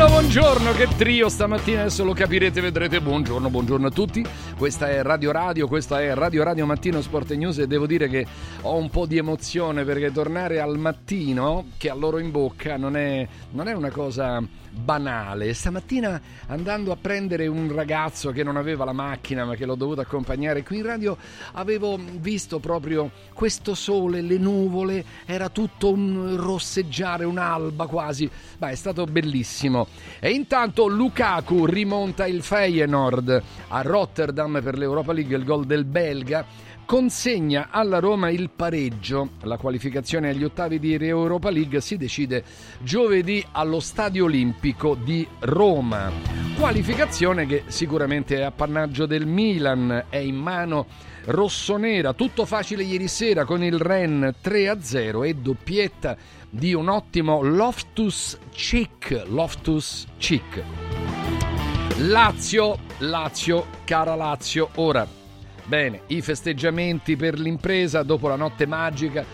[0.00, 0.19] Sport News.
[0.19, 3.00] Buongiorno, buongiorno, che trio stamattina, adesso lo capirete, vedrete.
[3.00, 4.24] Buongiorno, buongiorno a tutti.
[4.56, 8.24] Questa è Radio Radio, questa è Radio Radio Mattino Sport News e devo dire che
[8.60, 12.96] ho un po' di emozione perché tornare al mattino, che ha loro in bocca, non
[12.96, 14.40] è, non è una cosa
[14.70, 15.52] banale.
[15.52, 20.00] Stamattina andando a prendere un ragazzo che non aveva la macchina ma che l'ho dovuto
[20.00, 21.16] accompagnare qui in radio,
[21.52, 28.30] avevo visto proprio questo sole, le nuvole, era tutto un rosseggiare, un'alba quasi.
[28.58, 29.88] Beh, è stato bellissimo.
[30.20, 36.44] E intanto Lukaku rimonta il Feyenoord a Rotterdam per l'Europa League, il gol del belga
[36.90, 39.30] consegna alla Roma il pareggio.
[39.42, 42.42] La qualificazione agli ottavi di Europa League si decide
[42.80, 46.10] giovedì allo Stadio Olimpico di Roma.
[46.58, 50.86] Qualificazione che sicuramente è appannaggio del Milan, è in mano
[51.26, 52.12] rossonera.
[52.12, 56.16] Tutto facile ieri sera con il Ren 3-0 e doppietta
[56.50, 59.24] di un ottimo Loftus Cheek.
[59.28, 60.62] Loftus Cheek.
[61.96, 65.18] Lazio, Lazio, cara Lazio, ora
[65.70, 69.24] Bene, i festeggiamenti per l'impresa dopo la notte magica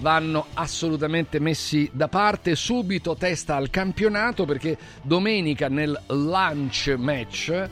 [0.00, 2.54] vanno assolutamente messi da parte.
[2.54, 7.68] Subito testa al campionato perché domenica nel lunch match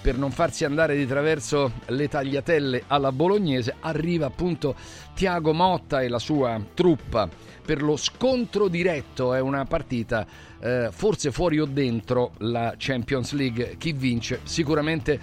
[0.00, 4.74] per non farsi andare di traverso le tagliatelle alla bolognese, arriva appunto
[5.14, 7.28] Tiago Motta e la sua truppa
[7.64, 9.34] per lo scontro diretto.
[9.34, 10.26] È una partita
[10.60, 13.76] eh, forse fuori o dentro la Champions League.
[13.78, 15.18] Chi vince sicuramente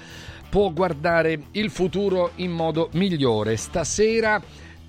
[0.50, 3.58] può guardare il futuro in modo migliore.
[3.58, 4.42] Stasera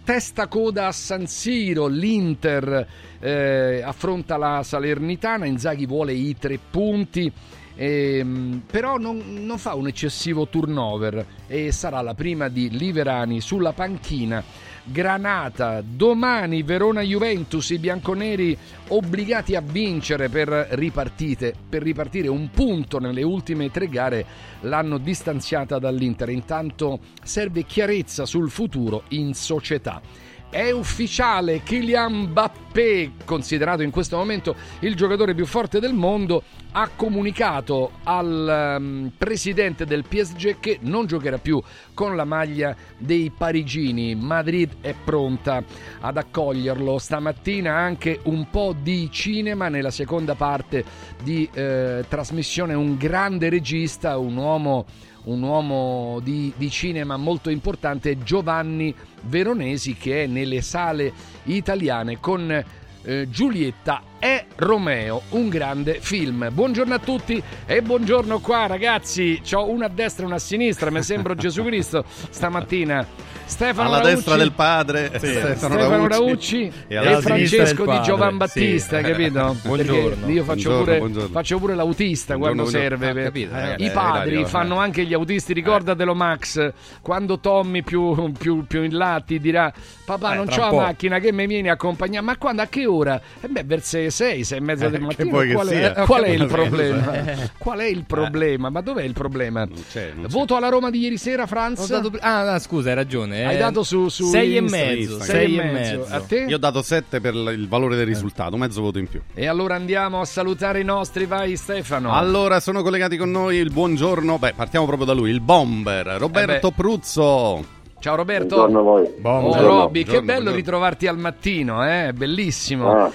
[0.05, 2.87] testa coda a San Siro, l'Inter
[3.19, 7.33] eh, affronta la Salernitana, Inzaghi vuole i tre punti.
[7.79, 8.25] Eh,
[8.71, 14.43] però non, non, fa un eccessivo turnover e sarà la prima di Liverani sulla panchina
[14.83, 15.83] Granata.
[15.83, 18.57] Domani Verona-Juventus, i bianconeri
[18.89, 24.25] obbligati a vincere per, per ripartire un punto nelle ultime tre gare
[24.61, 26.31] l'hanno distanziata dall'Inter.
[26.31, 30.01] Intanto serve chiarezza sul futuro in società.
[30.49, 36.43] È ufficiale, Kylian Mbappé, considerato in questo momento il giocatore più forte del mondo,
[36.73, 41.61] ha comunicato al um, presidente del PSG che non giocherà più
[41.95, 44.15] con la maglia dei parigini.
[44.15, 45.65] Madrid è pronta
[46.01, 46.99] ad accoglierlo.
[46.99, 50.85] Stamattina anche un po' di cinema nella seconda parte
[51.23, 52.75] di eh, trasmissione.
[52.75, 54.87] Un grande regista, un uomo
[55.27, 61.13] un uomo di, di, cinema molto importante, Giovanni Veronesi, che è nelle sale
[61.45, 62.65] italiane con
[63.03, 66.49] eh, Giulietta e Romeo, un grande film.
[66.51, 70.91] Buongiorno a tutti e buongiorno qua ragazzi, ho una a destra e una a sinistra,
[70.91, 73.35] mi sembro Gesù Cristo stamattina.
[73.47, 75.27] Stefano alla Raucci, destra del padre sì.
[75.29, 79.05] Stefano, Stefano Raucci, e, e Francesco di Giovan Battista, sì.
[79.05, 79.57] capito?
[79.63, 80.29] Buongiorno.
[80.29, 81.29] io faccio, buongiorno, pure, buongiorno.
[81.29, 83.09] faccio pure l'autista buongiorno, quando serve.
[83.09, 87.83] Ah, capito, eh, eh, I padri eh, fanno anche gli autisti, ricordatelo Max, quando Tommy
[87.83, 89.73] più, più, più in là ti dirà
[90.05, 92.67] papà Eh, non un la po'." macchina che mi vieni a accompagnare, ma quando a
[92.67, 93.21] che ora?
[93.41, 95.39] E beh, verso 6, 6 e mezza Eh, del mattino.
[95.39, 97.13] che Qual, è, qual è il problema?
[97.13, 97.51] sia?
[97.59, 98.71] Qual è il problema?
[98.71, 99.65] Ma dov'è il problema?
[99.65, 100.31] Non c'è, non c'è.
[100.31, 101.87] Voto alla Roma di ieri sera, Franz?
[101.89, 103.45] Dato- ah, ah, scusa, hai ragione.
[103.47, 103.59] Hai eh.
[103.59, 106.07] dato su, su Sei e Insta- mezzo, Insta- sei e mezzo.
[106.09, 106.45] A te?
[106.49, 109.21] Io ho dato 7 per il valore del risultato, mezzo voto in più.
[109.35, 112.13] E allora andiamo a salutare i nostri, vai Stefano.
[112.13, 114.39] Allora, sono collegati con noi il buongiorno.
[114.39, 116.73] Beh, partiamo proprio da lui, il bomber Roberto Eh.
[116.73, 117.75] Pruzzo.
[117.99, 118.55] Ciao Roberto.
[118.57, 119.03] Buongiorno a voi.
[119.05, 119.67] Oh, Buongiorno.
[119.67, 120.55] Robby, che bello buongiorno.
[120.55, 122.13] ritrovarti al mattino, eh?
[122.15, 122.91] Bellissimo.
[122.91, 123.11] Ah,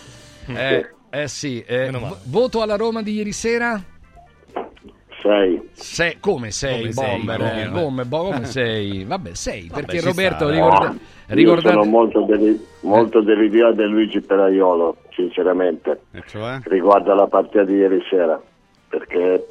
[0.58, 2.16] Eh, eh sì, eh, Meno male.
[2.16, 3.82] vo- voto alla Roma di ieri sera?
[5.22, 5.70] sei.
[5.74, 7.40] Se- come sei, Come sei, bomber?
[7.40, 7.70] Robby, eh, eh.
[7.72, 9.04] come, bo- come sei?
[9.04, 11.70] Vabbè, sei, perché ci Roberto, sta, ricorda- Ah, Io ricordate...
[11.70, 16.60] sono molto, deli- molto dell'idea di Luigi Peraiolo, sinceramente, E cioè?
[16.64, 18.42] riguardo alla partita di ieri sera,
[18.90, 19.46] perché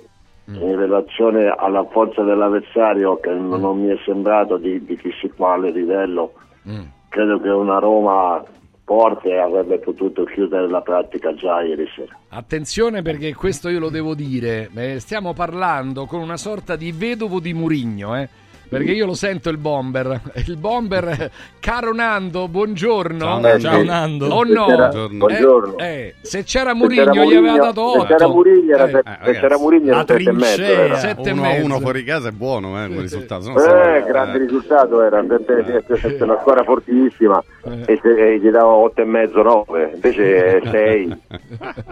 [0.46, 5.70] in relazione alla forza dell'avversario, che non non mi è sembrato di, di chissà quale
[5.70, 6.32] livello,
[6.68, 6.82] Mm.
[7.08, 8.44] credo che una Roma
[8.90, 12.18] forte avrebbe potuto chiudere la pratica già ieri sera.
[12.30, 17.38] Attenzione perché questo io lo devo dire, eh, stiamo parlando con una sorta di vedovo
[17.38, 18.28] di Murigno, eh?
[18.70, 20.20] Perché io lo sento il bomber.
[20.46, 23.18] Il bomber, eh, caro Nando, buongiorno.
[23.18, 23.82] Ciao, Eh, Ciao.
[23.82, 24.26] Nando.
[24.28, 25.18] Oh no, C'era- Buongiorno.
[25.18, 25.78] Buongiorno.
[25.78, 28.06] Eh, eh, se c'era Se Murigno gli aveva Mourinho- dato Se 8.
[28.06, 29.56] c'era Murigno era, Eh, se- eh, se c'era era
[29.98, 30.54] sette e mezzo.
[30.54, 30.84] trincea.
[30.84, 30.96] era.
[30.98, 31.80] Sette e 1 a 1 mezzo.
[31.80, 33.42] fuori casa è buono, eh, come risultato.
[33.42, 34.40] Se no Eh, stavo- grande eh.
[34.40, 37.82] risultato era, per- per- per- per una squadra fortissima Eh.
[37.92, 41.16] e, se- e gli dava 8 e mezzo 9, invece 6.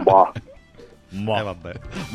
[0.01, 0.31] Boh.
[1.11, 1.71] Eh, vabbè.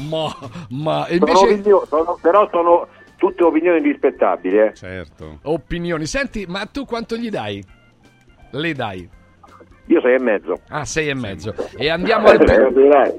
[0.08, 0.34] Ma,
[0.70, 1.14] ma Sono
[1.50, 2.86] invece sono- però sono
[3.28, 4.58] tutte opinioni rispettabili.
[4.58, 4.72] eh.
[4.74, 5.38] Certo.
[5.44, 6.04] opinioni.
[6.06, 7.62] Senti, ma tu quanto gli dai?
[8.50, 9.08] Le dai?
[9.86, 10.60] Io sei e mezzo.
[10.68, 11.54] Ah, sei e mezzo.
[11.76, 13.12] E andiamo al più, Eh, direi.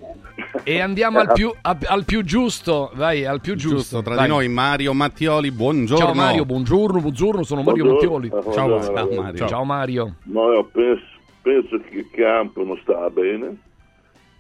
[0.64, 2.92] e andiamo al più, al più giusto.
[2.96, 3.78] Vai, al più giusto.
[3.78, 4.26] Giusto, tra Vai.
[4.26, 6.06] di noi Mario Mattioli, buongiorno.
[6.06, 8.30] Ciao Mario, buongiorno, buongiorno, sono Mario Mattioli.
[8.30, 8.54] Buongiorno.
[8.54, 9.22] Ciao, Buongiorno, ciao.
[9.22, 9.48] Mario.
[9.48, 10.16] Ciao Mario.
[10.24, 11.04] Ma io penso,
[11.42, 13.56] penso che il campo non stava bene,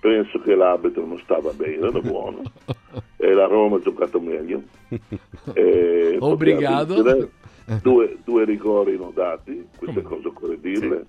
[0.05, 2.41] penso che l'arbitro non stava bene, era buono,
[3.17, 4.61] e la Roma ha giocato meglio.
[6.19, 7.29] Obrigado.
[7.81, 11.03] Due, due rigori non dati, queste cose occorre dirle.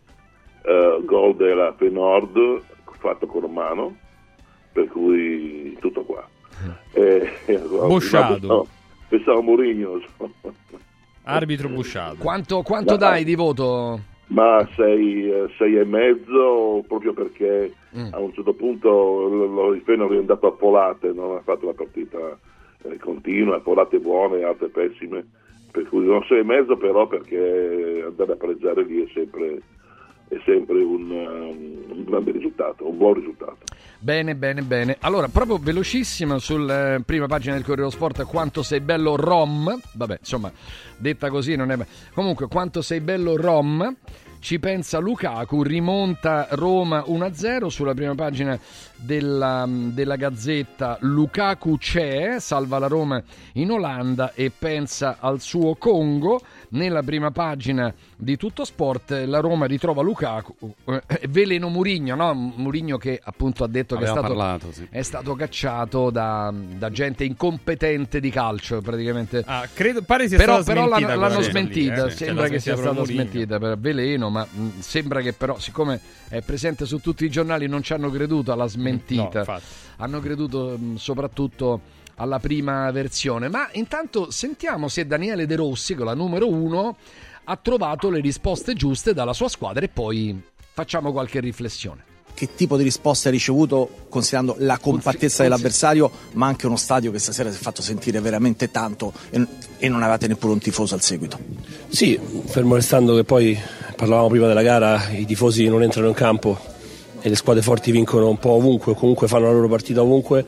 [0.62, 2.62] Eh, gol della Fenord
[2.98, 3.94] fatto con mano,
[4.72, 6.26] per cui tutto qua.
[6.92, 7.30] E,
[7.68, 8.38] Bosciado.
[8.38, 8.68] Pensavo,
[9.08, 10.00] pensavo Mourinho,
[11.24, 12.16] Arbitro busciato.
[12.16, 12.96] Quanto, quanto No.
[12.96, 14.00] dai di voto?
[14.28, 18.12] Ma sei, eh, sei e mezzo proprio perché Mm.
[18.12, 18.88] a un certo punto
[19.28, 22.38] lo- Feyenoord è andato a polate, non ha fatto una partita
[22.84, 25.26] eh, continua, polate buone, altre pessime,
[25.70, 29.62] per cui non sei e mezzo però perché andare a pareggiare lì è sempre,
[30.28, 33.58] è sempre un, um, un grande risultato, un buon risultato.
[33.98, 34.96] Bene, bene, bene.
[35.00, 39.80] Allora, proprio velocissima sulla eh, prima pagina del Corriere Sport, quanto sei bello Rom.
[39.92, 40.52] Vabbè, insomma,
[40.96, 41.78] detta così non è...
[42.12, 43.96] Comunque, quanto sei bello Rom.
[44.38, 48.56] Ci pensa Lukaku, rimonta Roma 1-0 sulla prima pagina
[48.94, 50.98] della, della Gazzetta.
[51.00, 53.20] Lukaku c'è, salva la Roma
[53.54, 56.40] in Olanda e pensa al suo Congo.
[56.68, 60.54] Nella prima pagina di Tutto Sport la Roma ritrova Lukaku,
[60.86, 62.34] eh, veleno Murigno, no?
[62.34, 64.86] Murigno che appunto ha detto che è Aveva stato, parlato, sì.
[64.90, 69.42] è stato cacciato da, da gente incompetente di calcio praticamente.
[69.46, 72.10] Ah, credo, pare sia Però, stata però smentita l'hanno, l'hanno cosa lì, smentita, eh.
[72.10, 73.20] sembra Cioè, che sia stata Mourinho.
[73.22, 77.66] smentita per veleno, ma mh, sembra che però siccome è presente su tutti i giornali
[77.68, 79.64] non ci hanno creduto alla No, smentita, infatti.
[79.98, 81.80] hanno creduto mh, soprattutto
[82.16, 83.48] alla prima versione.
[83.48, 86.96] Ma intanto sentiamo se Daniele De Rossi, con la numero uno,
[87.44, 90.40] ha trovato le risposte giuste dalla sua squadra e poi
[90.72, 92.04] facciamo qualche riflessione.
[92.34, 97.18] che tipo di risposta hai ricevuto considerando la compattezza dell'avversario ma anche uno stadio che
[97.18, 99.46] stasera si è fatto sentire veramente tanto e,
[99.78, 101.38] e non avevate neppure un tifoso al seguito
[101.88, 103.58] Sì, fermo restando che poi
[103.96, 106.58] parlavamo prima della gara, i tifosi non entrano in campo
[107.22, 110.44] e le squadre forti vincono un po' ovunque, o comunque fanno la loro partita ovunque.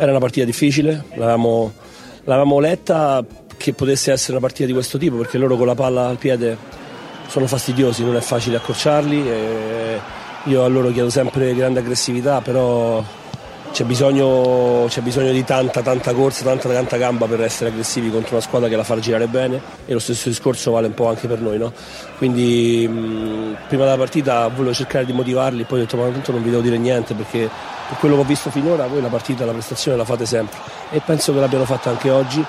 [0.00, 1.74] Era una partita difficile, l'avevamo,
[2.24, 3.22] l'avevamo letta
[3.58, 6.56] che potesse essere una partita di questo tipo perché loro con la palla al piede
[7.26, 9.22] sono fastidiosi, non è facile accorciarli.
[10.44, 13.04] Io a loro chiedo sempre grande aggressività, però
[13.72, 18.34] c'è bisogno, c'è bisogno di tanta, tanta corsa, tanta, tanta gamba per essere aggressivi contro
[18.34, 21.28] una squadra che la fa girare bene e lo stesso discorso vale un po' anche
[21.28, 21.58] per noi.
[21.58, 21.72] No?
[22.18, 26.42] Quindi mh, prima della partita volevo cercare di motivarli, poi ho detto ma tanto non
[26.42, 27.48] vi devo dire niente perché
[27.88, 30.58] per quello che ho visto finora voi la partita, la prestazione la fate sempre
[30.90, 32.44] e penso che l'abbiano fatta anche oggi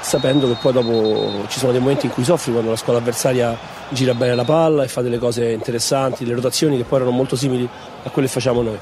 [0.00, 3.56] sapendo che poi dopo ci sono dei momenti in cui soffri quando la squadra avversaria
[3.90, 7.36] gira bene la palla e fa delle cose interessanti, le rotazioni che poi erano molto
[7.36, 7.68] simili
[8.04, 8.78] a quelle che facciamo noi.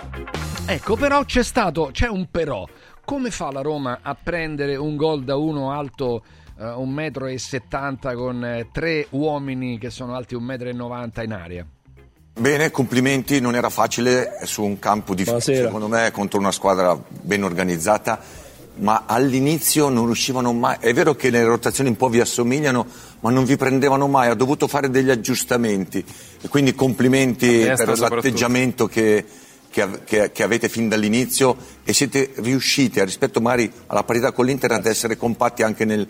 [0.69, 2.67] Ecco, però c'è stato, c'è un però.
[3.05, 6.25] Come fa la Roma a prendere un gol da uno alto
[6.59, 11.67] eh, 1,70 m con eh, tre uomini che sono alti 1,90 m in aria?
[12.39, 17.45] Bene, complimenti, non era facile su un campo difficile, secondo me, contro una squadra ben
[17.45, 18.21] organizzata,
[18.79, 22.87] ma all'inizio non riuscivano mai, è vero che le rotazioni un po' vi assomigliano,
[23.21, 26.05] ma non vi prendevano mai, ha dovuto fare degli aggiustamenti,
[26.43, 29.25] e quindi complimenti per l'atteggiamento che,
[29.77, 31.55] che che- che avete fin dall'inizio
[31.85, 36.09] e siete riusciti, rispetto magari alla parità con l'Inter, ad essere compatti anche nel-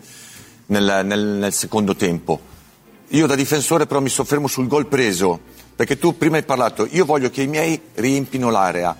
[0.66, 2.40] nel- nel- nel secondo tempo.
[3.08, 5.40] Io da difensore però mi soffermo sul gol preso,
[5.74, 8.96] perché tu prima hai parlato, io voglio che i miei riempino l'area.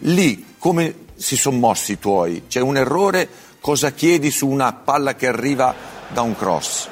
[0.00, 2.42] Lì come si sono mossi i tuoi?
[2.46, 3.28] C'è un errore,
[3.60, 5.74] cosa chiedi su una palla che arriva
[6.08, 6.88] da un cross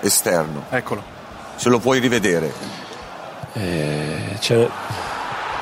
[0.00, 0.64] esterno?
[0.70, 1.02] Eccolo.
[1.56, 2.52] Se lo puoi rivedere.
[3.54, 4.68] Eh, c'è,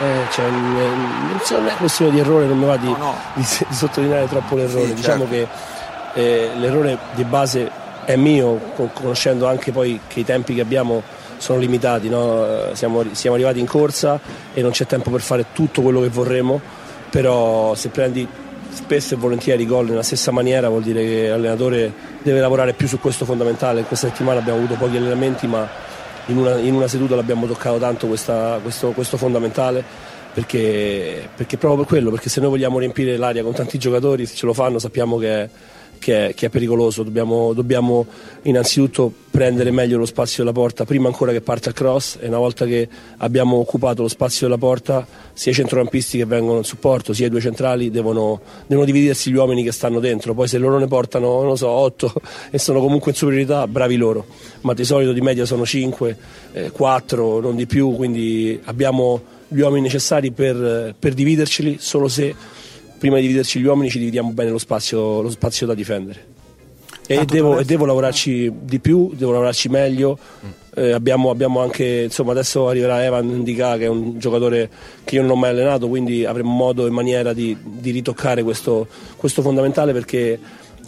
[0.01, 3.15] eh, un- eh, non è questione di errore, non mi va di, No, no.
[3.35, 4.87] di- di sottolineare troppo l'errore.
[4.89, 5.49] Sì, diciamo certo.
[6.13, 7.71] che eh, l'errore di base
[8.05, 11.03] è mio, con- conoscendo anche poi che i tempi che abbiamo
[11.37, 12.09] sono limitati.
[12.09, 12.45] no?
[12.45, 14.19] Eh, Siamo, siamo arrivati in corsa
[14.53, 16.61] e non c'è tempo per fare tutto quello che vorremmo,
[17.11, 18.27] però se prendi
[18.73, 21.93] spesso e volentieri i gol nella stessa maniera vuol dire che l'allenatore
[22.23, 23.83] deve lavorare più su questo fondamentale.
[23.83, 25.67] Questa settimana abbiamo avuto pochi allenamenti, ma
[26.27, 29.83] in una, in una seduta l'abbiamo toccato tanto questa- questo, questo fondamentale
[30.33, 34.35] perché, perché proprio per quello, perché se noi vogliamo riempire l'aria con tanti giocatori, se
[34.37, 35.49] ce lo fanno sappiamo che
[36.01, 38.07] che è- che è pericoloso, dobbiamo, dobbiamo
[38.43, 42.39] innanzitutto prendere meglio lo spazio della porta prima ancora che parte il cross e una
[42.39, 42.89] volta che
[43.19, 47.31] abbiamo occupato lo spazio della porta sia i centrocampisti che vengono in supporto sia i
[47.31, 51.43] due centrali devono, devono dividersi gli uomini che stanno dentro, poi se loro ne portano
[51.43, 52.13] non so, 8
[52.51, 54.27] e sono comunque in superiorità, bravi loro,
[54.63, 56.17] ma di solito di media sono 5,
[56.73, 62.35] 4, non di più, quindi abbiamo gli uomini necessari per, per dividerceli, solo se
[63.01, 66.39] prima di dividerci gli uomini ci dividiamo bene lo spazio, lo spazio da difendere.
[67.07, 70.19] E devo, e devo, lavorarci di più, devo lavorarci meglio.
[70.75, 74.69] Eh, abbiamo, abbiamo, anche, insomma, adesso arriverà Evan Indica che è un giocatore
[75.03, 78.87] che io non ho mai allenato, quindi avremo modo e maniera di, di ritoccare questo,
[79.17, 80.39] questo fondamentale perché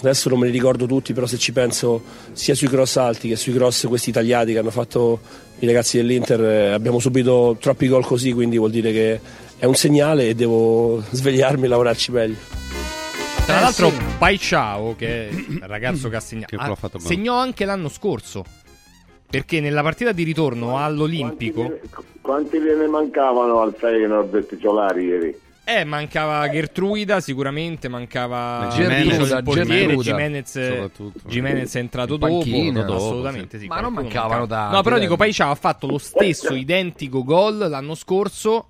[0.01, 2.03] adesso non me li ricordo tutti, però se ci penso
[2.33, 5.19] sia sui cross alti che sui cross questi tagliati che hanno fatto
[5.61, 9.21] i ragazzi dell'Inter, eh, abbiamo subito troppi gol così, quindi vuol dire che
[9.63, 12.35] è un segnale e devo svegliarmi e lavorarci meglio.
[13.47, 13.97] Tra l'altro, sì.
[14.19, 18.45] Pai Ciao, che è il ragazzo che ha segnato, ha, segnò anche l'anno scorso.
[19.31, 21.63] Perché nella partita di ritorno all'Olimpico.
[21.63, 21.89] Quanti,
[22.21, 25.41] quanti ne mancavano al Feyenoord titolari ieri?
[25.63, 30.91] Eh, mancava Gertruida sicuramente, mancava Gertruda, il portiere, Jimenez,
[31.29, 33.69] Jimenez è entrato dopo, dopo, assolutamente sì.
[33.69, 34.75] Ma non mancavano tanti.
[34.75, 38.67] No, però dico, Paiciao ha fatto lo stesso identico gol l'anno scorso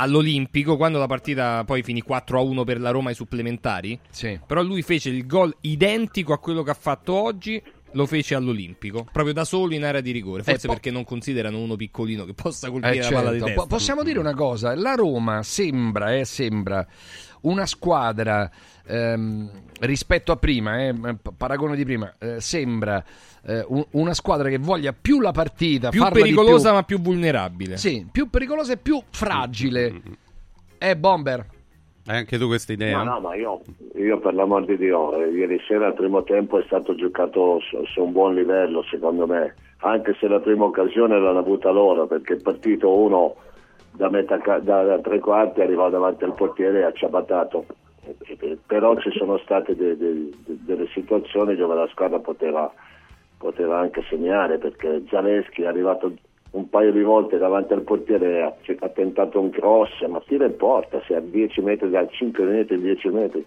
[0.00, 3.98] all'Olimpico quando la partita poi finì 4-1 per la Roma ai supplementari.
[4.10, 4.38] Sì.
[4.44, 7.62] Però lui fece il gol identico a quello che ha fatto oggi.
[7.94, 10.44] Lo fece all'Olimpico, proprio da solo in area di rigore.
[10.44, 13.14] Forse po- perché non considerano uno piccolino che possa colpire eh, certo.
[13.14, 13.66] la palla di testa.
[13.66, 16.86] possiamo dire una cosa: la Roma sembra, eh, sembra
[17.42, 18.50] una squadra
[18.86, 20.94] ehm, rispetto a prima, eh,
[21.36, 23.02] paragono di prima, eh, sembra
[23.46, 26.76] eh, una squadra che voglia più la partita, più pericolosa più...
[26.76, 27.76] ma più vulnerabile.
[27.76, 29.90] Sì, più pericolosa e più fragile.
[29.90, 30.12] Mm-hmm.
[30.78, 31.46] È Bomber.
[32.06, 33.02] Hai anche tu questa idea?
[33.02, 33.60] No, no, ma io,
[33.94, 37.84] io per l'amor di Dio, eh, ieri sera il primo tempo è stato giocato su,
[37.84, 42.32] su, un buon livello secondo me, anche se la prima occasione l'hanno avuta loro, perché
[42.32, 43.36] il partito uno
[43.92, 47.66] da, metà, da, da tre quarti arrivò davanti al portiere e ha ciabattato.
[48.66, 52.72] Però ci sono state de, de, de, delle situazioni dove la squadra poteva
[53.40, 56.12] poteva anche segnare perché Zaleschi è arrivato
[56.50, 60.56] un paio di volte davanti al portiere ha, ha tentato un cross ma tira in
[60.56, 63.44] porta se a 10 metri da 5 metri 10 metri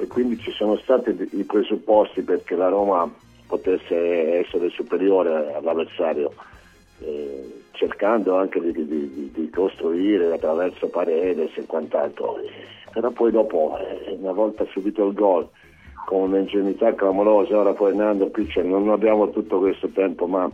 [0.00, 3.08] e quindi ci sono stati i presupposti perché la Roma
[3.46, 6.32] potesse essere superiore all'avversario
[6.98, 12.38] eh, cercando anche di, di, di, costruire attraverso Paredes e quant'altro
[12.94, 15.48] però poi dopo eh, una volta subito il gol
[16.06, 20.48] con un'ingenuità clamorosa, ora poi Nando Piccia non abbiamo tutto questo tempo, ma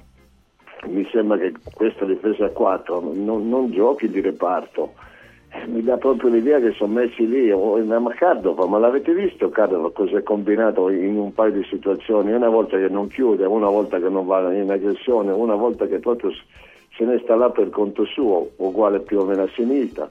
[0.86, 4.94] mi sembra che questa difesa a 4 non, non giochi di reparto.
[5.52, 9.92] Eh, mi dà proprio l'idea che sono messi lì, ma Cardova, ma l'avete visto Cardova
[9.92, 12.32] cosa è combinato in un paio di situazioni?
[12.32, 15.98] Una volta che non chiude, una volta che non va in aggressione, una volta che
[15.98, 16.30] proprio
[17.00, 20.06] se ne sta là per conto suo, uguale più o meno a sinistra.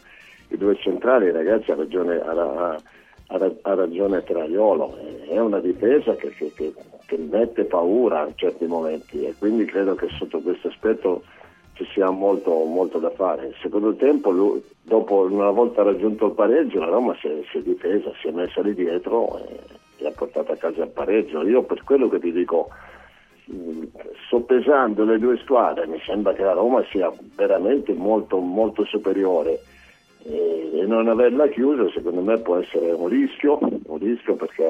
[0.47, 2.19] I due centrali, ragazzi, ha ragione.
[2.19, 2.81] Ha,
[3.27, 9.23] ha, ha, ragione Traiolo, è una difesa che, che, che, mette paura in certi momenti
[9.23, 11.21] e quindi credo che sotto questo aspetto
[11.73, 13.49] ci sia molto, molto da fare.
[13.49, 17.59] Il secondo tempo, lui, dopo una volta raggiunto il pareggio, la Roma si è, si
[17.59, 19.59] è difesa, si è messa lì dietro e,
[19.97, 21.47] e, ha portato a casa il pareggio.
[21.47, 22.69] Io per quello che ti dico,
[24.29, 29.59] soppesando le due squadre, mi sembra che la Roma sia veramente molto, molto superiore
[30.23, 34.63] e non averla chiusa secondo me può essere un rischio, un rischio perché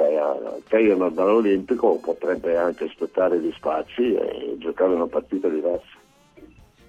[0.65, 5.97] Feyenoord dall'Olimpico potrebbe anche aspettare gli spazi e giocare una partita diversa.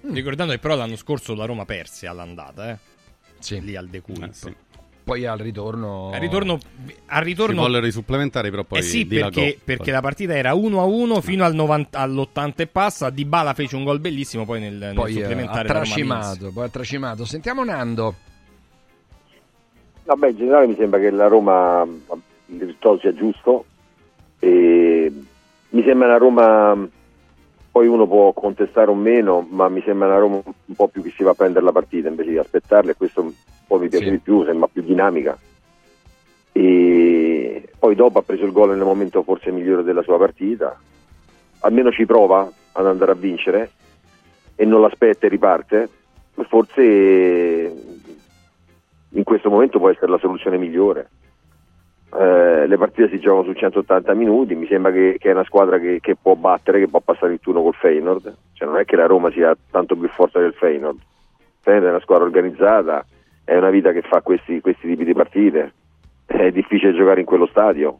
[0.01, 2.77] Ricordando che però l'anno scorso la Roma perse all'andata, eh?
[3.39, 3.61] Sì.
[3.61, 3.97] lì al De.
[3.97, 4.55] Eh, sì.
[5.11, 6.09] Poi al ritorno...
[6.13, 6.57] Al ritorno,
[7.07, 7.55] al ritorno...
[7.55, 8.79] Si vollero i supplementari però poi...
[8.79, 13.25] Eh sì, perché, perché, la partita era 1-1 fino al 90, all'80 e passa, Di
[13.25, 15.67] Bala fece un gol bellissimo poi nel, poi, nel supplementare.
[15.67, 17.25] Ha tracimato, poi ha tracimato.
[17.25, 18.15] Sentiamo Nando.
[20.05, 23.65] Vabbè, in generale mi sembra che la Roma il risultato sia giusto
[24.39, 25.11] e
[25.71, 26.87] mi sembra una Roma
[27.69, 31.11] poi uno può contestare o meno, ma mi sembra una Roma un po' più che
[31.13, 33.33] si va a prendere la partita invece di aspettarla e questo
[33.71, 34.11] poi mi piace sì.
[34.11, 35.37] di più, sembra più dinamica.
[36.51, 40.77] E poi dopo ha preso il gol nel momento forse migliore della sua partita,
[41.61, 43.71] almeno ci prova ad andare a vincere
[44.55, 45.89] e non l'aspetta e riparte.
[46.49, 46.81] Forse
[49.09, 51.09] in questo momento può essere la soluzione migliore.
[52.13, 55.79] Eh, le partite si giocano su 180 minuti, mi sembra che, che è una squadra
[55.79, 58.97] che, che, può battere, che può passare il turno col Feyenoord, cioè non è che
[58.97, 60.99] la Roma sia tanto più forte del Feyenoord,
[61.61, 63.05] Feyenoord è una squadra organizzata,
[63.43, 65.73] è una vita che fa questi, questi tipi di partite,
[66.25, 67.99] è difficile giocare in quello stadio,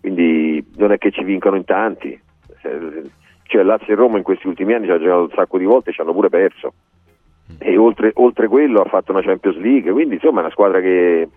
[0.00, 2.20] quindi non è che ci vincono in tanti,
[3.42, 5.90] cioè Lazio e Roma in questi ultimi anni ci hanno giocato un sacco di volte
[5.90, 6.74] e ci hanno pure perso.
[7.58, 11.28] E oltre, oltre, quello ha fatto una Champions League, quindi insomma è una squadra che,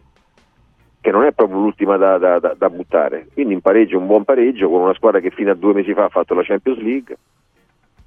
[1.01, 3.27] che non è proprio l'ultima da, da, da, da, buttare.
[3.33, 6.05] Quindi in pareggio, un buon pareggio con una squadra che fino a due mesi fa
[6.05, 7.17] ha fatto la Champions League.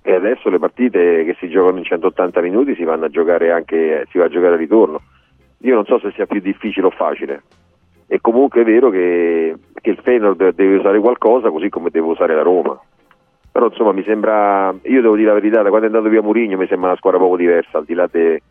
[0.02, 4.06] E adesso le partite che si giocano in 180 minuti si vanno a giocare anche
[4.10, 5.00] si va a giocare a ritorno.
[5.62, 7.42] Io non so se sia più difficile o facile.
[8.06, 12.34] E comunque è vero che, che il Feyenoord deve usare qualcosa così come deve usare
[12.34, 12.80] la Roma.
[13.52, 16.56] Però insomma mi sembra, io devo dire la verità, da quando è andato via Mourinho
[16.56, 18.42] mi sembra una squadra poco diversa, al di là, de,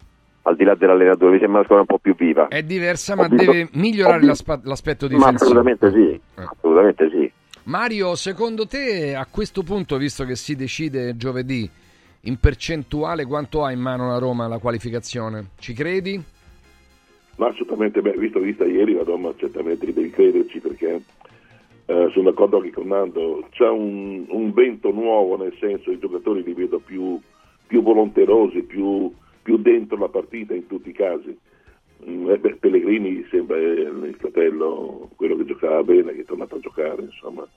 [0.44, 2.48] al di là dell'allenatore, mi sembra una squadra un po' più viva.
[2.48, 5.32] È diversa ma visto, deve migliorare visto, l'aspetto difensivo.
[5.32, 6.44] Ma assolutamente sì, eh.
[6.44, 7.32] assolutamente sì.
[7.64, 11.70] Mario, secondo te a questo punto, visto che si decide giovedì,
[12.22, 15.52] in percentuale quanto ha in mano la Roma la qualificazione?
[15.60, 16.22] Ci credi?
[17.40, 21.02] Ma assolutamente, beh, visto vista ieri la Roma certamente devi crederci perché
[21.86, 26.44] eh, sono d'accordo anche con Nando, c'è un, un, vento nuovo nel senso i giocatori
[26.44, 27.18] li vedo più,
[27.66, 29.10] più volonterosi, più,
[29.42, 31.36] più, dentro la partita in tutti i casi.
[32.10, 37.04] Mm, eh, Pellegrini sembra il fratello, quello che giocava bene, che è tornato a giocare,
[37.04, 37.48] insomma,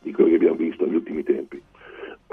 [0.00, 1.60] di quello che abbiamo visto negli ultimi tempi.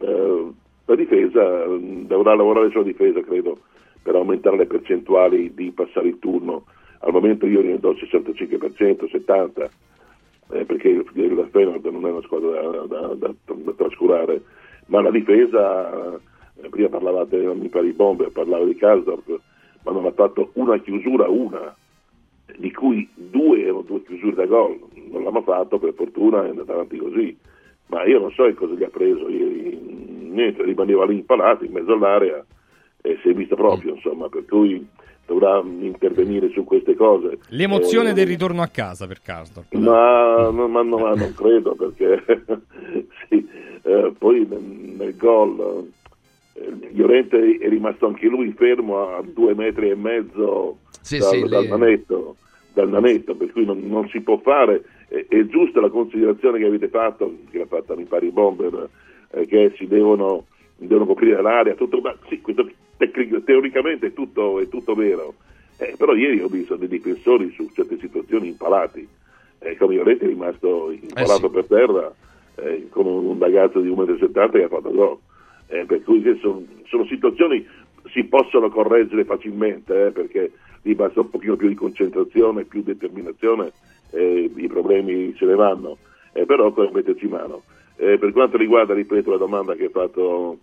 [0.00, 0.46] eh,
[0.86, 3.60] la difesa, mm, dovrà lavorare sulla difesa, credo,
[4.06, 6.66] per aumentare le percentuali di passare il turno.
[7.00, 9.68] Al momento io ne do il 65%, 70%,
[10.52, 14.42] eh, perché il Feyenoord non è una squadra da, da, da, da trascurare,
[14.86, 19.40] ma la difesa, eh, prima parlavate, mi pare di Bomber, parlava di Kasdorf,
[19.82, 21.74] ma non ha fatto una chiusura, una,
[22.58, 24.78] di cui due erano due chiusure da gol,
[25.10, 27.36] non l'hanno fatto, per fortuna è andata avanti così,
[27.88, 31.92] ma io non so cosa gli ha preso ieri, niente, rimaneva lì impalato in mezzo
[31.92, 32.44] all'area
[33.06, 34.84] e si è visto proprio, insomma, per cui
[35.26, 37.38] dovrà intervenire su queste cose.
[37.48, 39.72] L'emozione eh, del ritorno a casa per Karsdorp.
[39.74, 42.22] Ma, ma, ma, ma, non credo perché
[43.28, 43.48] sì,
[43.82, 45.88] eh, poi nel, gol
[46.54, 51.42] eh, Llorente è rimasto anche lui fermo a due metri e mezzo sì, dal, sì,
[51.42, 52.36] dal, nanetto,
[52.72, 54.82] dal, nanetto, per cui non, non si può fare.
[55.08, 58.88] È, è, giusta la considerazione che avete fatto, che l'ha fatta mi pare i bomber,
[59.30, 64.68] eh, che si devono, devono coprire l'area, tutto, ma sì, questo teoricamente è tutto, è
[64.68, 65.34] tutto vero,
[65.78, 69.06] eh, però ieri ho visto dei difensori su certe situazioni impalati,
[69.58, 71.54] eh, come Ioretti è rimasto impalato eh sì.
[71.54, 72.14] per terra
[72.56, 75.18] eh, con un ragazzo di 1,70 m che ha fatto gol,
[75.68, 77.66] eh, per cui sono, sono situazioni
[78.12, 83.72] si possono correggere facilmente eh, perché lì basta un pochino più di concentrazione, più determinazione
[84.10, 85.98] e i problemi se ne vanno,
[86.32, 87.62] eh, però occorre metterci mano.
[87.96, 90.58] Eh, per quanto riguarda, ripeto, la domanda che ha fatto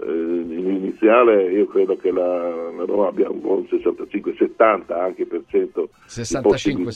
[0.00, 5.42] eh, in iniziale io credo che la, la Roma abbia un buon 65-70 anche per
[5.48, 6.92] cento 65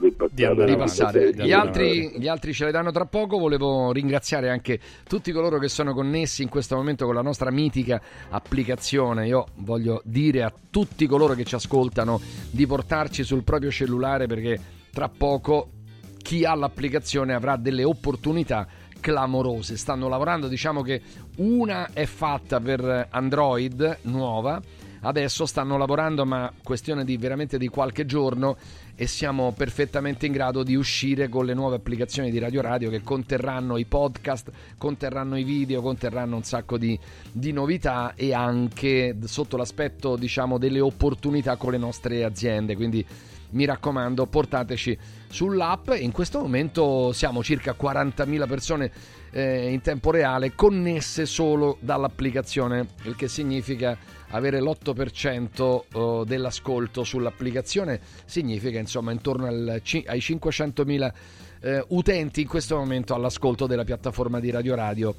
[0.00, 3.38] di, di, di passare gli altri, gli altri ce le danno tra poco.
[3.38, 8.00] Volevo ringraziare anche tutti coloro che sono connessi in questo momento con la nostra mitica
[8.30, 9.26] applicazione.
[9.26, 14.58] Io voglio dire a tutti coloro che ci ascoltano di portarci sul proprio cellulare perché
[14.92, 15.70] tra poco
[16.18, 18.66] chi ha l'applicazione avrà delle opportunità
[19.00, 19.76] clamorose.
[19.76, 21.00] Stanno lavorando, diciamo che
[21.36, 24.60] una è fatta per Android nuova,
[25.02, 28.56] adesso stanno lavorando, ma questione di veramente di qualche giorno
[29.00, 33.02] e siamo perfettamente in grado di uscire con le nuove applicazioni di Radio Radio che
[33.02, 36.98] conterranno i podcast, conterranno i video, conterranno un sacco di,
[37.30, 42.74] di novità e anche sotto l'aspetto diciamo delle opportunità con le nostre aziende.
[42.74, 43.06] Quindi
[43.50, 45.90] mi raccomando, portateci sull'app.
[45.98, 48.90] In questo momento siamo circa 40.000 persone
[49.30, 53.96] eh, in tempo reale connesse solo dall'applicazione, il che significa
[54.30, 55.80] avere l'8%
[56.22, 61.12] eh, dell'ascolto sull'applicazione, significa insomma intorno al, ai 500.000
[61.60, 65.14] eh, utenti in questo momento all'ascolto della piattaforma di Radio Radio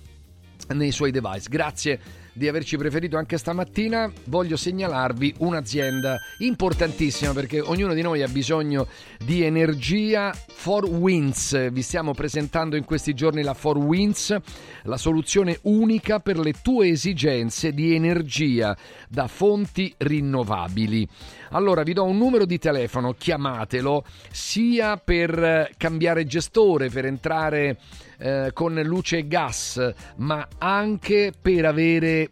[0.76, 1.48] nei suoi device.
[1.50, 8.28] Grazie di averci preferito anche stamattina, voglio segnalarvi un'azienda importantissima perché ognuno di noi ha
[8.28, 8.88] bisogno
[9.18, 10.34] di energia.
[10.64, 14.38] 4Winds, vi stiamo presentando in questi giorni la 4Winds,
[14.84, 18.76] la soluzione unica per le tue esigenze di energia
[19.08, 21.08] da fonti rinnovabili.
[21.52, 27.78] Allora vi do un numero di telefono, chiamatelo sia per cambiare gestore, per entrare
[28.20, 32.30] eh, con luce e gas, ma anche per avere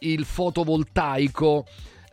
[0.00, 1.64] il fotovoltaico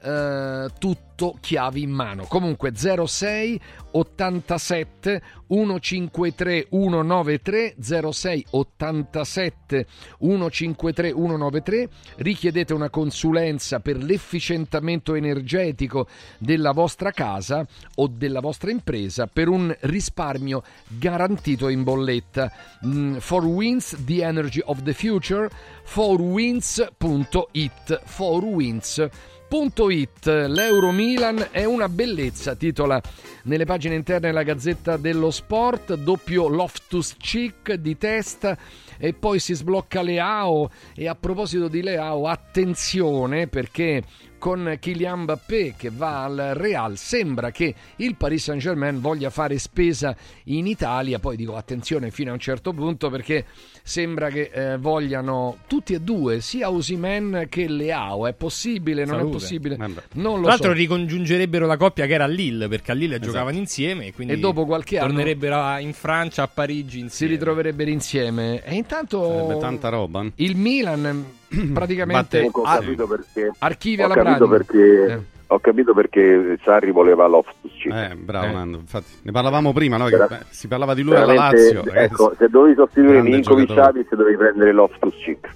[0.01, 2.23] eh, tutto chiavi in mano.
[2.23, 3.59] Comunque 06
[3.91, 7.75] 87 153 193
[8.11, 9.85] 06 87
[10.19, 16.07] 153 193 richiedete una consulenza per l'efficientamento energetico
[16.37, 22.51] della vostra casa o della vostra impresa per un risparmio garantito in bolletta.
[22.85, 25.49] Mm, for Winds, the energy of the future,
[25.83, 33.01] forwinds.it, forwinds.it Punto.it, l'Euro Milan è una bellezza, titola
[33.45, 38.55] nelle pagine interne della Gazzetta dello Sport, doppio Loftus Cheek di testa
[38.99, 44.03] e poi si sblocca Leao e a proposito di Leao attenzione perché
[44.39, 49.59] con Kylian Mbappé che va al Real sembra che il Paris Saint Germain voglia fare
[49.59, 53.45] spesa in Italia poi dico attenzione fino a un certo punto perché
[53.83, 59.29] sembra che eh, vogliano tutti e due sia Osimen che Leao è possibile non Salute.
[59.29, 60.01] è possibile Vabbè.
[60.13, 63.15] non lo Tra l'altro so ricongiungerebbero la coppia che era a Lille, perché a Lille
[63.15, 63.27] Esatto.
[63.31, 67.33] giocavano insieme e quindi E dopo qualche anno- tornerebbero in Francia, a Parigi si insieme.
[67.33, 70.25] ritroverebbero insieme e intanto Sarebbe tanta roba.
[70.35, 71.25] il Milan
[71.73, 75.19] praticamente ho Ah, capito perché archivia ho la capito pratica perché Eh.
[75.47, 78.11] ho capito perché Sarri voleva Loftus Cheek.
[78.11, 78.51] Eh, bravo Eh.
[78.51, 78.77] Nando.
[78.77, 80.07] Infatti, ne parlavamo prima, no?
[80.09, 81.83] Beh, si parlava di lui alla Lazio.
[81.83, 82.03] ragazzi.
[82.05, 83.81] ecco, se dovevi sostituire giocatore.
[83.81, 85.49] Savic dovevi prendere Loftus Cheek.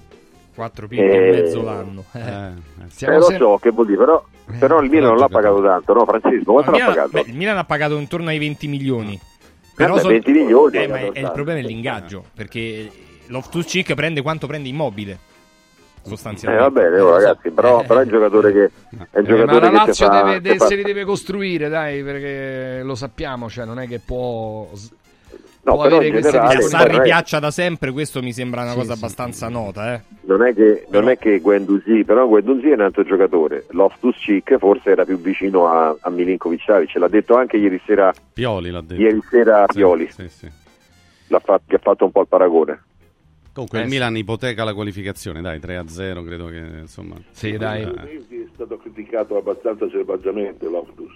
[0.56, 2.04] 4 picchi e mezzo l'anno.
[2.14, 2.20] Eh.
[2.20, 3.06] Eh, eh.
[3.12, 5.62] Eh, lo sem- so che vuol dire, però, Eh, però il Milan non l'ha pagato
[5.64, 6.52] tanto, no Francesco?
[6.54, 7.10] Quanto l'ha il Milan- pagato?
[7.24, 9.20] beh, il Milan ha pagato intorno ai 20 milioni.
[9.76, 12.88] beh, son- 20 milioni, Eh, è ma è- è il problema è l'ingaggio, perché
[13.28, 15.18] Loftus Cheek prende quanto prende immobile.
[16.06, 16.70] Eh, Sostanzialmente.
[16.70, 19.08] va bene, oh, Eh, ragazzi, però, Eh, però è un giocatore che, è un Eh,
[19.22, 22.82] ma giocatore la Lazio fa, deve, si de- fa- se li deve costruire, dai, perché
[22.84, 24.68] lo sappiamo, cioè non è che può,
[25.66, 26.62] No, può però avere queste generale-.
[26.64, 28.98] Sarri piaccia da sempre, questo mi sembra una Sì, cosa sì.
[29.00, 29.94] abbastanza nota.
[29.94, 30.02] Eh.
[30.26, 33.66] non è che, non è che Guendouzi, però Guendouzi è un altro giocatore.
[33.70, 38.12] Loftus Cheek forse era più vicino a, a Milinkovic Savic, l'ha detto anche ieri sera,
[38.34, 39.02] Pioli l'ha detto.
[39.02, 40.50] ieri sera Sì, Pioli, Sì, sì.
[41.28, 42.84] l'ha fatto, che ha fatto un po' il paragone.
[43.54, 43.90] Comunque Eh, il.
[43.90, 47.16] Milan ipoteca la qualificazione, dai, 3-0 credo che insomma...
[47.32, 47.84] Sì, dai.
[47.84, 51.12] Eh, Mesi è stato criticato abbastanza selvaggiamente Loftus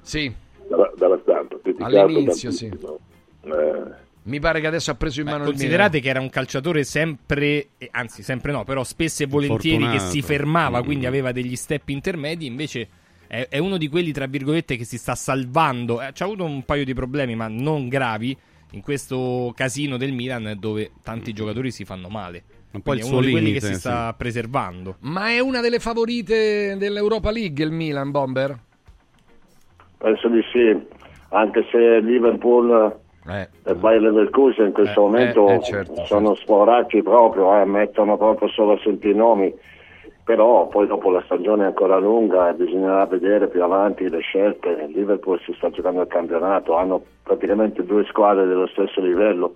[0.00, 0.32] Sì,
[0.68, 1.56] dalla, dalla stampa.
[1.80, 2.66] All'inizio, sì.
[2.66, 6.02] Eh, mi pare che adesso ha preso in Beh, mano il considerate Milan.
[6.02, 10.10] che era un calciatore sempre, eh, anzi sempre no, però spesso e volentieri che Fortunato.
[10.10, 10.84] si fermava, Mm.
[10.84, 12.88] quindi aveva degli step intermedi, invece
[13.28, 16.00] è, è uno di quelli, tra virgolette, che si sta salvando.
[16.02, 18.36] Eh, c'ha avuto un paio di problemi, ma non gravi,
[18.76, 22.44] in questo casino del Milan dove tanti giocatori si fanno male.
[22.72, 24.96] Un po' il suo uno di quelli limite, che si sta preservando.
[25.00, 28.58] Ma è una delle favorite dell'Europa League il Milan, Bomber?
[29.96, 30.76] Penso di sì,
[31.30, 36.34] anche se Liverpool Eh, e Bayer Leverkusen in questo Eh, momento eh, eh, certo, sono
[36.34, 39.52] sporacchi proprio, eh, mettono proprio solo a sentire i nomi,
[40.26, 44.70] però poi dopo la stagione è ancora lunga e bisognerà vedere più avanti le scelte.
[44.70, 49.52] Il Liverpool si sta giocando il campionato, hanno praticamente due squadre dello stesso livello,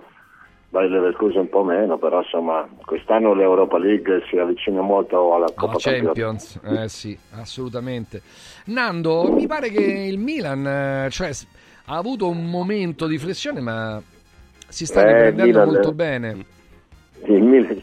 [0.68, 5.52] Bayer Leverkusen un po' meno, però insomma quest'anno l'Europa League si avvicina molto alla la
[5.56, 6.04] Coppa Campionati.
[6.04, 8.22] Champions, eh sì, assolutamente.
[8.66, 11.30] Nando, mi pare che il Milan eh, cioè,
[11.86, 14.00] ha avuto un momento di flessione, ma
[14.68, 15.94] si sta Eh, riprendendo Milan, molto eh.
[15.94, 16.44] bene.
[17.24, 17.82] Il Milan, il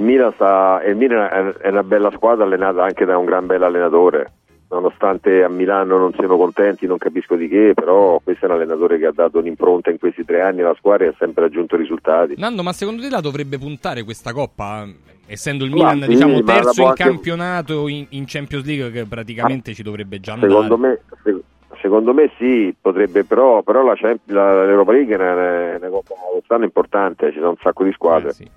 [0.00, 4.32] Milan sta, il Milan è- una bella squadra allenata anche da un gran bel allenatore.
[4.70, 8.98] Nonostante a Milano non siano contenti, non capisco di che, però questo è un allenatore
[8.98, 12.34] che ha dato un'impronta in questi tre anni alla squadra e ha sempre raggiunto risultati.
[12.36, 14.86] Nando, ma secondo te la dovrebbe puntare questa coppa?
[15.26, 19.72] Essendo il Milan, sì, diciamo, terzo in anche- campionato in, in Champions League, che praticamente
[19.72, 20.50] ci dovrebbe già andare.
[20.52, 21.40] Secondo me, se-
[21.80, 23.94] secondo me sì, potrebbe, però, però la
[24.26, 28.28] la- l'Europa League è una, una coppa quest'anno importante, ci sono un sacco di squadre.
[28.28, 28.50] Eh, sì.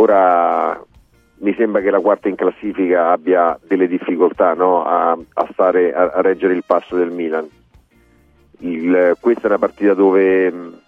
[0.00, 0.80] Ora
[1.40, 4.84] mi sembra che la quarta in classifica abbia delle difficoltà no?
[4.84, 7.48] a, a stare, a, a reggere il passo del Milan.
[8.60, 10.78] Il- questa è una partita dove mh,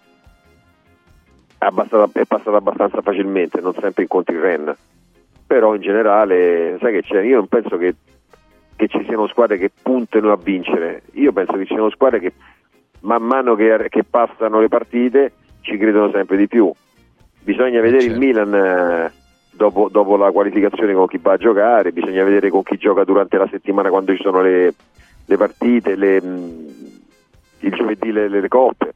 [1.58, 4.74] è, abbastata- è passata abbastanza facilmente, non sempre incontri Ren.
[5.44, 7.22] Però in generale, sai che c'è?
[7.22, 7.96] Io non penso che,
[8.76, 11.02] che ci siano squadre che puntano a vincere.
[11.14, 12.32] Io penso che ci siano squadre che
[13.00, 16.72] man mano che, che passano le partite ci credono sempre di più.
[17.42, 18.14] Bisogna vedere certo.
[18.14, 19.12] il Milan eh,
[19.50, 23.36] dopo, dopo la qualificazione con chi va a giocare, bisogna vedere con chi gioca durante
[23.38, 24.74] la settimana quando ci sono le,
[25.24, 26.66] le partite, le, mh,
[27.60, 28.92] il giovedì le, le coppe.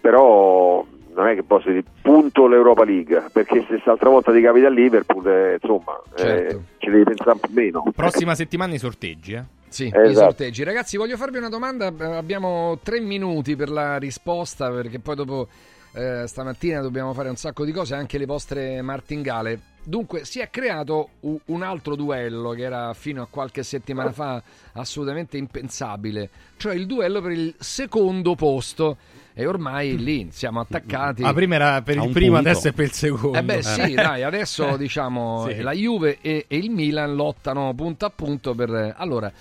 [0.00, 4.66] Però non è che posso dire punto l'Europa League, perché se l'altra volta ti capita
[4.68, 6.62] a Liverpool, eh, insomma, eh, Certo.
[6.78, 7.84] ci devi pensare un po' meno.
[7.94, 9.44] Prossima settimana i sorteggi, eh?
[9.68, 10.08] Sì, Esatto.
[10.08, 10.64] i sorteggi.
[10.64, 11.92] Ragazzi, voglio farvi una domanda.
[11.96, 15.48] eh, Abbiamo tre minuti per la risposta, perché poi dopo
[15.92, 19.60] eh, stamattina dobbiamo fare un sacco di cose, anche le vostre martingale.
[19.82, 21.10] Dunque, si è creato
[21.46, 24.42] un altro duello che era fino a qualche settimana fa
[24.74, 28.96] assolutamente impensabile, cioè il duello per il secondo posto.
[29.32, 31.22] E ormai lì siamo attaccati.
[31.22, 32.50] Ah, prima era per il primo, punto.
[32.50, 33.38] adesso è per il secondo.
[33.38, 35.60] Eh beh sì, dai, adesso diciamo Sì.
[35.62, 38.94] la Juve e, e il Milan lottano punto a punto per...
[38.98, 39.32] Allora,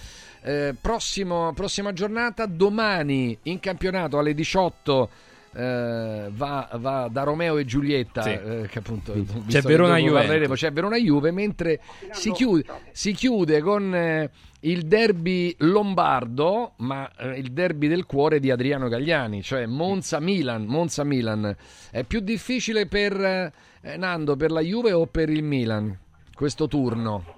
[0.42, 5.10] eh, prossimo- prossima giornata, domani in campionato alle 18
[5.54, 8.30] eh, va, va da Romeo e Giulietta, Sì.
[8.30, 9.14] eh, che appunto
[9.48, 11.80] C'è Verona parleremo, c'è Verona Juve, mentre
[12.12, 14.30] si chiude, si chiude con eh,
[14.62, 20.66] il derby lombardo, ma eh, il derby del cuore di Adriano Gagliani, cioè Monza-Milan.
[20.66, 21.56] Monza-Milan.
[21.92, 25.98] È più difficile per eh, Nando, per la Juve o per il Milan
[26.34, 27.36] questo turno?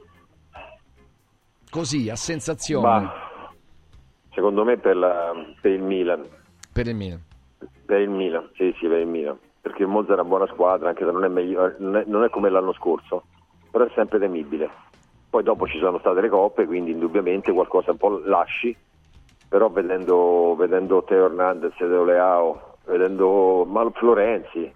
[1.69, 2.87] Così, a sensazione.
[2.87, 3.13] Ma
[4.33, 6.27] secondo me per, la- per il Milan.
[6.71, 7.21] Per il Milan.
[7.91, 9.37] Per il Milan, sì, sì, per il Milan.
[9.59, 12.23] Perché il Monza è una buona squadra, anche se non è, meglio- non è- non
[12.23, 13.23] è come l'anno scorso,
[13.69, 14.69] però è sempre temibile.
[15.29, 18.73] Poi dopo ci sono state le coppe, quindi indubbiamente qualcosa un po' lasci,
[19.49, 24.73] però vedendo, vedendo Teo Hernandez, Teo Leao, vedendo Mal Florenzi,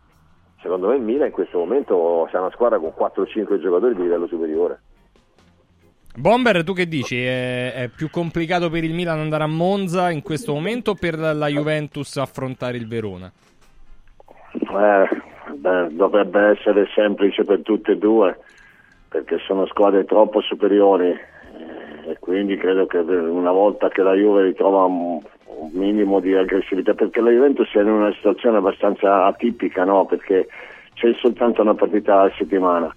[0.62, 4.28] secondo me il Milan in questo momento c'è una squadra con 4-5 giocatori di livello
[4.28, 4.82] superiore.
[6.17, 7.21] Bomber, tu che dici?
[7.21, 11.17] È, è più complicato per il Milan andare a Monza in questo momento o per
[11.17, 13.30] la Juventus affrontare il Verona?
[14.54, 15.10] Eh,
[15.54, 18.38] beh, dovrebbe essere semplice per tutte e due
[19.10, 24.43] perché sono squadre troppo superiori eh, e quindi credo che una volta che la Juve
[24.43, 29.84] ritrova un, un minimo di aggressività perché la Juventus è in una situazione abbastanza atipica
[29.84, 30.06] no?
[30.06, 30.47] perché
[30.93, 32.93] c'è soltanto una partita a settimana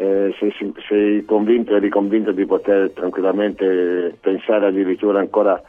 [0.00, 0.54] Eh, sei,
[0.86, 5.60] sei convinto e riconvinto di poter tranquillamente pensare addirittura ancora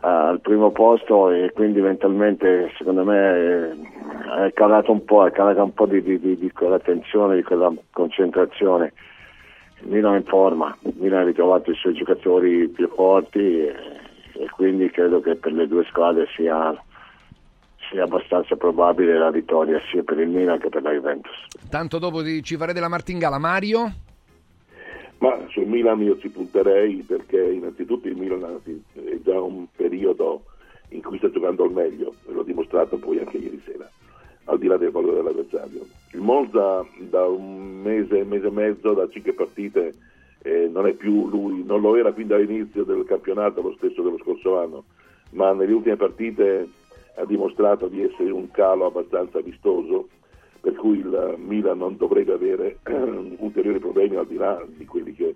[0.00, 5.62] al primo posto e quindi mentalmente secondo me eh, è calato un po', è calata
[5.62, 8.92] un po' di, di- di- quella tensione, di quella concentrazione.
[9.82, 13.74] Il Milan è in forma, il Milan ha ritrovato i suoi giocatori più forti e,
[14.32, 16.74] e quindi credo che per le due squadre sia,
[17.90, 21.46] sia abbastanza probabile la vittoria sia per il Milan che per la Juventus.
[21.70, 23.92] Tanto dopo di- ci farete la martingala, Mario?
[25.18, 28.60] Ma sul Milan io ci punterei perché innanzitutto il Milan
[28.92, 30.44] è già un periodo
[30.90, 33.90] in cui sta giocando al meglio, e l'ho dimostrato poi anche ieri sera,
[34.44, 35.86] al di là del valore dell'avversario.
[36.12, 39.94] Il Monza da un mese, mese e mezzo, da cinque partite,
[40.42, 44.18] eh, non è più lui, non lo era fin dall'inizio del campionato, lo stesso dello
[44.18, 44.84] scorso anno,
[45.30, 46.68] ma nelle ultime partite
[47.16, 50.08] ha dimostrato di essere un calo abbastanza vistoso
[50.60, 52.78] per cui il Milan non dovrebbe avere
[53.38, 55.34] ulteriori problemi al di là di quelli che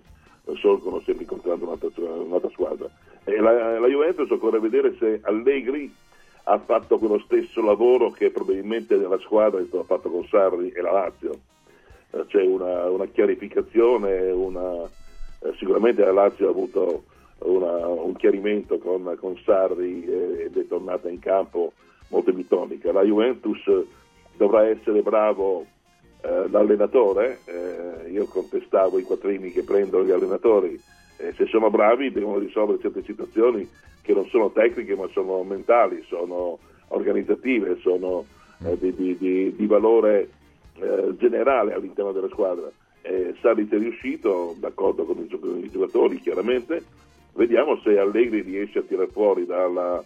[0.55, 2.89] sorgono sempre incontrando un'altra, un'altra squadra.
[3.23, 5.93] La, la Juventus occorre vedere se Allegri
[6.43, 10.91] ha fatto quello stesso lavoro che probabilmente nella squadra stato fatto con Sarri e la
[10.91, 11.39] Lazio.
[12.11, 17.03] Eh, C'è una, una chiarificazione, una, eh, sicuramente la Lazio ha avuto
[17.43, 21.73] una- un chiarimento con, con Sarri eh, ed è tornata in campo
[22.09, 22.91] molto bitonica.
[22.91, 23.59] La Juventus
[24.35, 25.65] dovrà essere bravo
[26.23, 30.79] eh, l'allenatore, eh, io contestavo i quattrini che prendono gli allenatori,
[31.17, 33.67] eh, se sono bravi devono risolvere certe situazioni
[34.01, 36.57] che non sono tecniche ma sono mentali, sono
[36.89, 38.25] organizzative, sono
[38.65, 40.29] eh, di, di- di- di valore
[40.79, 42.69] eh, generale all'interno della squadra.
[43.01, 46.83] Eh, Sarri è riuscito, d'accordo con i, gio- con i giocatori chiaramente,
[47.33, 50.03] vediamo se Allegri riesce a tirare fuori dalla-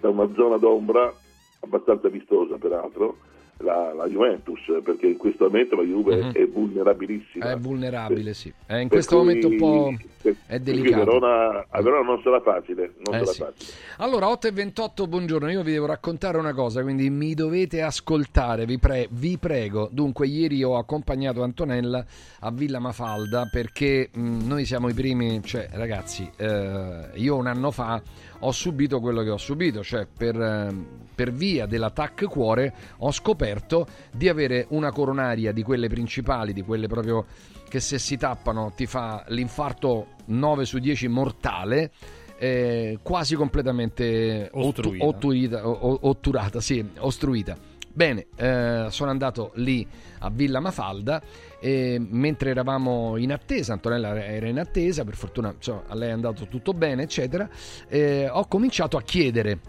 [0.00, 1.12] da una zona d'ombra
[1.60, 3.16] abbastanza vistosa peraltro
[3.62, 6.32] la, la Juventus perché in questo momento la Juve Mhm.
[6.32, 8.52] è vulnerabilissima È vulnerabile, sì.
[8.66, 11.04] Eh, in questo cui- momento un po' per- è delicato.
[11.04, 13.38] Verona- a Verona non sarà facile, non Eh, sarà sì.
[13.40, 13.72] facile.
[13.98, 15.50] Allora, 8 e 28, buongiorno.
[15.50, 19.88] Io vi devo raccontare una cosa, quindi mi dovete ascoltare, vi, pre- vi prego.
[19.90, 22.04] Dunque, ieri ho accompagnato Antonella
[22.40, 27.70] a Villa Mafalda perché mh, noi siamo i primi, cioè, ragazzi, eh, io un anno
[27.70, 28.00] fa
[28.44, 33.86] ho subito quello che ho subito, cioè per, ehm, per via dell'attack cuore ho scoperto
[34.12, 37.26] di avere una coronaria di quelle principali, di quelle proprio
[37.68, 41.90] che se si tappano ti fa l'infarto 9 su 10 mortale
[42.38, 45.04] eh, quasi completamente Ostruita.
[45.04, 47.56] ottu- otturita- otturata, sì, ostruita.
[47.94, 49.86] Bene, eh, sono andato lì
[50.20, 51.22] a Villa Mafalda
[51.62, 56.12] e mentre eravamo in attesa, Antonella era in attesa, per fortuna insomma, a lei è
[56.12, 57.48] andato tutto bene, eccetera,
[57.86, 59.60] eh, ho cominciato a chiedere.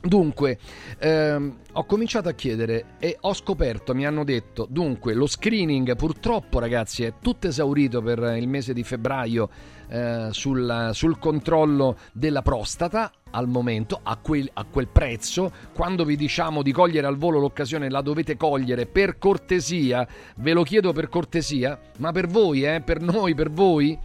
[0.00, 0.58] Dunque,
[0.98, 6.60] ehm, ho cominciato a chiedere e ho scoperto, mi hanno detto, dunque lo screening purtroppo
[6.60, 9.50] ragazzi è tutto esaurito per il mese di febbraio
[9.88, 16.16] eh, sul, sul controllo della prostata al momento, a quel, a quel prezzo, quando vi
[16.16, 21.08] diciamo di cogliere al volo l'occasione la dovete cogliere per cortesia, ve lo chiedo per
[21.08, 23.98] cortesia, ma per voi, eh, per noi, per voi,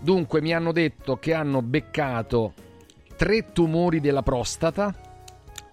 [0.00, 2.54] dunque mi hanno detto che hanno beccato
[3.16, 4.94] tre tumori della prostata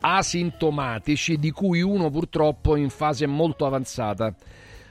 [0.01, 4.33] asintomatici, di cui uno purtroppo in fase molto avanzata.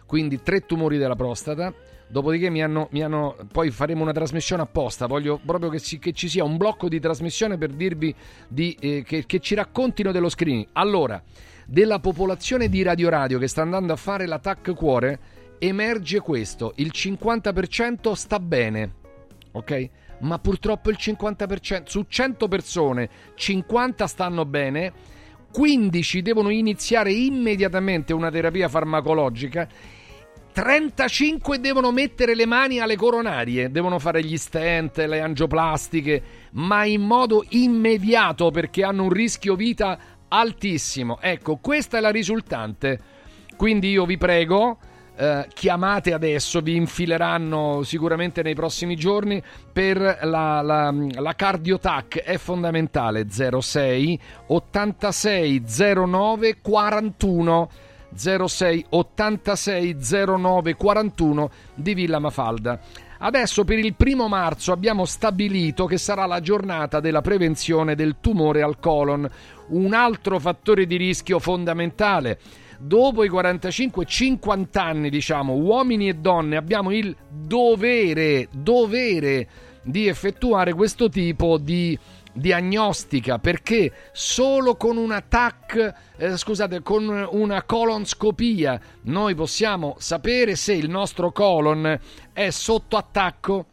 [0.06, 1.72] Quindi tre tumori della prostata.
[2.10, 5.06] Dopodiché mi hanno, mi hanno- poi faremo una trasmissione apposta.
[5.06, 8.12] Voglio proprio che, si- che ci sia un blocco di trasmissione per dirvi
[8.48, 10.66] di, eh, che, che ci raccontino dello screening.
[10.72, 11.22] Allora,
[11.66, 15.20] della popolazione di Radio Radio che sta andando a fare l'attacco cuore,
[15.58, 18.94] emerge questo, il 50% sta bene,
[19.52, 19.88] ok?
[20.20, 24.92] Ma purtroppo il 50%, su 100 persone, 50 stanno bene,
[25.52, 29.68] 15 devono iniziare immediatamente una terapia farmacologica
[30.52, 37.02] 35 devono mettere le mani alle coronarie, devono fare gli stent, le angioplastiche, ma in
[37.02, 41.18] modo immediato perché hanno un rischio vita altissimo.
[41.20, 43.00] Ecco, questa è la risultante.
[43.56, 44.78] Quindi io vi prego,
[45.16, 52.38] eh, chiamate adesso, vi infileranno sicuramente nei prossimi giorni per la, la, la cardiotac, è
[52.38, 55.62] fondamentale 06 86
[56.06, 57.70] 09 41
[58.14, 59.96] 06 86
[60.36, 62.80] 09 41 di Villa Mafalda.
[63.22, 68.62] Adesso per il primo marzo abbiamo stabilito che sarà la giornata della prevenzione del tumore
[68.62, 69.28] al colon,
[69.68, 72.38] un altro fattore di rischio fondamentale.
[72.78, 79.48] Dopo i 45-50 anni, diciamo, uomini e donne abbiamo il dovere, dovere
[79.82, 81.98] di effettuare questo tipo di
[82.32, 90.72] diagnostica perché solo con un TAC, eh, scusate, con una colonscopia noi possiamo sapere se
[90.74, 91.98] il nostro colon
[92.32, 93.66] è sotto attacco.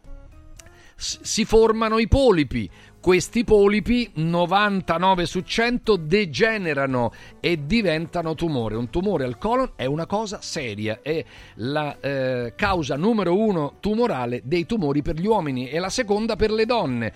[0.96, 2.68] Si formano i polipi.
[3.00, 8.74] Questi polipi 99 su 100 degenerano e diventano tumore.
[8.74, 14.42] Un tumore al colon è una cosa seria, è la eh, causa numero uno tumorale
[14.44, 17.12] dei tumori per gli uomini e la seconda per le donne.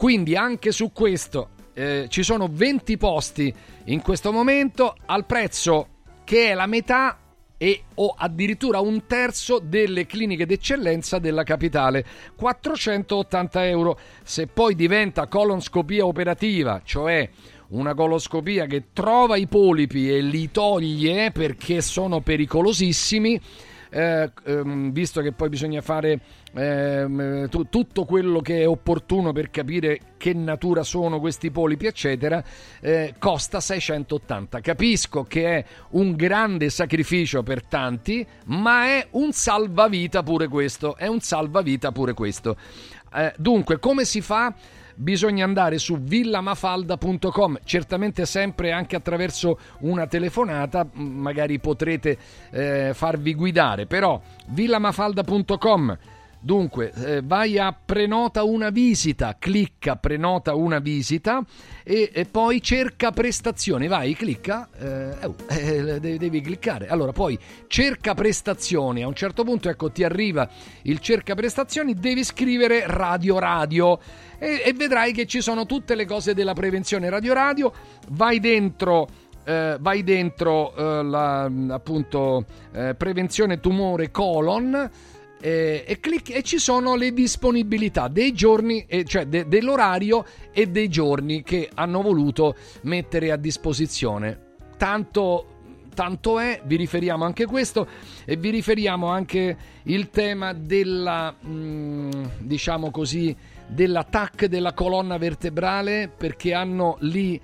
[0.00, 5.88] Quindi anche su questo eh, ci sono 20 posti in questo momento al prezzo
[6.24, 7.18] che è la metà
[7.58, 12.02] e o addirittura un terzo delle cliniche d'eccellenza della capitale,
[12.34, 13.98] 480 euro.
[14.22, 17.28] Se poi diventa colonscopia operativa, cioè
[17.68, 23.38] una coloscopia che trova i polipi e li toglie perché sono pericolosissimi,
[23.90, 26.20] eh, ehm, visto che poi bisogna fare
[26.54, 32.42] ehm, t- tutto quello che è opportuno per capire che natura sono questi polipi, eccetera,
[32.80, 34.60] eh, costa 680.
[34.60, 40.96] Capisco che è un grande sacrificio per tanti, ma è un salvavita pure questo.
[40.96, 42.56] È un salvavita pure questo.
[43.12, 44.54] Eh, dunque, come si fa?
[45.00, 52.18] Bisogna andare su villamafalda.com, certamente sempre anche attraverso una telefonata, magari potrete
[52.50, 55.98] eh, farvi guidare, però villamafalda.com
[56.42, 61.44] Dunque, eh, vai a prenota una visita, clicca prenota una visita
[61.84, 63.88] e, e poi cerca prestazioni.
[63.88, 66.88] Vai, clicca, eh, oh, eh, devi, devi, cliccare.
[66.88, 69.02] Allora, poi cerca prestazioni.
[69.02, 70.48] A un certo punto, ecco, ti arriva
[70.82, 73.98] il cerca prestazioni, devi scrivere radio radio
[74.38, 77.72] e, e vedrai che ci sono tutte le cose della prevenzione radio radio.
[78.08, 79.28] Vai dentro.
[79.42, 84.90] Eh, vai dentro eh, la appunto eh, prevenzione tumore colon
[85.40, 90.66] eh, e, clic- e, ci sono le disponibilità dei giorni, eh, cioè de- dell'orario e
[90.66, 94.48] dei giorni che hanno voluto mettere a disposizione.
[94.76, 95.46] Tanto,
[95.94, 97.86] tanto è, vi riferiamo anche questo
[98.24, 103.34] e vi riferiamo anche il tema della, mh, mm, diciamo così,
[103.66, 107.40] dell'attacco della colonna vertebrale perché hanno lì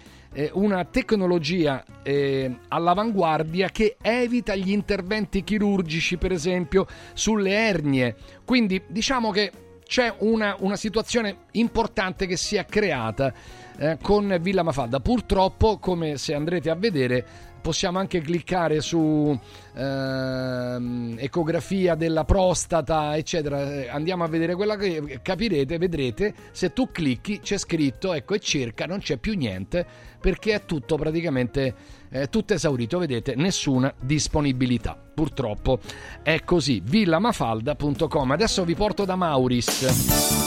[0.53, 8.14] una tecnologia eh, all'avanguardia che evita gli interventi chirurgici, per esempio, sulle ernie.
[8.44, 9.51] Quindi diciamo che
[9.87, 13.33] c'è una, una situazione importante che si è creata
[13.79, 15.01] eh, con Villa Mafalda.
[15.01, 17.25] Purtroppo, come se andrete a vedere,
[17.62, 19.38] possiamo anche cliccare su
[19.75, 23.90] eh, ecografia della prostata, eccetera.
[23.92, 28.87] Andiamo a vedere quella che capirete, vedrete, se tu clicchi c'è scritto, ecco, e cerca,
[28.87, 31.75] non c'è più niente perché è tutto praticamente
[32.11, 34.97] eh, tutto esaurito, vedete, nessuna disponibilità.
[35.15, 35.81] Purtroppo
[36.23, 36.81] è così.
[36.85, 38.31] villamafalda.com.
[38.31, 40.45] Adesso vi porto da Mauris.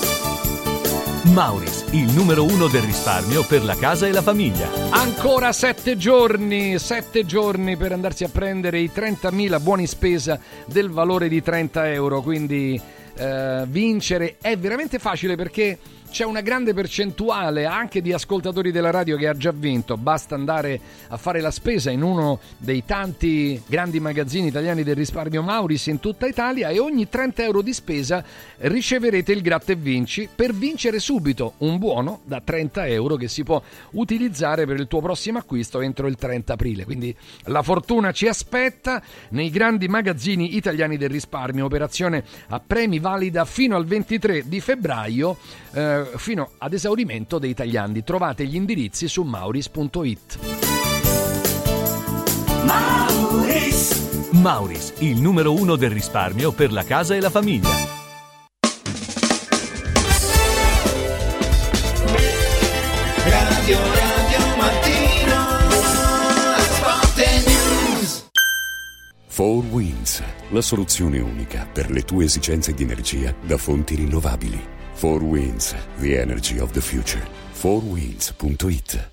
[1.34, 4.68] Mauris, il numero uno del risparmio per la casa e la famiglia.
[4.90, 11.28] Ancora sette giorni, sette giorni per andarsi a prendere i 30.000 buoni spesa del valore
[11.28, 12.82] di 30 euro, quindi
[13.16, 15.78] eh, vincere è veramente facile perché
[16.12, 19.96] c'è una grande percentuale anche di ascoltatori della radio che ha già vinto.
[19.98, 25.44] Basta andare a fare la spesa in uno dei tanti grandi magazzini italiani del risparmio
[25.44, 28.24] Mauris in tutta Italia e ogni 30 euro di spesa
[28.58, 33.44] riceverete il gratta e vinci per vincere subito un buono da 30 euro che si
[33.44, 36.86] può utilizzare per il tuo prossimo acquisto entro il 30 aprile.
[36.86, 41.66] Quindi la fortuna ci aspetta nei grandi magazzini italiani del risparmio.
[41.66, 45.38] Operazione a premi valida fino al 23 di febbraio.
[45.72, 48.04] Eh, fino ad esaurimento dei tagliandi.
[48.04, 50.40] Trovate gli indirizzi su mauris.it.
[52.64, 54.30] Mauris.
[54.32, 57.98] Mauris, il numero uno del risparmio per la casa e la famiglia.
[63.26, 65.46] Radio Radio Mattino
[66.70, 68.26] Sport News
[69.36, 74.79] 4 Winds, la soluzione unica per le tue esigenze di energia da fonti rinnovabili.
[75.00, 77.26] 4 Winds, the energy of the future.
[77.54, 79.10] 4winds.it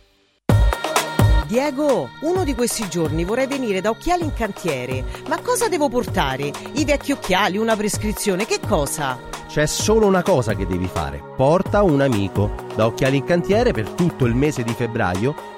[1.47, 5.05] Diego, uno di questi giorni vorrei venire da Occhiali in Cantiere.
[5.28, 6.51] Ma cosa devo portare?
[6.72, 9.16] I vecchi occhiali, una prescrizione, che cosa?
[9.47, 11.22] C'è solo una cosa che devi fare.
[11.37, 12.53] Porta un amico.
[12.74, 15.55] Da Occhiali in Cantiere per tutto il mese di febbraio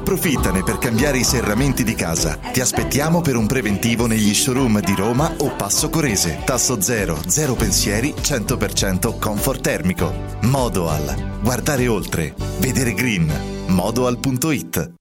[0.00, 2.36] Approfittane per cambiare i serramenti di casa.
[2.36, 6.40] Ti aspettiamo per un preventivo negli showroom di Roma o Passo Corese.
[6.42, 10.10] Tasso zero, zero pensieri, 100% comfort termico.
[10.40, 11.38] Modoal.
[11.42, 12.34] Guardare oltre.
[12.60, 13.30] Vedere green.
[13.66, 14.92] Modoal.it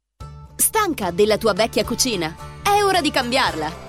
[0.58, 2.36] Stanca della tua vecchia cucina?
[2.62, 3.89] È ora di cambiarla!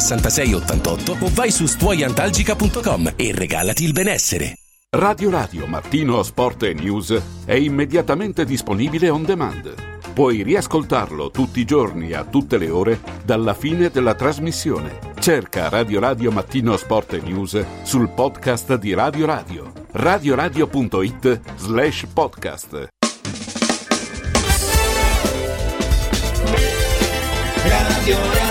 [0.00, 4.58] 66 88 o vai su stuoiantalgica.com e regalati il benessere.
[4.90, 9.74] Radio Radio Mattino Sport e News è immediatamente disponibile on demand.
[10.12, 14.98] Puoi riascoltarlo tutti i giorni a tutte le ore dalla fine della trasmissione.
[15.18, 19.72] Cerca Radio Radio Mattino Sport e News sul podcast di Radio Radio.
[19.92, 22.88] radioradio.it slash podcast.
[27.64, 28.43] Radio Radio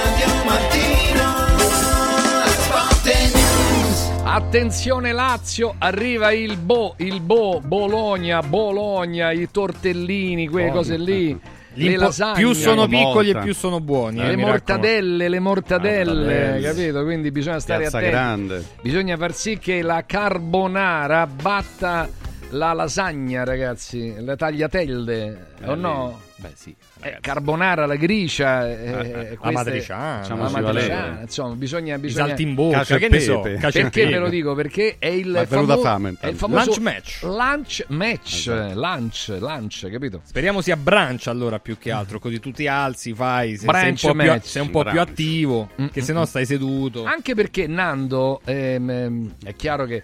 [4.35, 10.79] Attenzione Lazio, arriva il Bo, il Bo, Bologna, Bologna, i tortellini, quelle Buono.
[10.81, 11.39] cose lì.
[11.75, 13.39] Le lasagne, più sono piccoli e Molta.
[13.41, 14.19] più sono buoni.
[14.21, 16.61] eh, le mortadelle, le mortadelle, Mortadelle.
[16.61, 17.03] capito?
[17.03, 18.15] Quindi bisogna stare Piazza attenti.
[18.15, 18.63] Grande.
[18.81, 22.09] Bisogna far sì che la carbonara batta
[22.49, 26.19] la lasagna, ragazzi, le tagliatelle, o no?
[26.43, 26.75] Beh, sì.
[26.99, 30.15] Eh, carbonara, la gricia, eh, la queste- matriciana.
[30.15, 31.21] la Facciamoci matriciana, valere.
[31.21, 32.27] insomma, bisogna, bisogna...
[32.27, 34.53] saltimbocca, Cacio e che ne so, cacio Perché ve lo dico?
[34.53, 37.21] Perché è il, famo- fame, è il famoso Lunch match.
[37.23, 38.73] lunch match, Esatto.
[38.79, 40.19] lunch, lunch, capito?
[40.25, 44.03] Speriamo sia brunch allora più che altro, così tu ti alzi, fai, se- sei, Brunch
[44.03, 47.05] un po' più, sei un po' più attivo, che se no stai seduto.
[47.05, 50.03] Anche perché Nando ehm, ehm, è chiaro che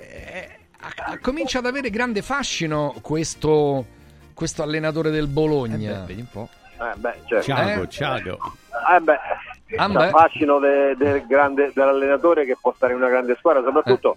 [0.00, 0.48] eh,
[1.20, 3.86] comincia ad avere grande fascino questo,
[4.34, 6.04] questo allenatore del Bologna.
[6.06, 6.48] vedi un po'.
[6.78, 7.42] Eh, beh, certo.
[7.44, 7.88] Ciago, Eh?
[7.88, 8.38] Ciago.
[8.96, 9.18] Eh beh,
[9.76, 10.08] Ah, il beh.
[10.10, 14.16] fascino de- del grande- dell'allenatore che può stare in una grande squadra, soprattutto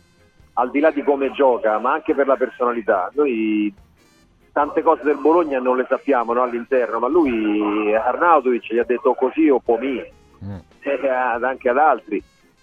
[0.54, 3.10] al di là di come gioca, ma anche per la personalità.
[3.14, 3.74] Noi
[4.52, 9.14] tante cose del Bologna non le sappiamo no, all'interno, ma lui Arnautovic gli ha detto
[9.14, 9.98] così o pomì,
[10.80, 12.22] e ad- anche ad altri.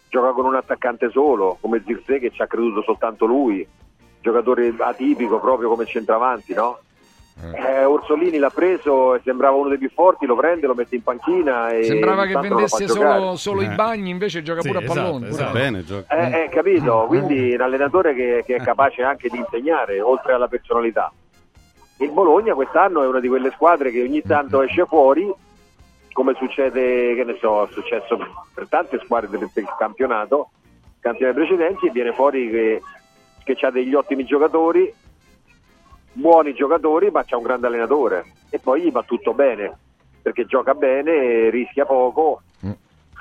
[0.08, 3.66] Gioca con un attaccante solo, come Zirze che ci ha creduto soltanto lui,
[4.20, 6.78] giocatore atipico proprio come centravanti, no?
[7.40, 11.02] Eh, Orsolini l'ha preso e sembrava uno dei più forti, lo prende, lo mette in
[11.02, 15.00] panchina e Sembrava che vendesse solo, solo i bagni, invece gioca Sì, pure a esatto,
[15.00, 15.28] pallone.
[15.28, 15.52] esatto.
[15.52, 16.14] Bene, gioca.
[16.14, 17.04] Eh, eh, capito?
[17.08, 21.10] Quindi un allenatore che, che è capace anche di insegnare, oltre alla personalità.
[21.98, 25.32] Il Bologna quest'anno è una di quelle squadre che ogni tanto esce fuori,
[26.12, 28.18] come succede, che ne so, è successo
[28.52, 30.50] per tante squadre del, del campionato,
[31.00, 32.82] campioni precedenti, e viene fuori che,
[33.42, 34.92] che ha degli ottimi giocatori,
[36.12, 38.24] buoni giocatori, ma c'ha un grande allenatore.
[38.50, 39.72] E poi gli va tutto bene,
[40.22, 42.42] perché gioca bene, rischia poco.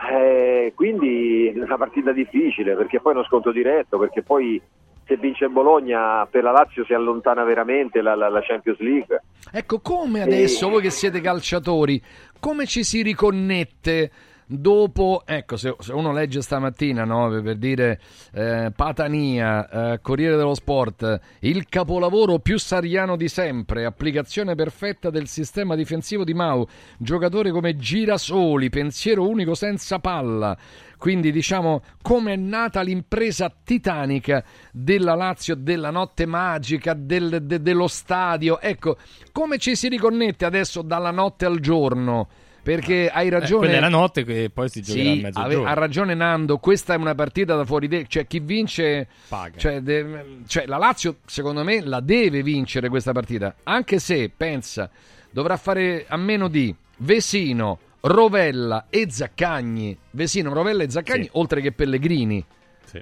[0.10, 4.60] Eh, quindi è una partita difficile perché poi è uno sconto diretto, perché poi
[5.06, 9.22] se vince il Bologna per la Lazio si allontana veramente la, la- la Champions League.
[9.52, 12.02] Ecco, come adesso, voi che siete calciatori,
[12.39, 14.12] come ci si riconnette
[14.52, 17.99] dopo, ecco, se, se uno legge stamattina, no, per, dire
[18.34, 25.28] eh, Patania, eh, Corriere dello Sport, il capolavoro più sariano di sempre, applicazione perfetta del
[25.28, 30.58] sistema difensivo di Mau, giocatore come Girasoli, pensiero unico senza palla.
[30.97, 37.88] Quindi diciamo come è nata l'impresa titanica della Lazio, della notte magica, del- de- dello
[37.88, 38.60] stadio.
[38.60, 38.97] Ecco,
[39.32, 42.28] come ci si riconnette adesso dalla notte al giorno?
[42.64, 43.66] Perché hai ragione.
[43.66, 45.59] Eh, quella è la notte che poi si giocherà a Sì, mezzogiorno.
[45.62, 49.57] ave- ha ragione Nando, questa è una partita da fuori de- cioè chi vince Paga.
[49.57, 54.89] Cioè, de- cioè, la Lazio secondo me la deve vincere questa partita, anche se pensa
[55.32, 61.30] dovrà fare a meno di Vesino, Rovella e Zaccagni, Vesino, Rovella e Zaccagni, Sì.
[61.34, 62.43] oltre che Pellegrini.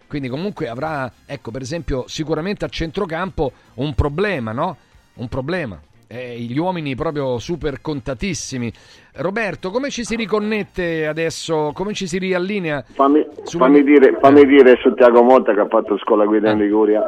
[0.07, 4.78] Quindi comunque avrà, ecco, per esempio, sicuramente a centrocampo un problema, no?
[5.16, 5.82] Un problema.
[6.12, 8.72] Eh, gli uomini proprio super contatissimi.
[9.18, 11.70] Roberto, come ci si riconnette adesso?
[11.76, 12.84] Come ci si riallinea?
[12.93, 14.45] Fammi, fammi dire, fammi Eh.
[14.47, 17.07] dire su Tiago Motta che ha fatto scuola guida in Liguria.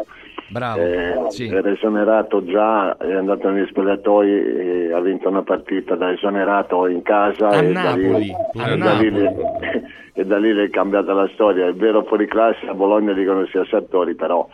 [0.49, 1.47] Bravo, Eh, sì.
[1.47, 7.47] Era esonerato già, è andato negli spogliatoi ha vinto una partita da esonerato in casa.
[7.47, 9.82] A e da lì- Napoli, e da lì- Napoli.
[10.14, 11.66] e da lì è cambiata la storia.
[11.66, 14.47] È vero fuori classe, a Bologna dicono sia Sartori, però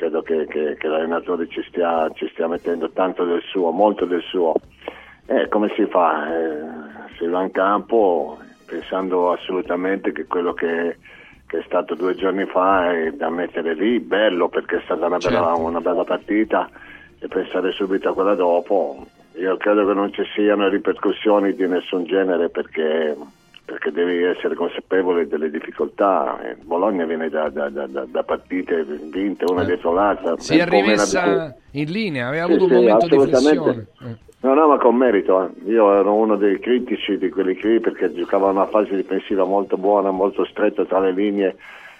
[0.00, 4.22] credo che, che- che l'allenatore ci stia, ci stia mettendo tanto del suo, molto del
[4.22, 4.54] suo.
[5.26, 6.26] Eh, come si fa?
[6.34, 6.58] Eh,
[7.18, 10.96] si va in campo pensando assolutamente che quello che,
[11.46, 15.18] che è stato due giorni fa è da mettere lì, bello perché è stata una
[15.18, 15.60] bella, Certo.
[15.60, 16.70] una bella partita
[17.18, 19.06] e pensare subito a quella dopo.
[19.34, 23.14] Io credo che non ci siano ripercussioni di nessun genere perché,
[23.70, 26.40] perché devi essere consapevole delle difficoltà.
[26.42, 30.34] Eh, Bologna viene da, da- da- da- partite vinte una dietro l'altra.
[30.38, 33.86] Si è rimessa in linea, aveva Sì, avuto un sì, momento di flessione.
[34.02, 34.16] Eh.
[34.40, 35.44] No, no, ma con merito.
[35.44, 35.70] eh.
[35.70, 40.10] Io ero uno dei critici di quelli qui perché giocava una fase difensiva molto buona,
[40.10, 41.56] molto stretta tra le linee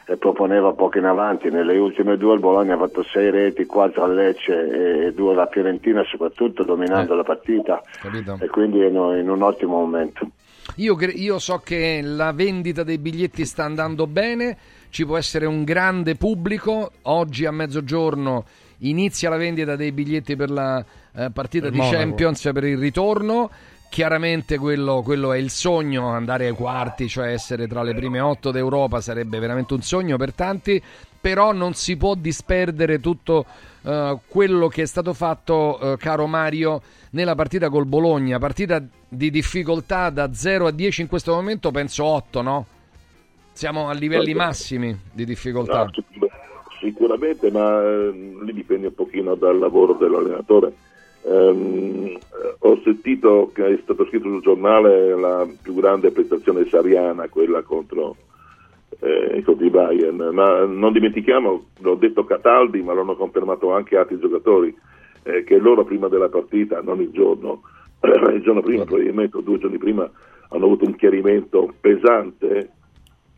[0.07, 1.51] e proponeva poco in avanti.
[1.51, 5.47] Nelle ultime due il Bologna ha fatto sei reti, quattro a Lecce e due alla
[5.47, 8.39] Fiorentina, soprattutto dominando la partita Capito?
[8.41, 10.27] e quindi in, in un ottimo momento.
[10.77, 14.57] Io, io so che la vendita dei biglietti sta andando bene,
[14.91, 16.93] ci può essere un grande pubblico.
[17.03, 18.45] Oggi a mezzogiorno
[18.79, 21.97] inizia la vendita dei biglietti per la eh, partita Per di Monaco.
[21.97, 23.51] Champions per il ritorno.
[23.91, 28.53] Chiaramente quello, quello è il sogno, andare ai quarti, cioè essere tra le prime otto
[28.53, 30.81] d'Europa sarebbe veramente un sogno per tanti,
[31.21, 33.45] però non si può disperdere tutto
[33.83, 36.81] eh, quello che è stato fatto, eh, caro Mario,
[37.11, 42.05] nella partita col Bologna, partita di difficoltà da 0 a 10 in questo momento, penso
[42.05, 42.67] 8, no?
[43.53, 45.85] Siamo a livelli massimi di difficoltà.
[45.85, 46.31] No, sic-
[46.81, 48.11] sicuramente, ma eh,
[48.43, 50.73] lì dipende un pochino dal lavoro dell'allenatore.
[51.23, 52.19] Ehm, eh,
[52.59, 58.17] ho sentito che è stato scritto sul giornale la più grande prestazione sariana, quella contro
[59.01, 64.19] eh, contro il Bayern, ma non dimentichiamo, l'ho detto Cataldi, ma l'hanno confermato anche altri
[64.19, 64.75] giocatori,
[65.23, 67.63] eh, che loro prima della partita, non il giorno,
[68.03, 70.11] il giorno prima probabilmente o due giorni prima,
[70.49, 72.71] hanno avuto un chiarimento pesante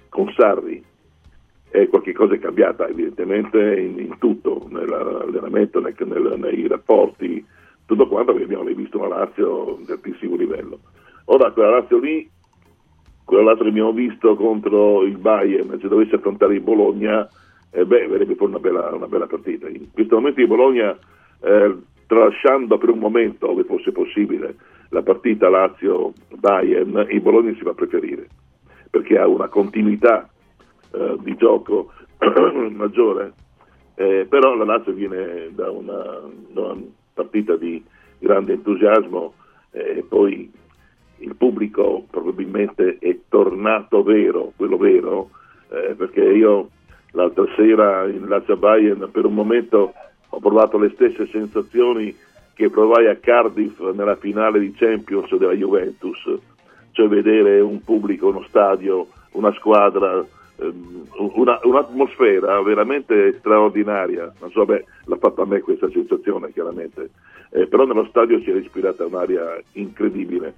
[0.09, 0.83] con Sarri
[1.75, 7.45] e qualche cosa è cambiata evidentemente in, in tutto, nell'allenamento, nel- nel- nei rapporti,
[7.87, 10.81] tutto quanto, perché abbiamo visto una Lazio di altissimo livello.
[11.27, 12.29] Ora quella Lazio lì,
[13.25, 17.27] quella Lazio che abbiamo visto contro il Bayern, se dovesse affrontare il Bologna,
[17.71, 19.67] eh, beh, verrebbe fuori una bella, una bella partita.
[19.67, 20.97] In questo momento il Bologna,
[21.43, 21.77] eh,
[22.07, 24.55] tralasciando per un momento, ove fosse possibile,
[24.91, 28.29] la partita Lazio-Bayern, il Bologna si va a preferire,
[28.91, 30.29] perché ha una continuità
[30.93, 31.93] eh, di gioco
[32.71, 33.33] maggiore,
[33.95, 36.21] Eh, però la Lazio viene da una,
[36.53, 36.81] da una
[37.13, 37.83] partita di
[38.19, 39.35] grande entusiasmo
[39.73, 40.51] eh, e poi
[41.19, 45.31] il pubblico probabilmente è tornato vero, quello vero,
[45.71, 46.71] eh, perché io
[47.13, 49.93] l'altra sera in Lazio Bayern per un momento
[50.35, 52.15] ho provato le stesse sensazioni
[52.55, 56.19] che provai a Cardiff nella finale di Champions della Juventus,
[56.93, 60.25] cioè vedere un pubblico, uno stadio, una squadra,
[60.57, 64.33] ehm, una- un'atmosfera veramente straordinaria.
[64.41, 67.11] Non so, beh, l'ha fatta a me questa sensazione chiaramente,
[67.55, 70.55] Eh, però nello stadio si è respirata un'aria incredibile.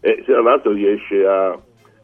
[0.00, 1.58] E se la Lazio riesce a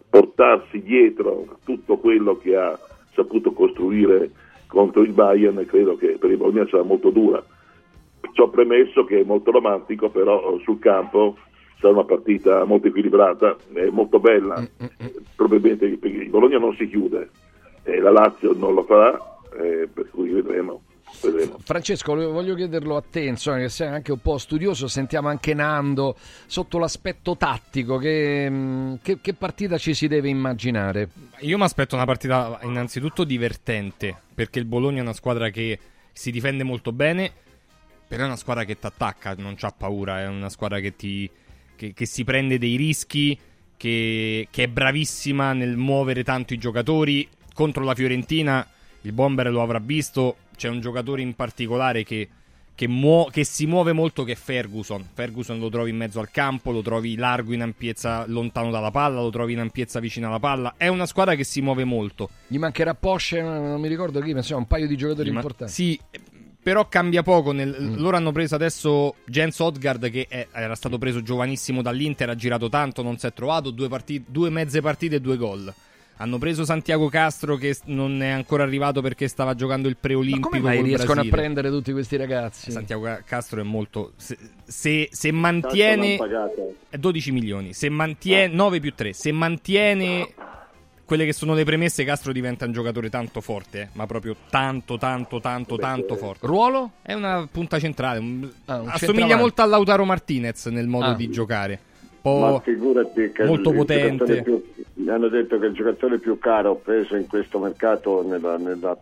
[0.08, 2.78] portarsi dietro tutto quello che ha
[3.12, 4.30] saputo costruire
[4.70, 7.44] contro il Bayern, credo che per il Bologna sarà molto dura.
[8.32, 11.36] Ci ho premesso che è molto romantico, però sul campo
[11.80, 14.64] sarà una partita molto equilibrata e molto bella.
[15.34, 17.30] Probabilmente il Bologna non si chiude,
[17.82, 19.18] e la Lazio non lo farà,
[19.58, 20.82] eh, per cui vedremo.
[21.22, 21.58] Vedremo.
[21.62, 26.16] Francesco, voglio chiederlo a te, insomma, che sei anche un po' studioso, sentiamo anche Nando
[26.46, 31.08] sotto l'aspetto tattico, che, mh, che- che partita ci si deve immaginare?
[31.40, 35.78] Io mi aspetto una partita innanzitutto divertente, perché il Bologna è una squadra che
[36.12, 37.32] si difende molto bene,
[38.06, 41.30] però è una squadra che ti attacca, non c'ha paura, è una squadra che, ti,
[41.76, 43.38] che, che si prende dei rischi,
[43.76, 47.28] che, che è bravissima nel muovere tanto i giocatori.
[47.54, 48.66] Contro la Fiorentina
[49.02, 52.28] il Bomber lo avrà visto, c'è un giocatore in particolare che,
[52.74, 55.06] che, muo- che si muove molto che è Ferguson.
[55.14, 59.20] Ferguson lo trovi in mezzo al campo, lo trovi largo in ampiezza lontano dalla palla,
[59.20, 60.74] lo trovi in ampiezza vicino alla palla.
[60.76, 62.28] È una squadra che si muove molto.
[62.46, 65.72] Gli mancherà Posce, non mi ricordo chi, ma insomma un paio di giocatori Ma- importanti.
[65.72, 66.00] Sì,
[66.62, 67.52] però cambia poco.
[67.52, 72.34] nel- Loro hanno preso adesso Jens Odgard, che è- era stato preso giovanissimo dall'Inter, ha
[72.34, 73.70] girato tanto, non si è trovato.
[73.70, 75.72] Due, parti- due mezze partite e due gol.
[76.22, 80.48] Hanno preso Santiago Castro, che non è ancora arrivato perché stava giocando il Ma preolimpico.
[80.50, 81.34] come mai riescono Brasile.
[81.34, 82.70] a prendere tutti questi ragazzi?
[82.70, 84.12] Santiago Ca- Castro è molto.
[84.16, 86.16] Se, se- se mantiene.
[86.18, 86.74] Tanto l'hanno pagato.
[86.90, 87.72] È 12 milioni.
[87.72, 88.52] Se mantiene.
[88.52, 89.12] 9 più 3.
[89.14, 90.28] Se mantiene.
[91.06, 94.96] Quelle che sono le premesse, Castro diventa un giocatore tanto forte, eh, ma proprio tanto,
[94.98, 96.46] tanto, tanto, tanto forte.
[96.46, 96.92] Ruolo?
[97.02, 98.18] È una punta centrale.
[98.20, 101.14] un- Ah, un assomiglia molto a Lautaro Martinez nel modo Ah.
[101.14, 101.80] di giocare.
[102.22, 104.24] Ma Un po' figurati che molto il potente.
[104.24, 104.64] giocatore più-
[104.94, 108.96] mi hanno detto che il giocatore più caro preso in questo mercato nella, nella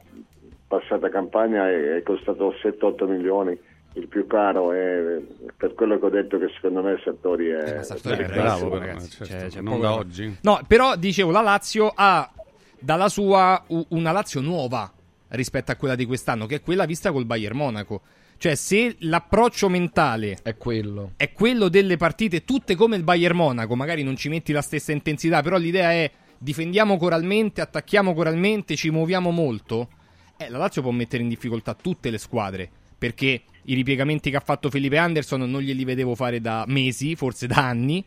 [0.66, 3.58] passata campagna è, è costato 7-8 milioni.
[3.94, 5.18] Il più caro è
[5.56, 9.10] per quello che ho detto che secondo me Sartori è, ma Sartori è bravo, ragazzi.
[9.24, 10.36] certo, C'è- c'è non da oggi.
[10.42, 12.30] No, però dicevo, la Lazio ha
[12.78, 14.92] dalla sua una Lazio nuova
[15.30, 18.02] rispetto a quella di quest'anno, che è quella vista col Bayern Monaco.
[18.38, 21.12] Cioè, se l'approccio mentale È quello.
[21.16, 24.92] è quello delle partite tutte come il Bayern Monaco, magari non ci metti la stessa
[24.92, 26.08] intensità, però l'idea è
[26.38, 29.88] difendiamo coralmente, attacchiamo coralmente, ci muoviamo molto.
[30.36, 34.40] Eh, la Lazio può mettere in difficoltà tutte le squadre, perché i ripiegamenti che ha
[34.40, 38.04] fatto Felipe Anderson non glieli vedevo fare da mesi, forse da anni.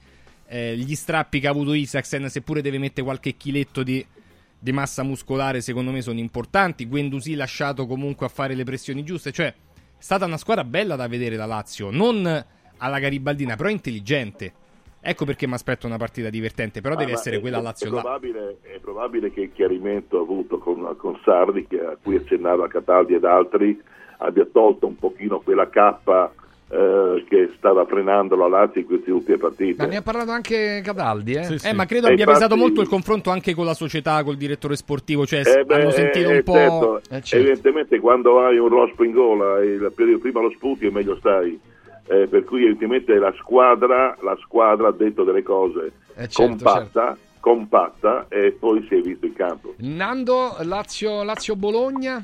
[0.48, 4.06] Eh, gli strappi che ha avuto Isaacsen, seppure deve mettere qualche chiletto di,
[4.58, 6.86] di massa muscolare, secondo me sono importanti.
[6.86, 9.54] Guendouzi lasciato comunque a fare le pressioni giuste, cioè
[10.02, 12.26] è stata una squadra bella da vedere la Lazio, non
[12.78, 14.52] alla garibaldina, però intelligente.
[14.99, 18.02] Ecco perché mi aspetto una partita divertente, però Ah, deve essere è- quella Lazio là.
[18.02, 23.14] probabile, È probabile che il chiarimento avuto con, con Sardi, che a cui accennava Cataldi
[23.14, 23.80] ed altri,
[24.18, 26.34] abbia tolto un pochino quella cappa
[26.72, 29.84] eh, che stava frenando la Lazio in queste ultime partite.
[29.84, 31.58] Ma ne ha parlato anche Cataldi, eh?
[31.64, 34.38] Eh, ma credo E abbia infatti- pesato molto il confronto anche con la società, col
[34.38, 36.54] direttore sportivo, cioè Eh beh, hanno sentito eh, un po'...
[36.54, 37.36] certo, Eh, certo.
[37.36, 41.18] Evidentemente quando hai un rospo in gola e il periodo prima lo sputi e meglio
[41.18, 41.60] stai.
[42.08, 47.18] Eh, per cui evidentemente la squadra, la squadra ha detto delle cose Eh, certo, compatta,
[47.40, 49.74] compatta e poi si è visto in campo.
[49.78, 52.24] Nando, Lazio, Lazio-Bologna.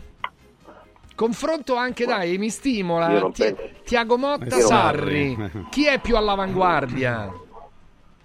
[1.17, 3.31] Confronto anche, dai, mi stimola.
[3.31, 3.55] Ti-.
[3.83, 5.35] Tiago Motta, Sarri.
[5.71, 7.23] Chi è più all'avanguardia?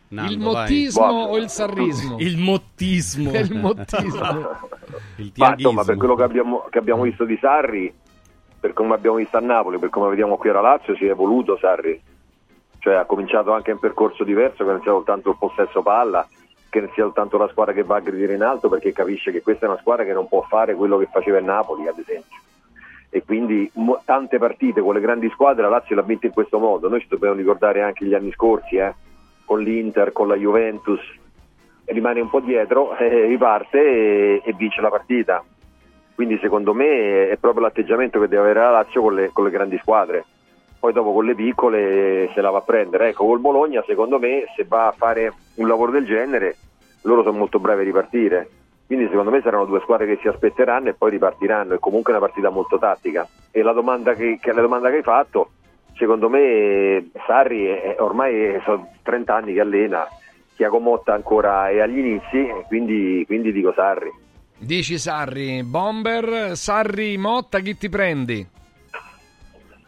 [0.08, 0.54] il Nando, vai.
[0.54, 1.30] mottismo Guarda.
[1.30, 2.16] o il sarrismo?
[2.18, 3.30] Il mottismo.
[3.34, 4.58] il mottismo.
[5.16, 7.90] Il Ma insomma, per quello che abbiamo, che abbiamo visto di Sarri,
[8.60, 11.56] per come abbiamo visto a Napoli, per come vediamo qui alla Lazio, si è evoluto
[11.56, 11.98] Sarri.
[12.78, 16.28] Cioè ha cominciato anche un percorso diverso, che non sia soltanto il possesso palla,
[16.68, 19.40] che non sia soltanto la squadra che va a gridare in alto, perché capisce che
[19.40, 22.36] questa è una squadra che non può fare quello che faceva il Napoli, ad esempio.
[23.14, 26.58] E quindi mo- tante partite con le grandi squadre la Lazio l'ha vinta in questo
[26.58, 26.88] modo.
[26.88, 28.94] Noi ci dobbiamo ricordare anche gli anni scorsi, eh,
[29.44, 31.00] con l'Inter, con la Juventus,
[31.84, 35.44] rimane un po' dietro, eh, riparte e, e vince la partita.
[36.14, 39.50] Quindi secondo me è proprio l'atteggiamento che deve avere la Lazio con le, con le
[39.50, 40.24] grandi squadre.
[40.78, 43.08] Poi dopo con le piccole se la va a prendere.
[43.08, 46.56] Ecco, col Bologna secondo me se va a fare un lavoro del genere
[47.02, 48.48] loro sono molto bravi a ripartire.
[48.92, 51.72] Quindi secondo me saranno due squadre che si aspetteranno e poi ripartiranno.
[51.72, 53.26] È comunque una partita molto tattica.
[53.50, 55.52] E la domanda che, che- la domanda che hai fatto,
[55.96, 60.06] secondo me Sarri è- ormai sono 30 anni che allena,
[60.56, 64.10] Tiago Motta ancora è agli inizi, e quindi, quindi dico Sarri.
[64.58, 68.46] Dici Sarri, Bomber, Sarri, Motta, chi ti prendi?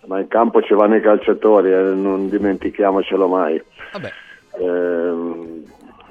[0.07, 3.63] Ma in campo ci vanno i calciatori, eh, non dimentichiamocelo mai.
[3.93, 4.11] Vabbè.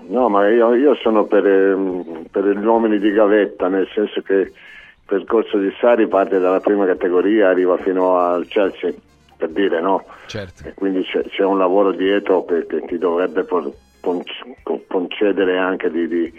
[0.08, 4.34] No, ma io, io sono per, ehm, per gli uomini di gavetta, nel senso che
[4.34, 4.52] il
[5.06, 8.92] percorso di Sari parte dalla prima categoria, arriva fino al Chelsea,
[9.38, 10.04] per dire no.
[10.28, 10.68] Certo.
[10.68, 13.72] E quindi c'è, c'è un lavoro dietro che, che ti dovrebbe por-
[14.88, 16.34] concedere anche di, di-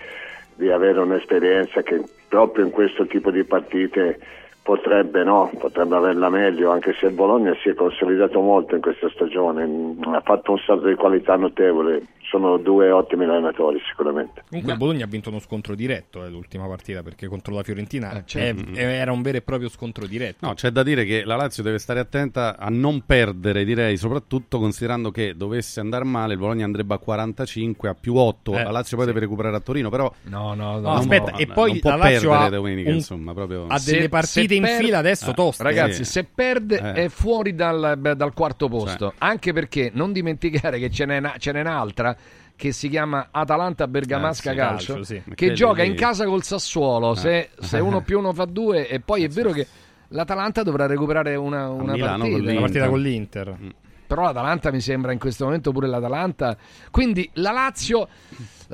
[0.57, 4.19] di avere un'esperienza che proprio in questo tipo di partite
[4.63, 9.11] potrebbe, no, potrebbe averla meglio, anche se il Bologna si è consolidato molto in questa
[9.11, 14.43] stagione, ha fatto un salto di qualità notevole, sono due ottimi allenatori sicuramente.
[14.49, 18.23] Comunque il Bologna ha vinto uno scontro diretto eh, l'ultima partita perché contro la Fiorentina
[18.25, 18.73] certo.
[18.75, 20.47] è- era un vero e proprio scontro diretto.
[20.47, 24.59] No, c'è da dire che la Lazio deve stare attenta a non perdere, direi, soprattutto
[24.59, 28.71] considerando che dovesse andare male, il Bologna andrebbe a 45, a più 8, Eh, la
[28.71, 31.81] Lazio poi deve recuperare a Torino, però No, no, No, aspetta, non- e poi non
[31.81, 34.99] può la Lazio perdere ha domenica, un- insomma, proprio ha delle partite in per- fila
[34.99, 35.63] adesso Eh, toste.
[35.63, 36.13] Ragazzi, Sì.
[36.13, 36.93] se perde Eh.
[37.05, 39.13] è fuori dal, dal quarto posto.
[39.19, 42.17] Anche perché non dimenticare che ce n'è, una- ce n'è un'altra
[42.57, 45.23] che si chiama Atalanta Bergamasca Eh, sì, Calcio, calcio, sì.
[45.35, 47.15] che gioca lì- in casa col Sassuolo.
[47.15, 49.67] Se, se uno più uno fa due, e poi è vero che
[50.09, 52.43] l'Atalanta dovrà recuperare una, una Milano partita.
[52.45, 53.57] con La partita con l'Inter.
[53.61, 53.69] Mm.
[54.07, 56.57] Però l'Atalanta mi sembra in questo momento pure l'Atalanta.
[56.91, 58.07] Quindi la Lazio,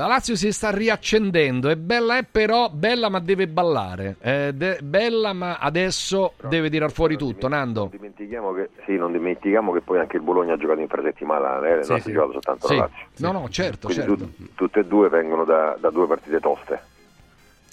[0.00, 1.68] la Lazio si sta riaccendendo.
[1.68, 4.16] È bella, è però bella, ma deve ballare.
[4.18, 7.48] È de- bella, ma adesso deve tirar fuori tutto.
[7.48, 7.80] Nando.
[7.80, 11.82] Non dimentichiamo che, sì, non dimentichiamo che poi anche il Bologna ha giocato infrasettimana, eh,
[11.82, 12.12] Sì, non ha sì.
[12.12, 12.76] giocato soltanto Sì.
[12.76, 13.06] la Lazio.
[13.30, 14.24] No, no, certo, Quindi certo.
[14.36, 16.80] tu- tutte e due vengono da, da due partite toste.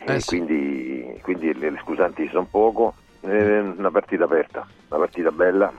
[0.05, 2.93] Eh, E quindi, quindi le, scusanti sono poco.
[3.19, 5.71] È una partita aperta, una partita bella.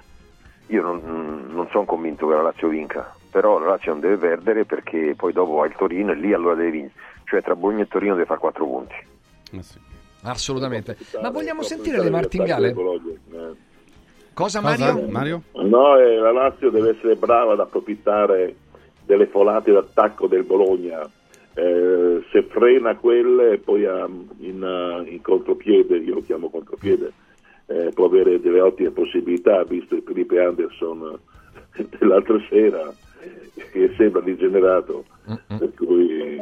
[0.67, 4.65] Io non, non sono convinto che la Lazio vinca, però la Lazio non deve perdere
[4.65, 7.07] perché poi dopo va il Torino e lì allora deve vincere.
[7.25, 8.95] Cioè tra Bologna e Torino deve fare quattro punti.
[9.53, 9.87] Eh
[10.23, 10.97] Assolutamente.
[11.21, 12.69] Ma vogliamo sentire le martingale?
[12.71, 13.67] Eh.
[14.35, 15.07] Cosa, Mario?
[15.09, 15.43] Mario?
[15.55, 18.55] No, eh, la Lazio deve essere brava ad approfittare
[19.05, 21.09] delle folate d'attacco del Bologna.
[21.55, 24.07] Eh, se frena quelle e poi ha
[24.39, 27.13] in, eh, in contropiede, io lo chiamo contropiede,
[27.67, 31.19] eh, può avere delle ottime possibilità, visto il Felipe Anderson
[31.75, 32.93] eh, dell'altra sera,
[33.73, 35.05] che sembra degenerato,
[35.47, 36.37] per cui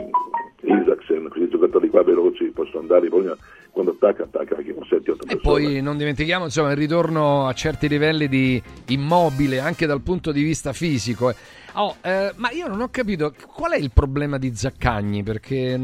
[0.63, 3.37] Isaacsen, questi giocatori qua veloci possono andare, Bologna
[3.71, 5.41] quando attacca attacca anche con 7-8 E persone.
[5.43, 10.43] poi non dimentichiamo insomma, il ritorno a certi livelli di immobile anche dal punto di
[10.43, 11.29] vista fisico.
[11.31, 11.35] eh.
[11.75, 15.77] Oh, eh, ma io non ho capito qual è il problema di Zaccagni perché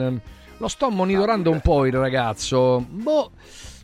[0.56, 2.82] lo sto monitorando un po' il ragazzo.
[2.88, 3.32] Boh,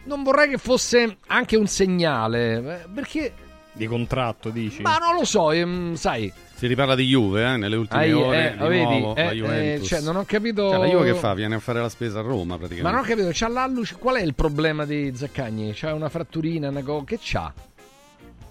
[0.05, 3.31] non vorrei che fosse anche un segnale eh, perché
[3.73, 4.81] Di contratto, dici?
[4.81, 6.33] ma non lo so, ehm, sai.
[6.59, 9.31] Si riparla di Juve eh, nelle ultime Ai- ore, eh, di vedi, nuovo, eh, la
[9.31, 9.87] eh, Juventus.
[9.87, 10.69] cioè, non ho capito.
[10.71, 11.33] Cioè, la Juve che fa?
[11.35, 12.91] Viene a fare la spesa a Roma Ma praticamente.
[12.97, 13.95] non ho capito, c'ha l'alluce.
[13.97, 15.71] Qual è il problema di Zaccagni?
[15.73, 17.53] C'ha una fratturina, una co- che c'ha?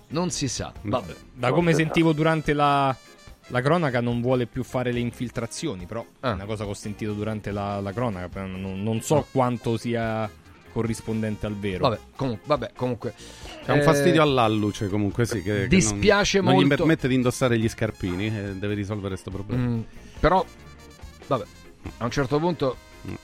[0.09, 0.71] Non si sa.
[0.81, 1.13] Vabbè.
[1.33, 2.95] Da come sentivo durante la,
[3.47, 6.31] la cronaca non vuole più fare le infiltrazioni, però Ah.
[6.31, 10.29] è una cosa che ho sentito durante la, la cronaca, non, non so quanto sia
[10.77, 11.89] corrispondente al vero.
[11.89, 12.43] Vabbè, comunque.
[12.45, 13.13] Vabbè, comunque.
[13.65, 17.07] C'è un Eh, fastidio all'alluce comunque sì che, che dispiace non, non gli molto- permette
[17.07, 19.61] di indossare gli scarpini e deve risolvere questo problema.
[19.63, 19.79] Mm,
[20.19, 20.45] però,
[21.25, 21.43] vabbè,
[21.97, 22.75] a un certo punto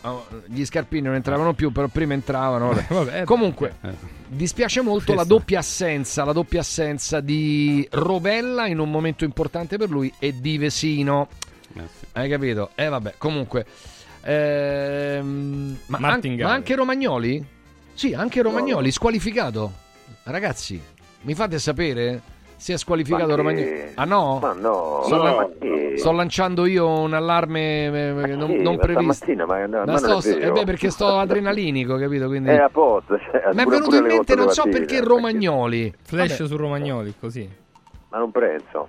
[0.02, 2.70] oh, gli scarpini non entravano più, però prima entravano.
[2.70, 2.86] vabbè.
[2.94, 3.92] Vabbè, Comunque, Eh.
[4.28, 9.90] dispiace molto la doppia assenza, la doppia assenza di Rovella in un momento importante per
[9.92, 11.28] lui e di Vesino.
[11.76, 12.06] Eh, sì.
[12.14, 12.72] Hai capito?
[12.76, 13.66] Eh vabbè, comunque.
[14.26, 17.46] Ehm, ma, an- ma anche Romagnoli?
[17.94, 19.72] Sì, anche Romagnoli, squalificato.
[20.24, 20.82] Ragazzi,
[21.22, 22.22] mi fate sapere?
[22.56, 23.82] Si è squalificato che- Romagnoli.
[23.96, 24.40] Ah no?
[24.42, 28.62] Ma no, Sto, no, la- ma che- sto lanciando io un allarme eh, non, Sì,
[28.62, 29.26] non previsto.
[29.46, 32.28] ma, no, Ma ma sto- è eh beh, perché sto adrenalinico, capito?
[32.28, 32.50] Quindi...
[32.50, 33.18] È a posto.
[33.20, 35.02] cioè, Ma è venuto in mente, non so perché.
[35.02, 35.94] Romagnoli.
[36.04, 36.50] Flash Vabbè.
[36.50, 37.50] su Romagnoli, così.
[38.10, 38.88] Ma non penso.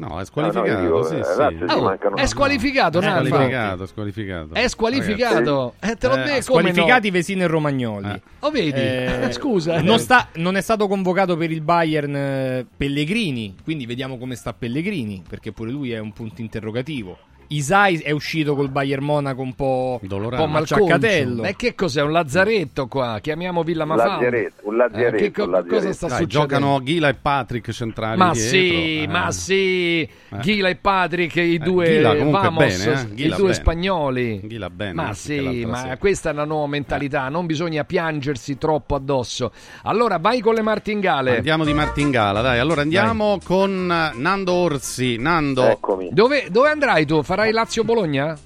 [0.00, 1.66] No, è squalificato, squalificato, dico, sì, eh, sì.
[1.68, 3.28] Ci Oh, mancano- è squalificato, È Naldo.
[3.28, 4.54] squalificato, squalificato.
[4.54, 5.74] È squalificato.
[5.80, 7.12] Eh, te l'ho Eh, come Squalificati no?
[7.14, 8.22] Vesino e Romagnoli.
[8.40, 8.78] Oh, vedi?
[8.78, 9.80] Eh, Scusa.
[9.82, 14.52] Non, sta- non è stato convocato per il Bayern eh, Pellegrini, quindi vediamo come sta
[14.52, 17.18] Pellegrini, perché pure lui è un punto interrogativo.
[17.50, 21.42] Isai è uscito col Bayern Monaco un po', un po' Un po' malciaccatello.
[21.42, 22.02] Ma che cos'è?
[22.02, 23.18] Un lazzaretto qua?
[23.22, 24.12] Chiamiamo Villa Un Mafalda.
[24.16, 25.74] lazzaretto, un lazzaretto, Eh, che co- un lazzaretto.
[25.76, 26.54] cosa sta Dai, succedendo?
[26.54, 28.50] giocano Ghila e Patrick centrali Ma dietro.
[28.50, 29.06] sì, eh.
[29.08, 30.08] ma sì,
[30.42, 33.22] Ghila e Patrick, i due Ghila comunque Vamos, bene, eh?
[33.24, 33.52] i due bene.
[33.54, 34.40] spagnoli.
[34.44, 35.96] Ghila bene, ma sì, ma sera.
[35.96, 39.52] questa è una nuova mentalità, non bisogna piangersi troppo addosso.
[39.84, 41.36] Allora, vai con le martingale.
[41.36, 42.58] Andiamo di martingala, dai.
[42.58, 45.16] Allora andiamo con eh, Nando Orsi.
[45.16, 45.78] Nando.
[46.10, 47.22] Dove, dove andrai tu?
[47.38, 48.36] Farai Lazio-Bologna?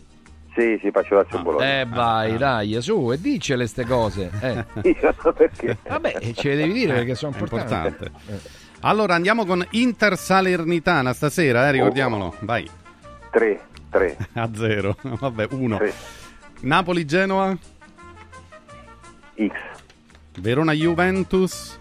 [0.54, 1.80] Sì, sì, faccio Lazio Bologna.
[1.80, 4.30] Eh, vai, dai, su, e dicele ste cose.
[4.42, 4.66] Eh.
[5.34, 5.78] perché?
[5.88, 8.04] Vabbè, ce le devi dire perché sono importanti.
[8.04, 8.50] importante.
[8.80, 12.34] Allora andiamo con Inter Salernitana stasera, eh, ricordiamolo.
[12.40, 12.68] Vai.
[13.30, 14.16] 3, 3.
[14.34, 14.94] A zero.
[15.00, 15.78] Vabbè, 1.
[16.60, 17.56] Napoli Genoa.
[19.36, 19.52] X.
[20.38, 21.80] Verona Juventus.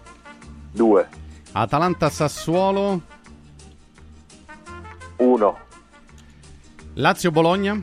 [0.70, 1.08] 2.
[1.52, 3.02] Atalanta Sassuolo.
[5.16, 5.70] 1.
[6.94, 7.80] Lazio Bologna.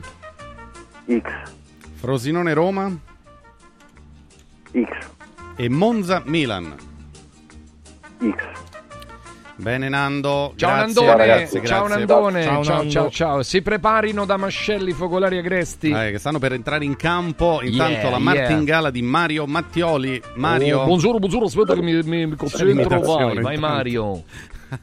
[1.06, 1.22] X.
[1.94, 2.96] Frosinone Roma.
[4.72, 4.88] X.
[5.56, 6.74] E Monza Milan.
[8.18, 8.58] X.
[9.56, 10.54] Bene Nando.
[10.56, 11.86] Ciao grazie, Nandone, ragazzi, ciao.
[11.86, 13.10] Nandone, ciao ciao, Nando.
[13.10, 15.90] ciao Si preparino da mascelli, focolari e agresti.
[15.90, 17.60] Eh, che stanno per entrare in campo.
[17.62, 20.22] Intanto Yeah, la martingala di Mario Mattioli.
[20.36, 20.80] Mario.
[20.80, 23.00] Oh, buongiorno, buongiorno, aspetta che mi, mi- concentro.
[23.00, 23.58] Vai, vai.
[23.58, 24.22] Mario.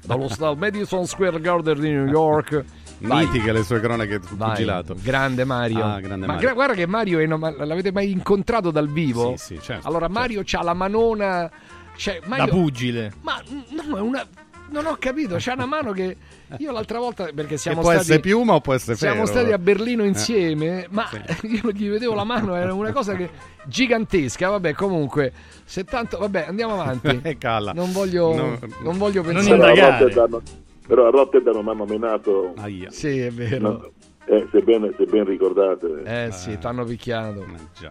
[0.06, 2.64] Dallo stadio Madison Square Garden di New York.
[3.00, 3.26] Vai.
[3.26, 4.96] Mitiche le sue cronache sul Vai, pugilato.
[5.02, 5.84] Grande Mario.
[5.86, 6.42] Ah, grande ma Mario.
[6.48, 9.36] gra- guarda che Mario è no- ma l'avete mai incontrato dal vivo?
[9.38, 11.50] Sì, sì, certo, Allora Mario c'ha la manona
[11.96, 13.14] cioè, Mario- Da pugile.
[13.22, 14.26] Ma no, è una
[14.70, 16.18] non ho capito, c'ha una mano che
[16.58, 19.28] io l'altra volta perché siamo può stati essere piuma o può essere Siamo ferro?
[19.28, 20.08] stati a Berlino Eh.
[20.08, 21.08] insieme, ma
[21.44, 23.30] io gli vedevo la mano, era una cosa che
[23.66, 25.32] gigantesca, vabbè, comunque,
[25.64, 27.20] se tanto vabbè, andiamo avanti.
[27.24, 27.72] Eh, calla.
[27.74, 28.60] Non voglio No.
[28.82, 30.42] non voglio pensare a Rotterdam,
[30.88, 32.54] però a Rotterdam mi hanno menato.
[32.88, 33.70] Sì, è vero.
[33.70, 33.92] No,
[34.26, 36.02] eh, se, ben, se ben ricordate.
[36.06, 37.46] Eh sì, t'hanno picchiato.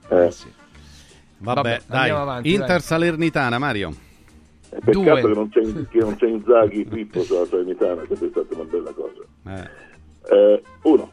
[0.08, 0.30] Eh.
[1.38, 2.10] Vabbè, Vabbè, dai.
[2.10, 2.80] avanti, Inter dai.
[2.80, 3.90] Salernitana, Mario.
[4.70, 5.20] Eh, Peccato Due.
[5.22, 9.22] che non c'è, che non c'è Inzaghi Pippo sulla Salernitana, sarebbe stata una bella cosa.
[10.28, 10.34] Eh.
[10.34, 11.12] Eh, uno.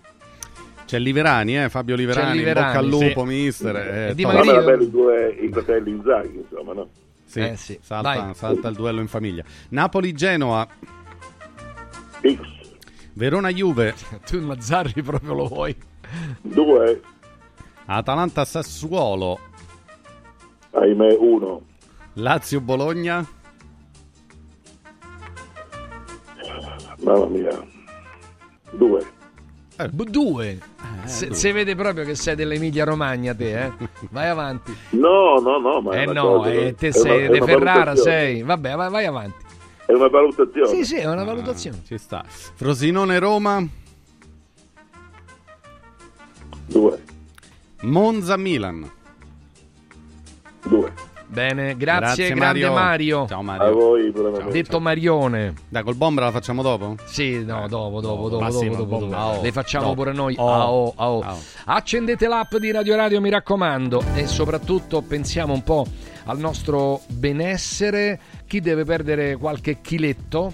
[0.85, 3.25] C'è Liverani, eh, Fabio Liverani, in Liverani, bocca al lupo, sì.
[3.27, 3.75] mister.
[4.09, 4.31] Eh, Di top.
[4.33, 6.89] Ma Maria- bello i due i fratelli Inzaghi, insomma, no?
[7.25, 7.77] Sì, Eh, sì.
[7.81, 9.43] Salta, salta il duello in famiglia.
[9.69, 10.67] Napoli-Genoa.
[12.23, 12.39] X.
[13.13, 13.93] Verona-Juve.
[14.25, 15.75] Tu Mazzarri proprio lo vuoi.
[16.41, 17.01] Due.
[17.85, 19.39] Atalanta-Sassuolo.
[20.71, 21.61] Ahimè, uno.
[22.13, 23.25] Lazio-Bologna.
[27.03, 27.65] Mamma mia.
[28.71, 29.05] Due.
[29.91, 30.59] B- Due.
[31.05, 31.35] se, due.
[31.35, 33.71] se vede proprio che sei dell'Emilia Romagna te, eh.
[34.11, 34.73] Vai avanti.
[34.91, 37.45] No, no, no, ma è Eh no, cosa- eh, te sei una- è De una
[37.45, 38.41] Ferrara, sei.
[38.43, 39.42] Vabbè, vai, vai avanti.
[39.85, 40.67] È una valutazione.
[40.67, 41.81] Sì, sì, è una valutazione.
[41.85, 42.23] Ci sta.
[42.27, 43.67] Frosinone-Roma.
[46.65, 47.03] Due.
[47.81, 48.89] Monza-Milan.
[50.65, 51.11] Due.
[51.33, 52.73] Bene, grazie, Grazie, grande Mario.
[52.73, 53.25] Mario.
[53.27, 53.73] Ciao A Mario.
[53.73, 54.51] voi, buonanotte.
[54.51, 55.53] Detto Marione.
[55.67, 56.95] Dai, col Bombra la facciamo dopo?
[57.05, 59.15] Sì, no, dopo, dopo, dopo, Massimo, dopo, dopo, dopo.
[59.15, 59.41] Ah, oh.
[59.41, 59.95] Le facciamo Dopo.
[59.95, 60.35] pure noi.
[60.37, 60.51] Oh.
[60.51, 61.21] Ah, oh, ah, oh.
[61.21, 61.39] Ah, oh.
[61.65, 65.87] Accendete l'app di Radio Radio, mi raccomando, e soprattutto pensiamo un po'
[66.25, 68.19] al nostro benessere.
[68.53, 70.53] Chi deve perdere qualche chiletto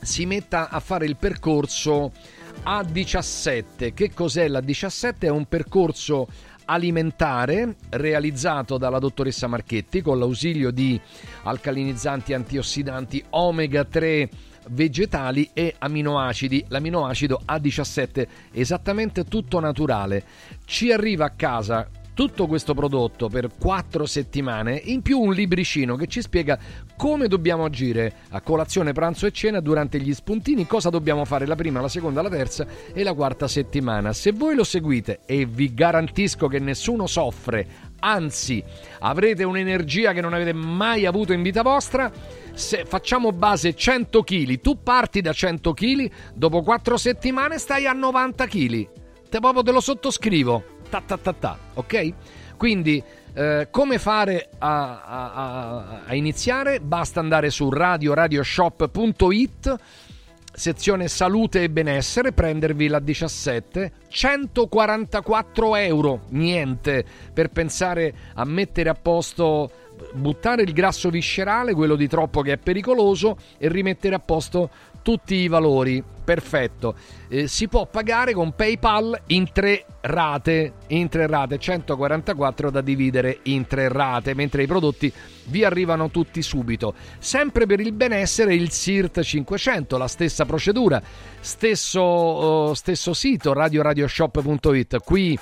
[0.00, 2.12] si metta a fare il percorso
[2.64, 3.92] A17.
[3.92, 5.26] Che cos'è la 17?
[5.26, 6.28] È un percorso
[6.64, 10.98] alimentare realizzato dalla dottoressa Marchetti con l'ausilio di
[11.42, 14.30] alcalinizzanti antiossidanti omega 3
[14.70, 16.64] vegetali e aminoacidi.
[16.68, 20.24] L'aminoacido A17 esattamente tutto naturale.
[20.64, 21.86] Ci arriva a casa
[22.20, 26.58] tutto questo prodotto per 4 settimane, in più un libricino che ci spiega
[26.94, 31.54] come dobbiamo agire a colazione, pranzo e cena durante gli spuntini, cosa dobbiamo fare la
[31.54, 34.12] prima, la seconda, la terza e la quarta settimana.
[34.12, 37.66] Se voi lo seguite e vi garantisco che nessuno soffre,
[38.00, 38.62] anzi
[38.98, 42.12] avrete un'energia che non avete mai avuto in vita vostra,
[42.52, 47.94] se facciamo base 100 kg, tu parti da 100 kg, dopo 4 settimane stai a
[47.94, 48.88] 90 kg.
[49.30, 50.79] Te proprio te lo sottoscrivo.
[50.90, 52.12] Ta ta ta ta, ok?
[52.56, 56.80] Quindi Eh, come fare a, a- a- iniziare?
[56.80, 59.76] Basta andare su radioradioshop.it
[60.52, 68.94] sezione salute e benessere, prendervi la 17, 144 euro, niente, per pensare a mettere a
[68.94, 69.70] posto,
[70.14, 74.70] buttare il grasso viscerale, quello di troppo che è pericoloso, e rimettere a posto
[75.02, 76.02] tutti i valori.
[76.30, 76.94] Perfetto.
[77.28, 83.40] Eh, si può pagare con PayPal in tre rate, in tre rate, 144 da dividere
[83.44, 85.12] in tre rate, mentre i prodotti
[85.46, 86.94] vi arrivano tutti subito.
[87.18, 91.02] Sempre per il benessere il SIRT 500, la stessa procedura,
[91.40, 95.02] stesso, oh, stesso sito radioradioshop.it.
[95.02, 95.36] Qui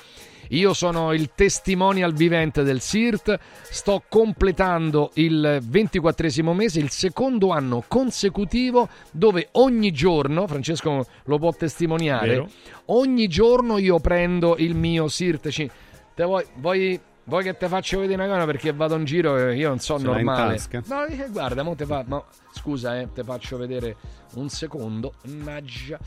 [0.50, 3.38] io sono il testimonial vivente del SIRT,
[3.70, 11.52] sto completando il 24 mese, il secondo anno consecutivo dove ogni giorno, Francesco lo può
[11.52, 12.48] testimoniare, Vero.
[12.86, 15.48] ogni giorno io prendo il mio SIRT.
[15.48, 15.70] ci-
[16.14, 19.54] Te vuoi, vuoi, vuoi che te faccio vedere una cosa perché vado in giro e
[19.56, 20.58] io non so Ce normale.
[20.86, 22.20] No, eh, guarda, mo te fa, ma,
[22.52, 23.96] scusa, eh, te faccio vedere
[24.34, 25.12] un secondo.
[25.26, 25.98] Mannaggia.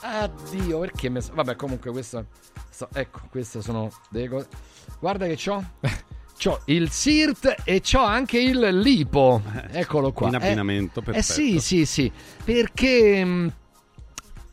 [0.00, 1.20] Addio, perché mi...
[1.32, 2.26] Vabbè, comunque questo...
[2.70, 4.48] sto- ecco, queste sono delle cose...
[4.98, 5.62] Guarda che c'ho...
[6.40, 9.42] C'ho il SIRT e c'ho anche il LIPO.
[9.72, 10.28] Eccolo qua.
[10.28, 11.18] In abbinamento, eh, perfetto.
[11.18, 12.10] Eh sì, sì, sì.
[12.42, 13.22] Perché...
[13.22, 13.52] mh,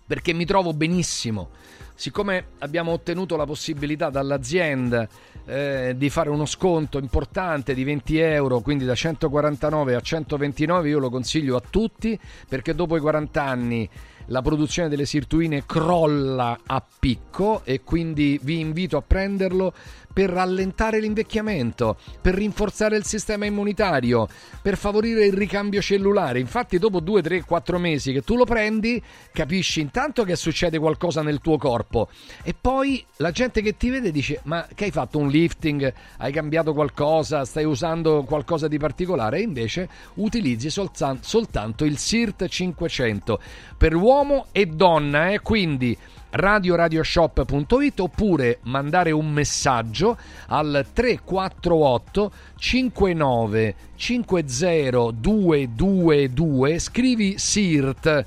[0.07, 1.49] perché mi trovo benissimo.
[1.93, 5.07] Siccome abbiamo ottenuto la possibilità dall'azienda
[5.45, 10.99] eh, di fare uno sconto importante di 20 euro, quindi da 149 a 129, io
[10.99, 12.17] lo consiglio a tutti
[12.47, 13.89] perché dopo i 40 anni
[14.28, 19.73] la produzione delle sirtuine crolla a picco e quindi vi invito a prenderlo
[20.18, 24.28] per rallentare l'invecchiamento, per rinforzare il sistema immunitario,
[24.63, 26.39] per favorire il ricambio cellulare.
[26.39, 28.99] Infatti, dopo 2, 3, 4 mesi che tu lo prendi,
[29.32, 32.09] capisci intanto che succede qualcosa nel tuo corpo
[32.41, 35.93] e poi la gente che ti vede dice: Ma che hai fatto un lifting?
[36.18, 37.45] Hai cambiato qualcosa?
[37.45, 39.38] Stai usando qualcosa di particolare?
[39.38, 43.39] E invece utilizzi soltanto il SIRT 500
[43.78, 45.41] per uomo e donna, eh?
[45.41, 45.95] quindi
[46.30, 50.17] radioradioshop.it oppure mandare un messaggio
[50.47, 58.25] al 348 59 50 222 scrivi SIRT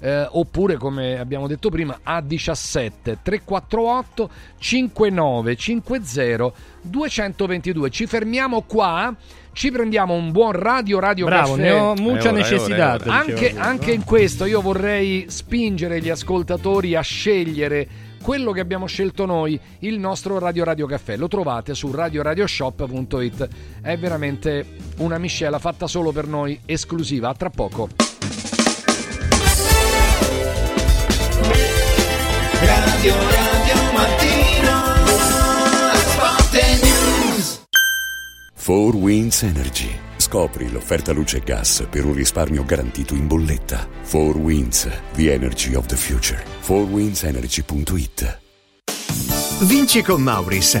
[0.00, 9.14] eh, oppure come abbiamo detto prima A17 348 59 50 222 ci fermiamo qua
[9.52, 13.92] ci prendiamo un buon radio radio Bravo, caffè ne ho mucha è necessità, anche, anche
[13.92, 19.98] in questo io vorrei spingere gli ascoltatori a scegliere quello che abbiamo scelto noi, il
[19.98, 21.16] nostro Radio Radio Caffè.
[21.16, 23.48] Lo trovate su radioradioshop.it.
[23.80, 24.66] È veramente
[24.98, 27.30] una miscela fatta solo per noi, esclusiva.
[27.30, 27.88] A tra poco.
[32.60, 33.59] Radio Radio
[38.70, 39.90] 4 Winds Energy.
[40.16, 43.88] Scopri l'offerta luce e gas per un risparmio garantito in bolletta.
[44.08, 46.40] 4 Winds, the energy of the future.
[46.60, 48.38] 4windsenergy.it
[49.62, 50.80] Vinci con Mauris.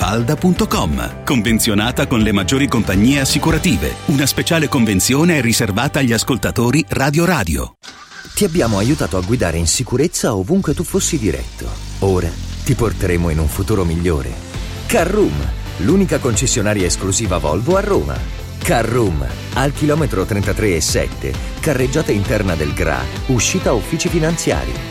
[0.01, 1.23] villamafalda.com.
[1.23, 3.95] Convenzionata con le maggiori compagnie assicurative.
[4.07, 7.75] Una speciale convenzione è riservata agli ascoltatori Radio Radio.
[8.33, 11.69] Ti abbiamo aiutato a guidare in sicurezza ovunque tu fossi diretto.
[11.99, 12.29] Ora
[12.63, 14.31] ti porteremo in un futuro migliore.
[14.87, 15.33] Carroom,
[15.77, 18.17] l'unica concessionaria esclusiva Volvo a Roma.
[18.63, 24.90] Carroom, al chilometro 33 e 7, carreggiata interna del GRA, uscita uffici finanziari.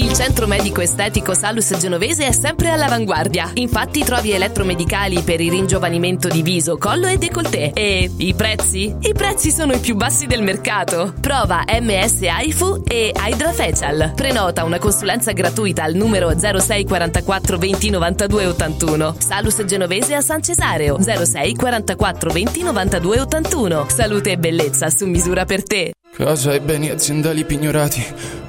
[0.00, 3.50] Il centro medico estetico Salus Genovese è sempre all'avanguardia.
[3.56, 7.72] Infatti trovi elettromedicali per il ringiovanimento di viso, collo e décolleté.
[7.74, 8.96] E i prezzi?
[8.98, 11.12] I prezzi sono i più bassi del mercato.
[11.20, 14.12] Prova MS AIFU e Hydra Facial.
[14.16, 19.16] Prenota una consulenza gratuita al numero 06 44 20 92 81.
[19.18, 23.86] Salus Genovese a San Cesareo 06 44 20 92 81.
[23.90, 25.92] Salute e bellezza su misura per te.
[26.12, 28.04] Casa e beni aziendali pignorati,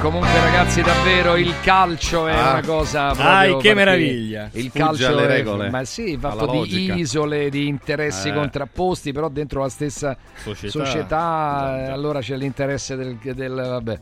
[0.00, 2.52] Comunque, ragazzi, davvero il calcio è Ah.
[2.52, 4.48] una cosa Dai, che meraviglia.
[4.52, 6.94] Il Sfugge calcio è- regole, ma sì, fatto di logica.
[6.94, 8.32] isole, di interessi Eh.
[8.32, 10.70] contrapposti, però dentro la stessa Società.
[10.70, 14.00] società, eh, allora c'è l'interesse del, del- vabbè,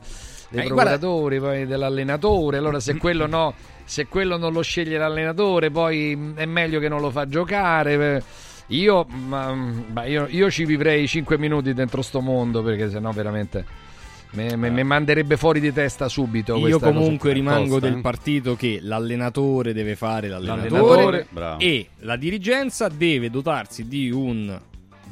[0.50, 2.58] dei Eh, procuratori, poi dell'allenatore.
[2.58, 6.88] Allora se quello no, se quello non lo sceglie l'allenatore, poi mh, è meglio che
[6.88, 8.22] non lo fa giocare.
[8.68, 13.86] Io, ma, ma io, io ci vivrei 5 minuti dentro sto mondo perché sennò veramente
[14.30, 16.54] mi, mi- mi manderebbe fuori di testa subito.
[16.54, 16.92] Io questa cosa.
[16.92, 18.00] comunque rimango Tosta, del eh.
[18.00, 24.58] partito che l'allenatore deve fare l'allenatore, L'allenatore, e la dirigenza deve dotarsi di un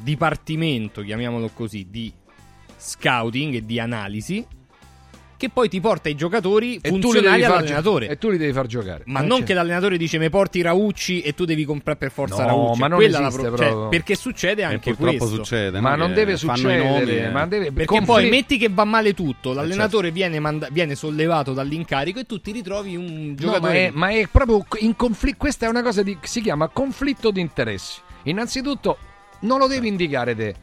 [0.01, 2.11] dipartimento, chiamiamolo così, di
[2.75, 4.45] scouting e di analisi
[5.37, 8.05] che poi ti porta i giocatori E tu li funzionali devi far all'allenatore.
[8.07, 9.03] gio- e tu li devi far giocare.
[9.05, 9.45] Ma Eh, non certo.
[9.45, 12.79] che l'allenatore dice mi porti Raucci e tu devi comprare per forza No, Raucci.
[12.79, 13.87] ma non Quella esiste cioè, proprio.
[13.89, 15.35] perché succede anche purtroppo questo.
[15.35, 15.95] succede, Ma no?
[15.97, 17.29] non Che deve succedere, nomi, eh.
[17.29, 20.13] ma deve Perché confli- poi metti che va male tutto, Eh, l'allenatore certo.
[20.19, 23.87] viene, manda- viene sollevato dall'incarico e tu ti ritrovi un No, ma, giocatore.
[23.87, 25.37] è, ma è proprio in conflitto.
[25.37, 27.99] Questa è una cosa di, si chiama conflitto di interessi.
[28.23, 28.97] Innanzitutto,
[29.41, 30.55] non lo devi indicare te.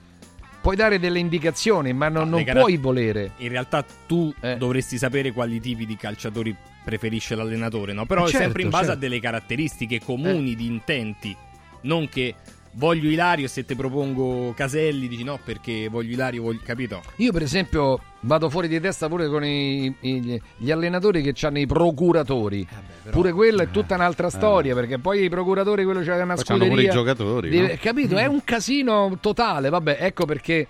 [0.65, 3.33] Puoi dare delle indicazioni, ma non, non le cara- puoi volere.
[3.37, 4.57] In realtà tu Eh.
[4.57, 8.07] dovresti sapere quali tipi di calciatori preferisce l'allenatore, no?
[8.07, 8.99] Però Eh, certo, sempre in base certo.
[8.99, 11.37] a delle caratteristiche comuni di intenti,
[11.83, 12.35] non che
[12.75, 16.61] voglio Ilario e se ti propongo Caselli dici no perché voglio Ilario, voglio...
[16.65, 17.01] capito?
[17.17, 21.59] Io, per esempio, vado fuori di testa pure con i- i- gli allenatori che hanno
[21.59, 22.67] i procuratori.
[23.11, 26.67] pure quella è tutta un'altra storia, perché poi i procuratori, quello c'è una c'hanno pure
[26.67, 26.91] i scuderia.
[26.91, 27.79] giocatori, deve- no?
[27.81, 28.17] Capito?
[28.17, 29.69] È un casino totale.
[29.69, 30.67] Vabbè, ecco perché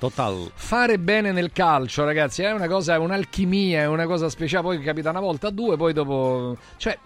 [0.54, 4.64] fare bene nel calcio, ragazzi, è una cosa, è un'alchimia, è una cosa speciale.
[4.64, 6.56] Poi capita una volta, due, poi dopo.
[6.76, 6.98] Cioè.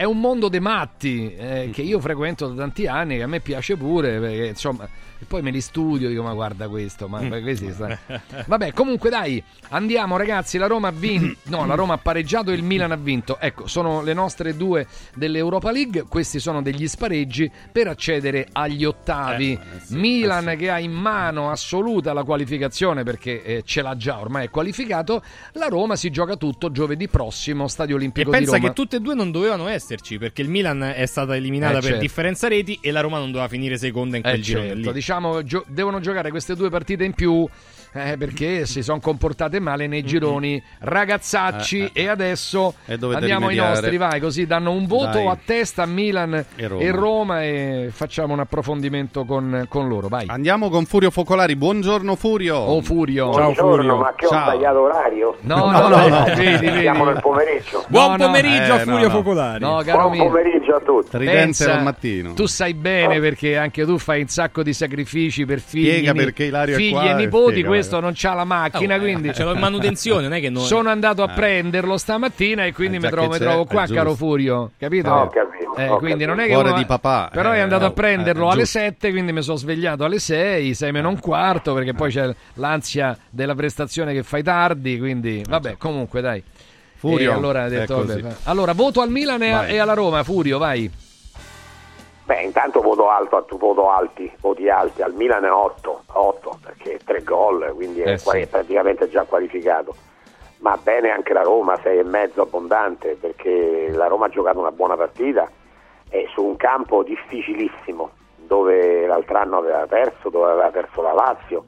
[0.00, 3.40] È un mondo dei matti eh, che io frequento da tanti anni, che a me
[3.40, 4.88] piace pure, perché insomma,
[5.22, 7.98] e poi me li studio, dico ma guarda questo, ma ma questi sta-
[8.46, 12.54] Vabbè, comunque dai, andiamo ragazzi, la Roma ha vinto, no, la Roma ha pareggiato e
[12.54, 13.38] il Milan ha vinto.
[13.38, 19.58] Ecco, sono le nostre due dell'Europa League, questi sono degli spareggi per accedere agli ottavi.
[19.88, 24.50] Milan che ha in mano assoluta la qualificazione perché eh, ce l'ha già, ormai è
[24.50, 25.22] qualificato.
[25.52, 28.68] La Roma si gioca tutto giovedì prossimo, Stadio E Olimpico di pensa Roma.
[28.68, 31.84] che tutte e due non dovevano esserci perché il Milan è stata eliminata Eh, per
[31.84, 32.00] certo.
[32.00, 35.00] differenza reti e la Roma non doveva finire seconda in quel Eh, girone certo, lì.
[35.10, 37.44] Diciamo, gio- devono giocare queste due partite in più
[37.92, 43.46] Eh, perché si sono comportate male nei gironi ragazzacci Eh, eh, e adesso E andiamo
[43.46, 43.68] ai rimediare.
[43.70, 45.26] nostri, vai, così danno un voto Dai.
[45.26, 46.82] a testa a Milan E Roma.
[46.82, 50.26] e Roma e facciamo un approfondimento con, con loro, vai.
[50.28, 51.56] Andiamo con Furio Focolari.
[51.56, 52.56] Buongiorno Furio.
[52.56, 53.32] Oh Furio.
[53.32, 53.96] Ciao Buongiorno, Furio.
[53.96, 54.50] ma che ho Ciao.
[54.50, 55.36] sbagliato orario?
[55.40, 56.78] No, no, no, no, vedi, vedi.
[56.80, 57.84] Siamo nel pomeriggio.
[57.88, 58.24] Buon No, no.
[58.26, 59.14] pomeriggio a Eh, no, Furio no.
[59.14, 59.64] Focolari.
[59.64, 60.24] No, caro Buon mio.
[60.26, 61.10] pomeriggio a tutti.
[61.10, 62.34] Tridente Pensa, al mattino.
[62.34, 66.44] Tu sai bene perché anche tu fai un sacco di sacrifici per figli, Spiega perché
[66.44, 69.44] Ilario è figli qua e nipoti, questo non c'ha la macchina, Oh, eh, quindi ce
[69.44, 71.34] l'ho in manutenzione, non è che noi- sono andato a Eh.
[71.34, 75.10] prenderlo stamattina e quindi Eh, mi trovo, mi c'è, trovo qua, caro Furio, capito?
[75.10, 77.84] Ho capito, Eh, quindi non è che Cuore uno- di papà, Però eh, è andato
[77.86, 78.78] a prenderlo eh, alle giusto.
[78.78, 83.16] 7, quindi mi sono svegliato alle 6, 6 meno un quarto, perché poi c'è l'ansia
[83.30, 86.42] della prestazione che fai tardi, quindi vabbè, comunque dai.
[86.96, 88.04] Furio, allora detto.
[88.44, 90.90] Allora, voto al Milan e, a- e alla Roma, Furio, vai.
[92.30, 95.02] Beh, intanto voto alto, a- voto alti, voti alti.
[95.02, 98.24] Al Milan è 8, 8 perché 3 gol, quindi è Eh, sì.
[98.24, 99.92] quali- praticamente già qualificato.
[100.58, 104.70] Ma bene anche la Roma, 6 e mezzo abbondante, perché la Roma ha giocato una
[104.70, 105.50] buona partita
[106.08, 111.64] e su un campo difficilissimo, dove l'altro anno aveva perso, dove aveva perso la Lazio.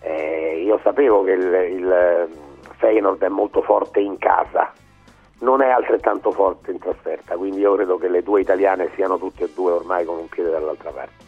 [0.00, 2.28] Eh, io sapevo che il, il
[2.76, 4.70] Feyenoord è molto forte in casa,
[5.40, 9.44] non è altrettanto forte in trasferta, quindi io credo che le due italiane siano tutte
[9.44, 11.26] e due ormai con un piede dall'altra parte.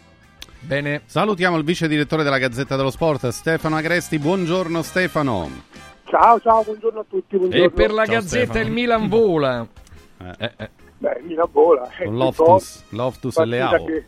[0.61, 1.03] Bene.
[1.07, 4.19] Salutiamo il vice direttore della Gazzetta dello Sport, Stefano Agresti.
[4.19, 5.49] Buongiorno Stefano.
[6.05, 7.37] Ciao, ciao, buongiorno a tutti.
[7.39, 7.65] Buongiorno.
[7.67, 8.65] E per la Ciao, Gazzetta Stefano.
[8.67, 9.67] il Milan vola.
[10.39, 10.69] Eh, Eh,
[10.99, 11.89] Beh, Milan vola.
[11.99, 13.85] eh, con Loftus, Loftus e Leao.
[13.87, 14.05] che-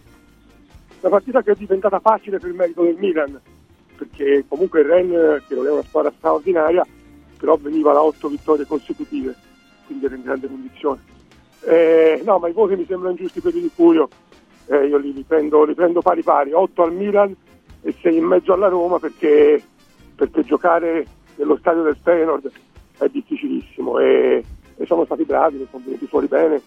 [1.00, 3.40] Una partita che è diventata facile per il merito del Milan,
[3.96, 6.86] perché comunque il Ren, che non è una squadra straordinaria,
[7.38, 9.34] però veniva da otto vittorie consecutive,
[9.92, 11.00] quindi era in grande condizione.
[11.64, 14.08] Eh, no, ma i voti mi sembrano giusti quelli di Furio,
[14.66, 17.34] Eh, io li, li prendo, li prendo pari pari, 8 al Milan
[17.82, 19.62] e 6 in mezzo alla Roma perché,
[20.14, 21.06] perché giocare
[21.36, 22.50] nello stadio del Feyenoord
[22.98, 24.44] è difficilissimo e,
[24.76, 26.60] e sono stati bravi, sono venuti fuori bene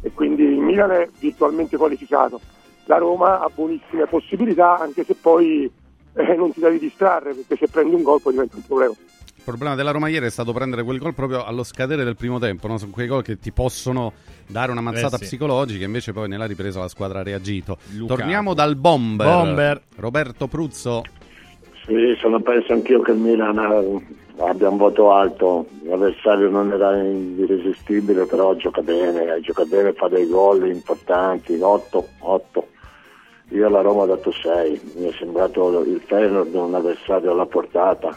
[0.00, 2.40] e quindi il Milan è virtualmente qualificato.
[2.86, 5.70] La Roma ha buonissime possibilità anche se poi
[6.14, 8.94] eh, non ti devi distrarre perché se prendi un gol poi diventa un problema.
[9.42, 12.38] Il problema della Roma ieri è stato prendere quel gol proprio allo scadere del primo
[12.38, 12.78] tempo, no?
[12.78, 14.12] sono quei gol che ti possono
[14.46, 15.24] dare una mazzata Eh sì.
[15.24, 17.76] psicologica, invece poi nella ripresa la squadra ha reagito.
[17.96, 18.20] Lukaku.
[18.20, 19.26] Torniamo dal bomber.
[19.26, 19.82] Bomber.
[19.96, 21.02] Roberto Pruzzo.
[21.84, 23.58] Sì, sono, penso anch'io che il Milan
[24.38, 30.06] abbia un voto alto, l'avversario non era irresistibile, però gioca bene, eh, gioca bene, fa
[30.06, 32.68] dei gol importanti, 8, 8.
[33.48, 38.16] Io alla Roma ho dato 6, mi è sembrato il Feyenoord un avversario alla portata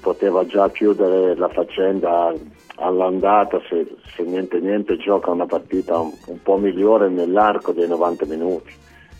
[0.00, 2.32] poteva già chiudere la faccenda
[2.76, 8.26] all'andata se, se niente niente gioca una partita un, un po' migliore nell'arco dei 90
[8.26, 8.72] minuti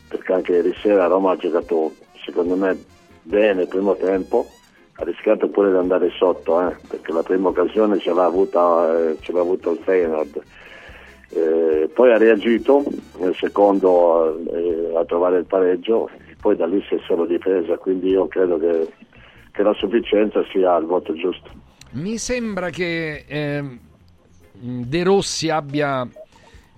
[0.08, 1.92] perché anche ieri sera Roma ha giocato
[2.24, 2.76] secondo me
[3.22, 4.46] bene il primo tempo
[4.98, 9.16] ha rischiato pure di andare sotto eh, perché la prima occasione ce l'ha avuta, eh,
[9.20, 10.42] ce l'ha avuto il Feyenoord.
[11.28, 12.82] Eh, poi ha reagito
[13.18, 16.08] nel secondo eh, a trovare il pareggio
[16.40, 18.86] poi da lì si è solo difesa quindi io credo che,
[19.56, 21.50] che la sufficienza sia il voto giusto
[21.92, 23.78] Mi sembra che ehm,
[24.52, 26.06] De Rossi abbia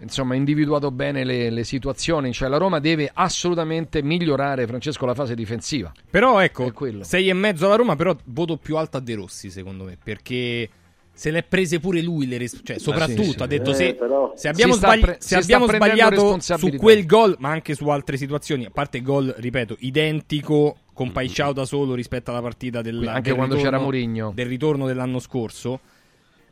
[0.01, 5.35] insomma, individuato bene le, le situazioni, cioè la Roma deve assolutamente migliorare Francesco la fase
[5.35, 5.93] difensiva.
[6.09, 6.73] Però ecco.
[7.01, 10.69] 6 e mezzo alla Roma, però voto più alto a De Rossi, secondo me, perché
[11.13, 13.43] se le è prese pure lui, le res- cioè soprattutto sì, sì.
[13.43, 17.35] ha detto Eh, se, però- se abbiamo, sbagli- pre- se abbiamo sbagliato su quel gol,
[17.41, 22.33] ma anche su altre situazioni, a parte gol, ripeto, identico con Paiciao da solo rispetto
[22.33, 24.33] alla partita del, Anche del quando ritorno- c'era Mourinho.
[24.35, 25.79] del ritorno dell'anno scorso.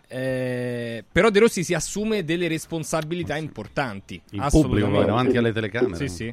[0.09, 4.21] Eh, però De Rossi si assume delle responsabilità importanti.
[4.31, 4.85] Il assolutamente.
[4.87, 5.97] pubblico davanti alle telecamere.
[5.97, 6.33] Sì, sì.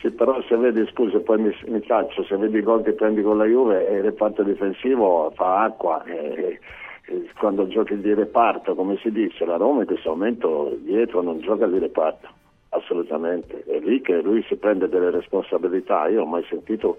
[0.00, 3.20] Sì, però se vedi, scusa, poi mi, mi caccio, se vedi i gol che prendi
[3.22, 6.04] con la Juve e il reparto difensivo fa acqua.
[6.04, 6.58] e-
[7.06, 11.38] e quando giochi di reparto, come si dice, la Roma in questo momento dietro non
[11.40, 12.28] gioca di reparto,
[12.76, 13.64] assolutamente.
[13.66, 16.06] È lì che lui si prende delle responsabilità.
[16.08, 16.96] Io ho mai sentito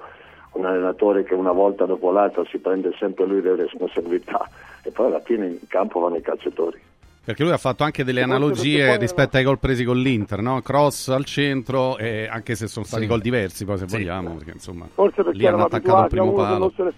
[0.53, 4.49] un allenatore che una volta dopo l'altra si prende sempre lui le responsabilità
[4.84, 6.80] e poi alla fine in campo vanno i calciatori.
[7.26, 10.61] Perché lui ha fatto anche delle analogie rispetto ai gol presi con l'Inter, no?
[10.61, 13.07] Cross al centro, e anche se sono stati Sì.
[13.10, 16.72] gol diversi, poi se vogliamo, perché insomma Forse perché lì hanno attaccato il primo palo.
[16.76, 16.93] non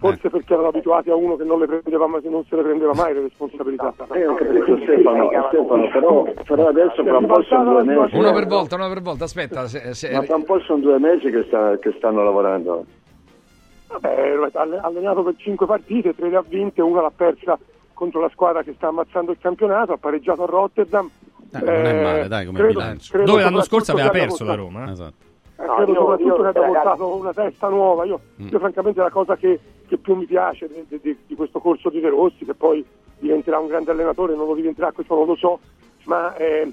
[0.00, 2.94] forse perché erano abituati a uno che non, le prendeva mai, non se le prendeva
[2.94, 3.92] mai le responsabilità.
[4.14, 8.16] Eh, ho capito Stefano, Stefano però, però adesso fra un po' sono due mesi.
[8.16, 9.66] Uno per volta, uno per volta, aspetta.
[9.68, 12.84] se- se- Ma fra un po' sono due mesi che, sta- che stanno lavorando.
[13.88, 17.58] Vabbè, ha allenato per cinque partite, tre le ha vinte, una l'ha persa
[17.92, 21.10] contro la squadra che sta ammazzando il campionato, ha pareggiato a Rotterdam.
[21.52, 23.12] Eh, non è Eh, male, dai, come credo- bilancio.
[23.12, 24.86] credo Dove l'anno scorso aveva perso la Roma.
[24.88, 24.92] eh?
[24.92, 25.28] Esatto.
[25.66, 28.04] No, credo io- soprattutto io, che abbia ragazzi- portato una testa nuova.
[28.04, 28.48] Io, Mm.
[28.48, 32.00] io francamente la cosa che, che più mi piace di, di- di questo corso di
[32.00, 32.84] De Rossi, che poi
[33.18, 35.58] diventerà un grande allenatore, non lo diventerà, questo non lo so,
[36.04, 36.72] ma eh,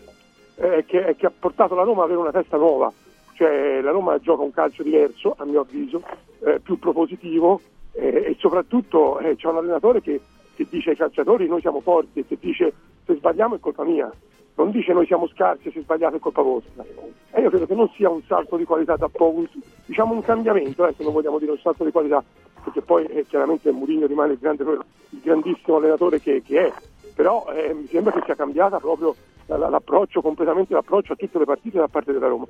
[0.56, 2.92] eh, che, che ha portato la Roma ad avere una testa nuova.
[3.34, 6.02] Cioè la Roma gioca un calcio diverso, a mio avviso,
[6.44, 7.60] eh, più propositivo
[7.92, 10.20] eh, e soprattutto eh, c'è un allenatore che,
[10.56, 12.74] che dice ai calciatori noi siamo forti e che dice
[13.06, 14.12] se sbagliamo è colpa mia,
[14.58, 16.84] non dice noi siamo scarsi se sbagliate è colpa vostra.
[17.32, 19.46] E io credo che non sia un salto di qualità da poco,
[19.86, 22.24] diciamo un cambiamento, eh, se non vogliamo dire un salto di qualità,
[22.64, 26.74] perché poi eh, chiaramente Mourinho rimane il, grande, il grandissimo allenatore che, che è,
[27.16, 29.16] però eh, mi sembra che sia cambiata proprio
[29.46, 32.46] la- la- l'approccio, completamente l'approccio a tutte le partite da parte della Roma.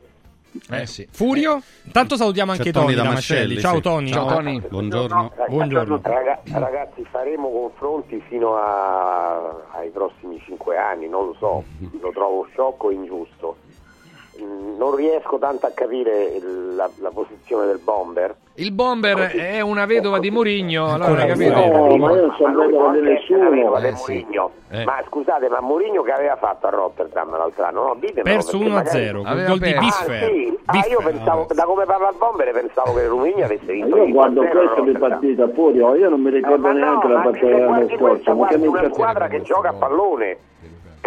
[0.69, 1.07] Eh sì.
[1.11, 1.61] Furio?
[1.83, 3.53] Intanto salutiamo anche Tony Tony da Damascelli.
[3.55, 3.79] Mascelli, Ciao.
[3.79, 4.11] Tony.
[4.11, 4.59] Ciao, Tony.
[4.67, 5.31] Buongiorno.
[5.49, 5.99] Buongiorno.
[6.03, 11.63] Raga- ragazzi, faremo confronti fino a- ai prossimi cinque anni, non lo so,
[12.01, 13.57] lo trovo sciocco e ingiusto.
[14.41, 18.35] Mm, Non riesco tanto a capire il- la, la posizione del bomber.
[18.59, 21.53] Il bomber è una vedova di Mourinho, allora capito?
[21.65, 23.75] no, ma io sono vedova di nessuno.
[23.77, 24.13] Eh, sì.
[24.25, 24.51] Mourinho.
[24.69, 24.83] Eh.
[24.83, 27.83] Ma scusate, ma Mourinho che aveva fatto a Rotterdam l'altro anno?
[27.83, 30.23] No, Perso perché 1-0 magari- col gol di Ah, Biffer.
[30.29, 30.57] sì.
[30.65, 34.41] Ah, io pensavo, da come parla il bomber pensavo che Mourinho avesse vinto Io guardo
[34.41, 35.09] 5-0 a questa di Rotterdam.
[35.09, 38.35] partita pure, io non mi ricordo no, neanche la ma partita dell'anno scorso.
[38.35, 40.37] ma che squadra che gioca a pallone.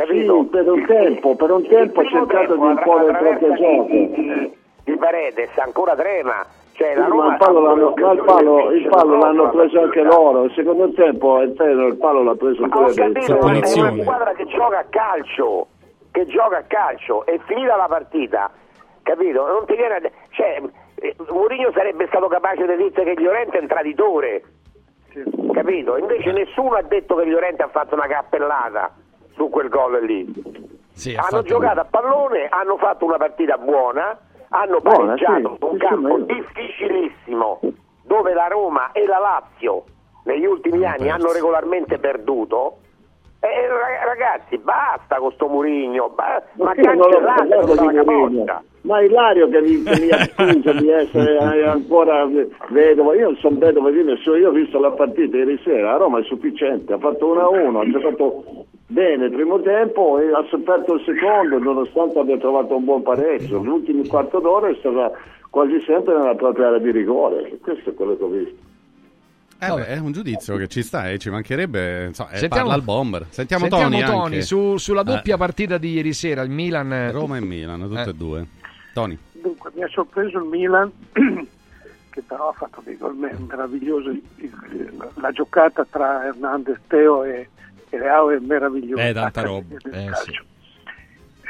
[0.00, 0.44] Sì, Capito?
[0.44, 4.54] per un tempo, per un tempo ha Il cercato tempo di imporre il proprio gioco.
[4.84, 6.46] Di Paredes ancora trema.
[6.72, 10.02] Cioè, Sì, ma il palo, ha l'hanno, ma il palo, il palo l'hanno preso anche
[10.02, 10.44] loro.
[10.44, 14.46] Il secondo tempo è vero, il palo l'ha preso pure capito, è una squadra che
[14.46, 15.66] gioca a calcio,
[16.10, 18.50] che gioca a calcio, è finita la partita,
[19.02, 19.46] capito?
[19.46, 20.62] Non ti viene cioè,
[20.94, 24.42] eh, Mourinho sarebbe stato capace di dire che Llorente è un traditore,
[25.52, 25.98] capito?
[25.98, 28.90] Invece nessuno ha detto che Llorente ha fatto una cappellata
[29.40, 30.30] su quel gol lì.
[30.92, 34.18] Sì, ha hanno fatto- giocato a pallone, hanno fatto una partita buona,
[34.50, 37.60] hanno pareggiato sì, un sì, campo sì, ma difficilissimo
[38.04, 39.84] dove la Roma e la Lazio
[40.24, 42.76] negli ultimi anni hanno regolarmente perduto.
[43.42, 47.86] E ra- ragazzi, basta con sto Murigno, ba- ma Perché non l'ho cancellate parlato tutta
[47.90, 48.44] di la Mourinho?
[48.44, 48.62] capoccia.
[48.82, 52.26] Ma Ilario che mi, che mi accusa di essere eh, ancora
[52.68, 55.96] vedovo, io non sono vedovo di nessuno, io ho visto la partita ieri sera, a
[55.96, 58.44] Roma è sufficiente, ha fatto 1-1, ha giocato
[58.90, 63.62] bene il primo tempo e ha sofferto il secondo nonostante abbia trovato un buon pareggio,
[63.62, 65.12] l'ultimo quarto d'ora è stata
[65.48, 68.68] quasi sempre nella propria area di rigore, questo è quello che ho visto.
[69.62, 72.06] Eh, beh, è un giudizio che ci sta, eh, ci mancherebbe.
[72.06, 73.26] insomma, eh, Sentiamo- parla il bomber.
[73.28, 74.04] Sentiamo, Sentiamo Tony.
[74.10, 76.90] Tony, su- sulla doppia Eh, partita di ieri sera, il Milan...
[76.92, 78.46] eh, Roma e Milan, tutte e due.
[78.94, 79.18] Tony.
[79.32, 84.22] Dunque, mi ha sorpreso il Milan, che però ha fatto dei gol me- meravigliosi.
[85.16, 87.48] La giocata tra Hernandez, Teo e,
[87.90, 89.06] e Leao è meravigliosa.
[89.06, 89.76] Eh, tanta roba.
[89.90, 90.44] Eh, calcio.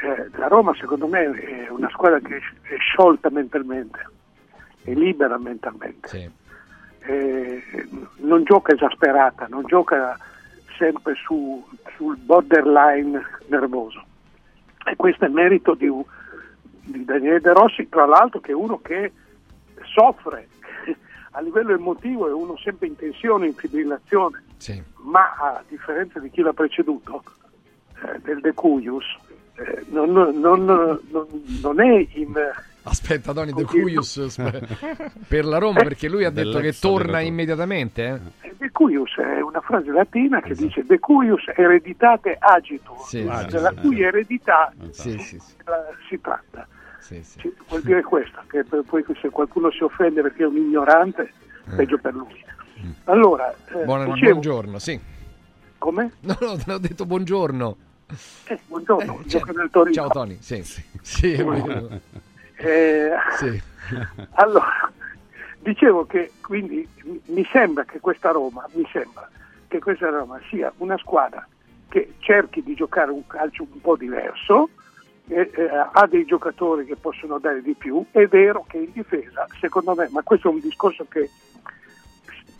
[0.01, 4.09] Eh, la Roma, secondo me, è una squadra che è sciolta mentalmente,
[4.83, 6.31] è libera mentalmente.
[7.03, 7.63] Eh,
[8.17, 10.17] non gioca esasperata, non gioca
[10.75, 11.63] sempre su-
[11.95, 14.03] sul borderline nervoso.
[14.85, 15.87] E questo è merito di,
[16.81, 19.11] di Daniele De Rossi, tra l'altro che è uno che
[19.93, 20.47] soffre
[21.31, 24.43] a livello emotivo, è uno sempre in tensione, in fibrillazione,
[25.03, 27.23] ma a differenza di chi l'ha preceduto,
[28.03, 29.05] eh, del De Cuius,
[29.55, 30.99] eh, non, non- non-
[31.61, 32.33] non è in...
[32.83, 34.35] Aspetta, Tony De Cuius
[35.27, 38.21] per la Roma perché lui ha detto che torna immediatamente.
[38.41, 38.53] eh.
[38.57, 43.75] De Cuius è una frase latina che dice De Cuius hereditate agitur, Sì, della sì,
[43.81, 45.53] cui eredità Sì, sì, sì.
[45.65, 46.67] eh, si tratta.
[46.99, 47.53] Sì, sì.
[47.67, 51.31] Vuol dire questo, che poi se qualcuno si offende perché è un ignorante,
[51.75, 52.43] peggio per lui.
[53.05, 54.99] Allora, eh, Buona- dicevo, buongiorno, sì.
[55.77, 56.11] come?
[56.21, 57.77] No, no, te l'ho detto buongiorno.
[58.45, 59.53] Eh, buongiorno, Eh, certo.
[59.53, 59.93] nel Torino.
[59.95, 60.83] Ciao Tony, sì, sì.
[61.01, 61.33] Sì.
[62.63, 63.09] Eh,
[63.39, 63.59] Sì.
[64.33, 64.91] allora,
[65.59, 66.87] dicevo che quindi
[67.25, 69.27] mi- sembra che questa Roma, mi sembra
[69.67, 71.47] che questa Roma sia una squadra
[71.89, 74.69] che cerchi di giocare un calcio un po' diverso,
[75.27, 79.47] eh, eh, ha dei giocatori che possono dare di più, è vero che in difesa,
[79.59, 81.50] secondo me, ma questo è un discorso che mm,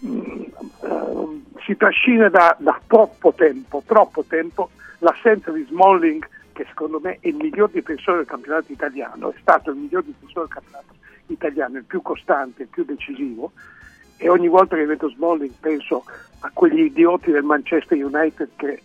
[0.04, 4.70] eh, si trascina da, da troppo tempo, troppo tempo,
[5.00, 9.72] l'assenza di Smalling, che secondo me è il miglior difensore del campionato italiano, è stato
[9.72, 10.96] il miglior difensore del campionato
[11.28, 13.52] italiano, il più costante, il più decisivo,
[14.18, 16.04] e ogni volta che vedo Smalling penso
[16.40, 18.82] a quegli idioti del Manchester United che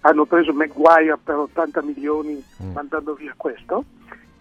[0.00, 2.42] hanno preso Maguire per 80 milioni
[2.72, 3.84] mandando via questo.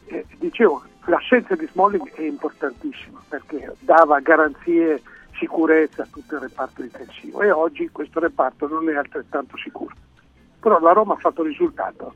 [0.05, 5.01] Eh, dicevo, l'assenza di Smalling è importantissima perché dava garanzie,
[5.39, 9.95] sicurezza tutto il reparto difensivo e oggi questo reparto non è altrettanto sicuro.
[10.59, 12.13] Però la Roma ha fatto risultato,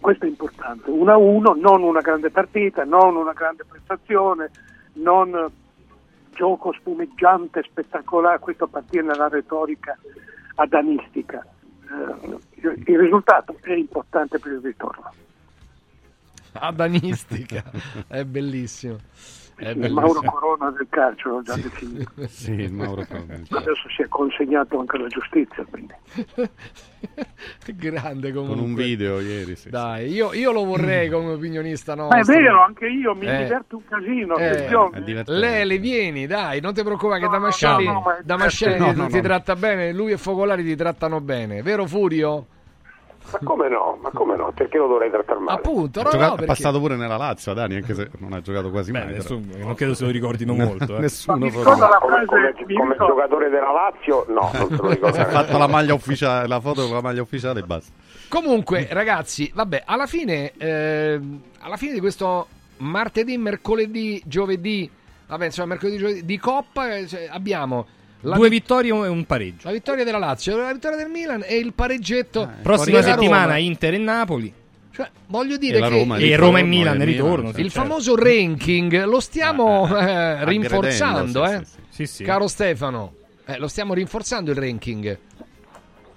[0.00, 4.50] questo è importante, 1-1, non una grande partita, non una grande prestazione,
[4.94, 5.50] non
[6.32, 9.98] gioco spumeggiante, spettacolare, questo appartiene alla retorica
[10.54, 11.44] adanistica.
[11.88, 15.12] Eh, il risultato è importante per il ritorno.
[16.52, 17.64] Adanistica,
[18.06, 18.96] è bellissimo.
[19.56, 19.90] È Il.
[19.92, 22.10] Mauro Corona del calcio l'ho già definito.
[22.28, 23.40] Sì, il Mauro Corona.
[23.48, 25.94] Adesso si è consegnato anche alla giustizia, quindi.
[27.74, 28.56] Grande comunque.
[28.56, 29.70] Con un video ieri, sì.
[29.70, 32.34] Dai, io, io lo vorrei come opinionista Ma è nostro.
[32.34, 33.44] vero, anche io mi Eh.
[33.44, 34.36] diverto un casino.
[34.36, 35.22] Eh.
[35.26, 39.20] Lele, vieni, dai, non ti preoccupare che Damascelli, no, no, Damascelli ti, No, no, no.
[39.20, 42.46] tratta bene, lui e Focolari ti trattano bene, vero Furio?
[43.32, 43.98] Ma come no?
[44.00, 44.52] Ma come no?
[44.54, 45.58] Perché lo dovrei trattare male?
[45.58, 46.52] Appunto, Ha no, giocato- no, è perché...
[46.52, 49.02] passato pure nella Lazio, Dani, anche se non ha giocato quasi mai.
[49.02, 49.16] però.
[49.16, 50.96] nessuno- non credo se lo ricordino No, molto.
[50.96, 51.00] eh.
[51.00, 55.16] Nessuno la Come, frase, come- come ricordo- giocatore della Lazio, no, non te lo ricordo.
[55.16, 57.92] È fatto la maglia ufficiale, la foto con la maglia ufficiale e basta.
[58.28, 61.20] Comunque, ragazzi, vabbè, alla fine, eh,
[61.60, 62.46] alla fine di questo
[62.78, 64.90] martedì, mercoledì, giovedì,
[65.26, 67.86] vabbè, insomma, mercoledì, giovedì, di Coppa, eh, cioè, abbiamo
[68.20, 69.66] la, Due vittorie e un pareggio.
[69.66, 72.48] la vittoria della Lazio, la vittoria del Milan e il pareggetto.
[72.62, 73.56] Prossima della settimana Roma.
[73.58, 74.52] Inter e Napoli.
[74.90, 77.48] Cioè, voglio dire E che Roma E Roma e Milan e ritorno.
[77.50, 77.70] il certo.
[77.70, 81.64] famoso ranking lo stiamo eh, rinforzando, Aggredendo, eh?
[81.66, 82.24] sì, sì, Sì, sì.
[82.24, 83.12] Caro Stefano,
[83.44, 85.18] eh, lo stiamo rinforzando il ranking.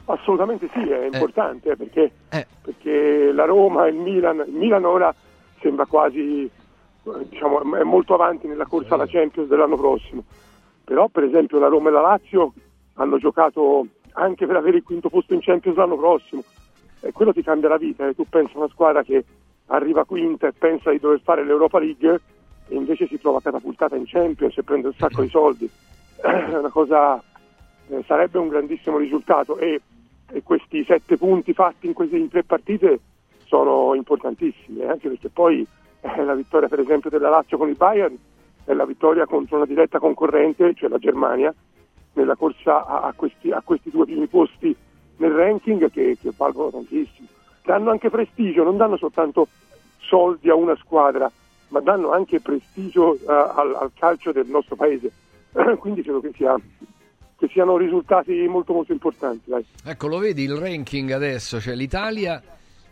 [0.05, 2.45] Assolutamente sì, è importante eh, perché, Eh.
[2.61, 5.13] perché la Roma e il Milan, il Milan ora
[5.61, 10.23] sembra quasi, eh, diciamo, è molto avanti nella corsa alla Champions dell'anno prossimo,
[10.89, 12.51] però per esempio la Roma e la Lazio
[12.95, 16.43] hanno giocato anche per avere il quinto posto in Champions l'anno prossimo.
[17.01, 18.15] E quello ti cambia la vita, eh.
[18.15, 19.23] tu pensi a una squadra che
[19.67, 22.19] arriva quinta e pensa di dover fare l'Europa League
[22.67, 25.69] e invece si trova catapultata in Champions e prende un sacco di soldi,
[26.73, 27.21] cosa
[27.89, 29.59] eh, sarebbe un grandissimo risultato.
[29.59, 29.79] E,
[30.31, 32.99] e questi sette punti fatti in queste in tre partite
[33.45, 35.63] sono importantissimi, eh, anche perché poi
[36.01, 38.17] eh, la vittoria per esempio della Lazio con il Bayern
[38.73, 41.53] la vittoria contro una diretta concorrente, cioè la Germania,
[42.13, 44.75] nella corsa a, a questi, a questi due primi posti
[45.17, 47.27] nel ranking che, che valgono tantissimo.
[47.63, 49.47] Danno anche prestigio, non danno soltanto
[49.99, 51.31] soldi a una squadra,
[51.69, 55.11] ma danno anche prestigio eh, al, al calcio del nostro paese.
[55.79, 56.55] Quindi credo che, sia,
[57.37, 59.49] che siano risultati molto molto importanti.
[59.49, 59.65] Dai.
[59.85, 62.41] Ecco, lo vedi il ranking adesso, cioè l'Italia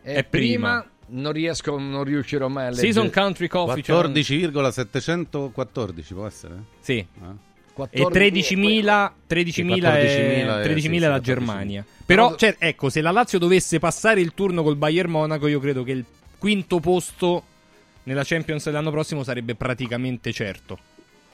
[0.01, 0.85] è, È prima.
[1.09, 2.91] Non riesco, non riuscirò mai a leggere.
[2.91, 3.81] Season Country Coffee.
[3.81, 6.55] c'è un- 14,714 può essere?
[6.79, 6.97] Sì.
[6.97, 7.45] Eh?
[7.91, 11.81] E 13.000 13.000 14.000 è, è- 13.000 sì, la Germania.
[11.81, 12.05] 14.000.
[12.05, 15.83] Però, cioè, ecco, se la Lazio dovesse passare il turno col Bayern Monaco, io credo
[15.83, 16.05] che il
[16.39, 17.43] quinto posto
[18.03, 20.77] nella Champions dell'anno prossimo sarebbe praticamente certo.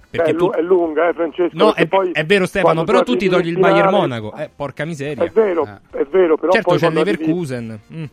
[0.10, 0.52] Beh, Perché è, tu...
[0.52, 1.56] è lunga, eh, Francesco.
[1.56, 4.36] No, è, poi è vero Stefano, però tu ti togli il Bayern Monaco.
[4.36, 5.24] Eh, porca miseria.
[5.24, 7.80] È vero, è vero, però certo, poi c'è Leverkusen.
[7.94, 8.04] Mm.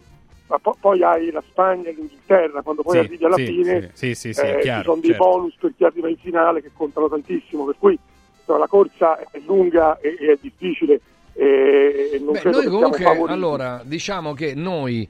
[0.51, 3.91] Ma po- poi hai la Spagna e l'Inghilterra, quando poi Sì, arrivi alla sì, fine
[3.95, 5.25] sì, sì, sì, eh, chiaro, ci sono dei certo.
[5.25, 7.99] bonus per chi arriva in finale che contano tantissimo, per cui
[8.39, 11.01] insomma, la corsa è lunga e, e è difficile
[11.35, 13.39] e, e non Beh, credo noi che comunque, siamo favoriti.
[13.39, 15.09] allora, diciamo che noi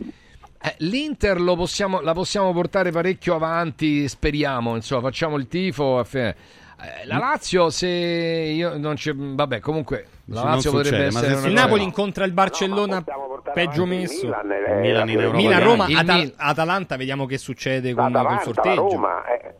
[0.62, 6.04] eh, l'Inter lo possiamo, la possiamo portare parecchio avanti, speriamo, insomma, facciamo il tifo.
[6.12, 6.34] eh,
[7.06, 11.82] La Lazio, se io non c'è, vabbè, comunque la Lazio potrebbe essere una Il Napoli
[11.82, 13.04] incontra il Barcellona
[13.52, 14.26] peggio messo.
[14.26, 15.62] Milan, eh, Milan in la- Europa Milan.
[15.62, 18.88] Roma, Il Ata- Mil- Atalanta, vediamo che succede con, la sorteggio.
[18.88, 19.54] Roma, eh.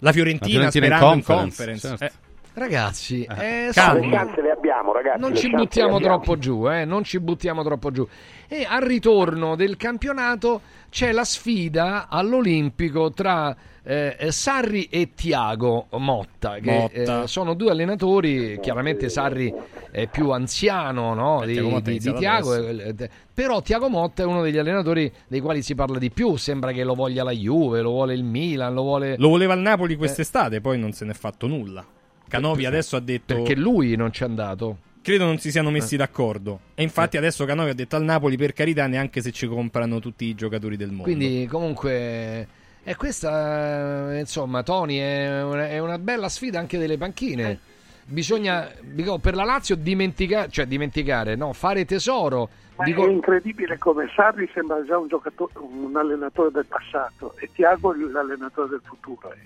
[0.00, 1.96] La Fiorentina, La Fiorentina in sperando in conference, conference.
[1.96, 2.04] certo.
[2.04, 2.24] Eh,
[2.58, 4.24] Ragazzi, eh, calma.
[4.24, 5.20] Le abbiamo, ragazzi.
[5.20, 8.06] non le ci buttiamo troppo giù, eh, non ci buttiamo troppo giù.
[8.48, 13.54] E al ritorno del campionato c'è la sfida all'Olimpico tra
[13.88, 17.22] eh, Sarri e Tiago Motta, che Motta.
[17.22, 18.58] eh, sono due allenatori.
[18.60, 19.52] Chiaramente Sarri
[19.92, 22.80] è più anziano no, Eh, di, Tiago di- di Tiago, adesso.
[22.82, 26.36] eh, eh, però Tiago Motta è uno degli allenatori dei quali si parla di più.
[26.36, 29.14] Sembra che lo voglia la Juve, lo vuole il Milan, lo vuole.
[29.18, 31.84] Lo voleva il Napoli quest'estate, poi non se n'è fatto nulla.
[32.28, 33.34] Canovi adesso ha detto.
[33.34, 34.78] Perché lui non c'è andato.
[35.00, 36.58] Credo non si siano messi d'accordo.
[36.74, 40.24] E infatti adesso Canovi ha detto al Napoli per carità neanche se ci comprano tutti
[40.24, 41.04] i giocatori del mondo.
[41.04, 42.48] Quindi comunque
[42.88, 47.58] e questa eh, insomma Tony è una, è una bella sfida anche delle panchine.
[48.04, 52.48] Bisogna dico, per la Lazio dimenticare, cioè dimenticare, no, fare tesoro.
[52.76, 57.50] Ma Dico, è incredibile come Sarri sembra già un, giocatore, un allenatore del passato e
[57.52, 59.32] Tiago l'allenatore del futuro.
[59.32, 59.38] È,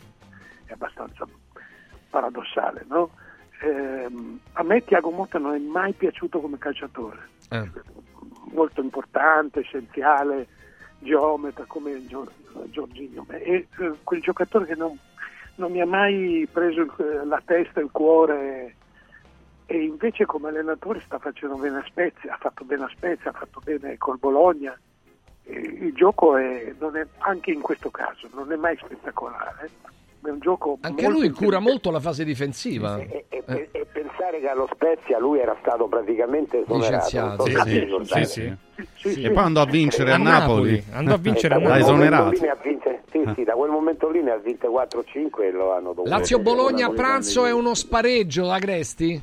[0.66, 1.26] è abbastanza
[2.10, 3.08] paradossale, no?
[3.62, 7.28] Ehm, a me Tiago Motta non è mai piaciuto come calciatore.
[7.48, 7.70] eh,
[8.52, 10.46] molto importante, essenziale,
[10.98, 12.30] geometra come Gio-
[12.70, 13.24] Giorginio.
[13.28, 13.66] È eh,
[14.02, 14.96] quel giocatore che non,
[15.56, 18.76] non mi ha mai preso il- la testa, il cuore
[19.66, 23.34] e invece come allenatore sta facendo bene a Spezia, ha fatto bene a Spezia, ha
[23.34, 24.76] fatto bene col Bologna.
[25.44, 29.70] Il gioco è, è- anche in questo caso non è mai spettacolare,
[30.22, 32.98] è un gioco Anche molto lui cura molto la fase difensiva.
[32.98, 33.42] E, Eh.
[33.46, 36.94] e- e pensare che allo Spezia lui era stato praticamente esonerato.
[36.94, 37.42] Licenziato.
[37.46, 38.54] so Sì, sì,
[38.96, 39.22] sì, sì.
[39.22, 40.76] E poi andò a vincere a, A Napoli.
[40.76, 41.82] Napoli, andò a vincere E a da Napoli.
[41.84, 42.30] momento esonerato.
[42.30, 45.50] lì ne ha vinte- sì, sì, da quel momento lì ne ha vinte 4-5 e
[45.50, 49.20] lo hanno dovuto Lazio-Bologna a pranzo è uno spareggio, Agresti?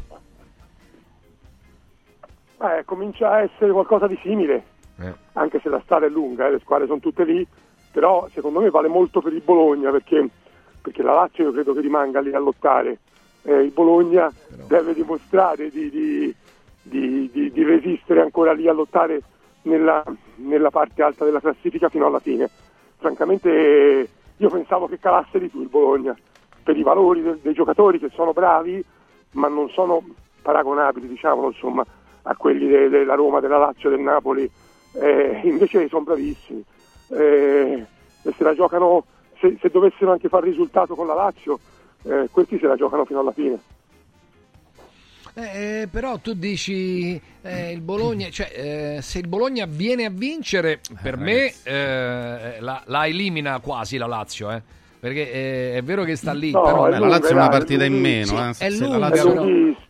[2.59, 4.63] Eh, comincia a essere qualcosa di simile,
[4.99, 5.13] Eh.
[5.33, 7.45] anche se la strada è lunga, eh, le squadre sono tutte lì,
[7.91, 10.27] però secondo me vale molto per il Bologna perché,
[10.87, 12.99] perché la Lazio io credo che rimanga lì a lottare.
[13.43, 14.31] Eh, il Bologna
[14.67, 16.33] deve dimostrare di, di-
[16.81, 19.21] di- di- resistere ancora lì a lottare
[19.63, 20.01] nella,
[20.35, 22.49] nella parte alta della classifica fino alla fine.
[22.99, 26.15] Francamente io pensavo che calasse di più il Bologna
[26.63, 28.81] per i valori del- dei giocatori che sono bravi
[29.31, 30.01] ma non sono
[30.41, 31.85] paragonabili diciamo insomma
[32.23, 34.49] a quelli de- della Roma, della Lazio, del Napoli
[34.99, 36.63] Eh, invece sono bravissimi
[37.09, 37.85] Eh,
[38.23, 39.03] e se la giocano
[39.39, 41.59] se, se dovessero anche fare risultato con la Lazio
[42.03, 43.59] eh, questi se la giocano fino alla fine
[45.33, 50.79] Eh, però tu dici eh, il Bologna, cioè eh, se il Bologna viene a vincere,
[50.99, 54.59] per me eh, la, la elimina quasi la Lazio, eh.
[54.99, 57.85] perché eh, è vero che sta lì, No, però la Lazio è una dai, partita
[57.85, 58.49] in meno.
[58.49, 58.53] eh.
[58.55, 59.31] Sì, è Se la lunga, Lazio-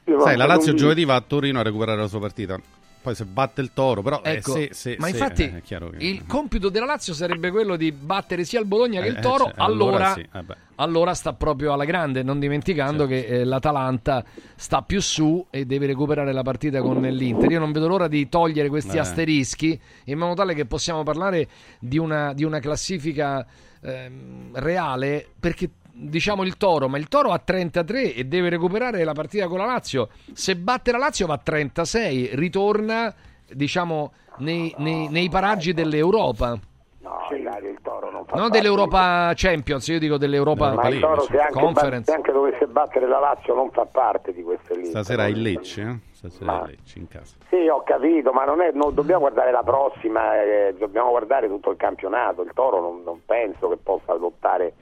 [0.04, 0.20] però.
[0.22, 2.60] Sai, la Lazio giovedì va a Torino a recuperare la sua partita.
[3.02, 5.80] Poi se batte il Toro, però eh, Ecco, se- se- ma se- infatti eh, che-
[6.00, 9.22] il compito della Lazio sarebbe quello di battere sia il Bologna che Eh, il eh,
[9.22, 13.44] Toro, cioè, allora, allora sì, eh allora sta proprio alla grande, non dimenticando che eh,
[13.46, 14.24] l'Atalanta
[14.56, 17.50] sta più su e deve recuperare la partita con l'Inter.
[17.50, 19.00] Io non vedo l'ora di togliere questi Eh.
[19.00, 21.48] asterischi in modo tale che possiamo parlare
[21.80, 23.44] di una, di una classifica
[23.82, 25.70] ehm, reale perché
[26.00, 29.66] diciamo il Toro, ma il Toro ha 33 e deve recuperare la partita con la
[29.66, 30.10] Lazio.
[30.34, 33.14] Se batte la Lazio va a 36, ritorna
[33.52, 36.58] diciamo nei, nei- nei paraggi dell'Europa.
[37.00, 41.00] No, Ilario, il Toro non fa Non parte dell'Europa Champions, io dico dell'Europa Ma il
[41.00, 42.12] Toro se anche, Conference.
[42.12, 44.90] se anche dovesse battere la Lazio non fa parte di queste liste.
[44.90, 46.00] Stasera è il Lecce, eh?
[46.12, 47.36] Stasera Ma- è il Lecce in casa.
[47.50, 51.72] Sì, ho capito, ma non, è, non dobbiamo guardare la prossima, eh, dobbiamo guardare tutto
[51.72, 52.42] il campionato.
[52.42, 54.74] Il Toro non, non penso che possa lottare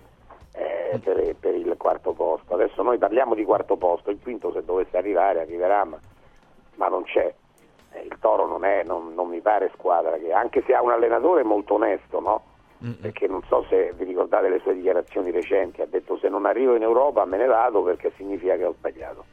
[0.55, 2.53] eh, per, per il quarto posto.
[2.53, 5.99] Adesso noi parliamo di quarto posto, il quinto se dovesse arrivare arriverà, ma,
[6.75, 7.33] ma non c'è.
[7.91, 10.91] Eh, il Toro non, è, non, non mi pare squadra che, anche se ha un
[10.91, 12.43] allenatore molto onesto, no?
[13.01, 16.75] Perché non so se vi ricordate le sue dichiarazioni recenti, ha detto se non arrivo
[16.75, 19.25] in Europa me ne vado perché significa che ho sbagliato.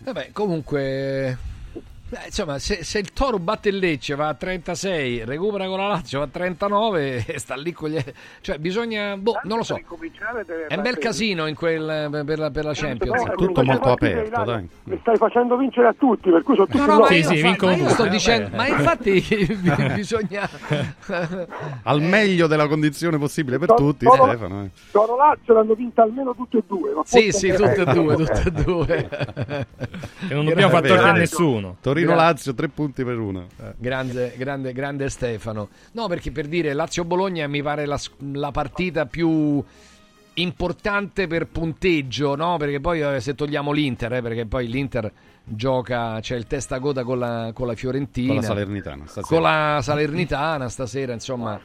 [0.00, 1.36] Vabbè, comunque
[2.08, 5.88] beh, insomma, se, se il Toro batte il Lecce va a 36, recupera con la
[5.88, 7.98] Lazio va a 39 e sta lì con gli
[8.40, 9.76] cioè bisogna boh, non lo so.
[9.76, 13.22] È un bel casino in quel per la, per la Champions.
[13.24, 14.68] È tutto molto aperto, dai.
[14.84, 17.14] Le stai facendo vincere a tutti, per cui sono tutti No, no, ma loro.
[17.14, 19.24] io, fa- ma io sto Eh, dicendo, ma infatti
[19.94, 20.48] bisogna
[21.84, 24.64] Al meglio della condizione possibile per tutti, Toro- Stefano.
[24.64, 24.70] eh.
[24.90, 26.92] Toro Lazio l'hanno vinta almeno tutte e due.
[26.92, 29.08] ma Sì, sì, tutte e due, tutte e due.
[30.28, 31.76] Che non dobbiamo far a nessuno.
[32.04, 33.46] Torino-Lazio, tre punti per uno.
[33.60, 33.72] Eh.
[33.76, 35.68] Grande, grande, grande Stefano.
[35.92, 37.98] No, perché per dire Lazio-Bologna mi pare la,
[38.32, 39.62] la partita più
[40.34, 42.56] importante per punteggio, no?
[42.58, 45.10] Perché poi eh, se togliamo l'Inter, eh, perché poi l'Inter
[45.44, 48.28] gioca, c'è il testa a coda con la, con la Fiorentina.
[48.34, 49.26] Con la Salernitana, stasera.
[49.26, 51.58] Con la Salernitana stasera, insomma.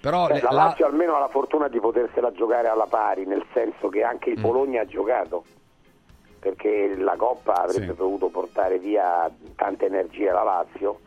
[0.00, 3.44] Però Beh, la la- Lazio almeno ha la fortuna di potersela giocare alla pari, nel
[3.52, 4.34] senso che anche Mm.
[4.34, 5.44] il Bologna ha giocato,
[6.38, 11.00] perché la Coppa avrebbe dovuto portare via tante energie alla Lazio,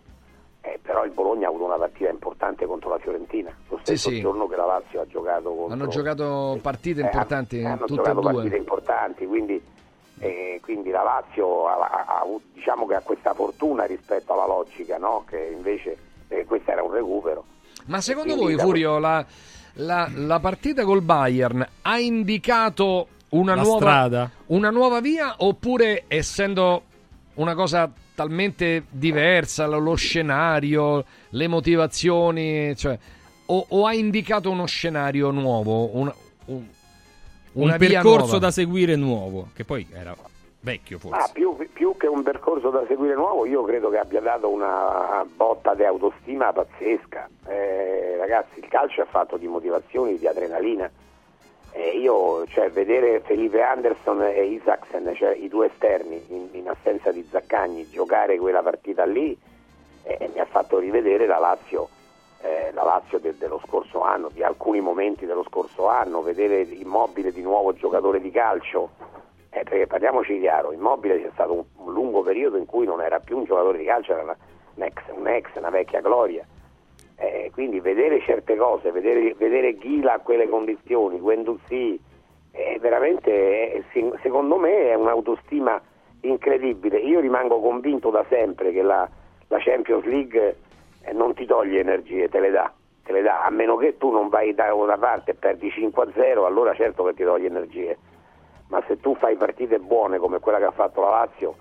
[0.62, 4.20] eh, però il Bologna ha avuto una partita importante contro la Fiorentina, lo stesso sì.
[4.20, 5.74] giorno che la Lazio ha giocato contro...
[5.74, 8.58] hanno giocato partite eh, importanti, hanno tutte e giocato partite due.
[8.58, 9.62] importanti, quindi,
[10.20, 14.98] eh, quindi la Lazio ha, ha- ha diciamo che ha questa fortuna rispetto alla logica,
[14.98, 15.24] no?
[15.28, 15.98] che invece
[16.28, 17.46] eh, questo era un recupero.
[17.86, 19.26] Ma secondo voi, da- Furio, la,
[19.76, 24.32] la- la partita col Bayern ha indicato una La nuova, strada?
[24.48, 26.84] una nuova via oppure essendo
[27.36, 32.98] una cosa talmente diversa, lo, lo scenario, le motivazioni, cioè,
[33.46, 36.12] o, o ha indicato uno scenario nuovo, un,
[36.46, 38.40] una un via percorso nuova?
[38.40, 40.14] da seguire nuovo, che poi era
[40.62, 41.18] vecchio forse.
[41.18, 45.26] Ah, più, più che un percorso da seguire nuovo, io credo che abbia dato una
[45.34, 47.30] botta di autostima pazzesca.
[47.48, 50.92] Eh, ragazzi, il calcio è fatto di motivazioni, di adrenalina.
[51.72, 57.12] Eh, io, cioè, vedere Felipe Anderson e Isaacsen, cioè i due esterni, in, in assenza
[57.12, 59.38] di Zaccagni, giocare quella partita lì,
[60.04, 61.90] eh, mi ha fatto rivedere la Lazio,
[62.42, 67.32] eh, la Lazio de- dello scorso anno, di alcuni momenti dello scorso anno, vedere Immobile
[67.32, 68.90] di nuovo giocatore di calcio,
[69.52, 73.20] eh, perché parliamoci chiaro, Immobile c'è stato un, un lungo periodo in cui non era
[73.20, 74.38] più un giocatore di calcio, era una-
[74.76, 76.44] un, ex, un ex, una vecchia gloria.
[77.22, 82.00] Eh, quindi vedere certe cose, vedere, vedere Ghila a quelle condizioni, Guendouzi,
[82.52, 83.84] è veramente,
[84.22, 85.82] secondo me è un'autostima
[86.22, 86.98] incredibile.
[87.00, 89.08] Io rimango convinto da sempre che la,
[89.48, 90.58] la Champions League
[91.02, 92.72] eh, non ti toglie energie, te le dà.
[93.04, 96.46] Te le dà, a meno che tu non vai da una parte e perdi 5-0,
[96.46, 97.98] allora certo che ti toglie energie.
[98.70, 101.56] Ma se tu fai partite buone come quella che ha fatto la Lazio,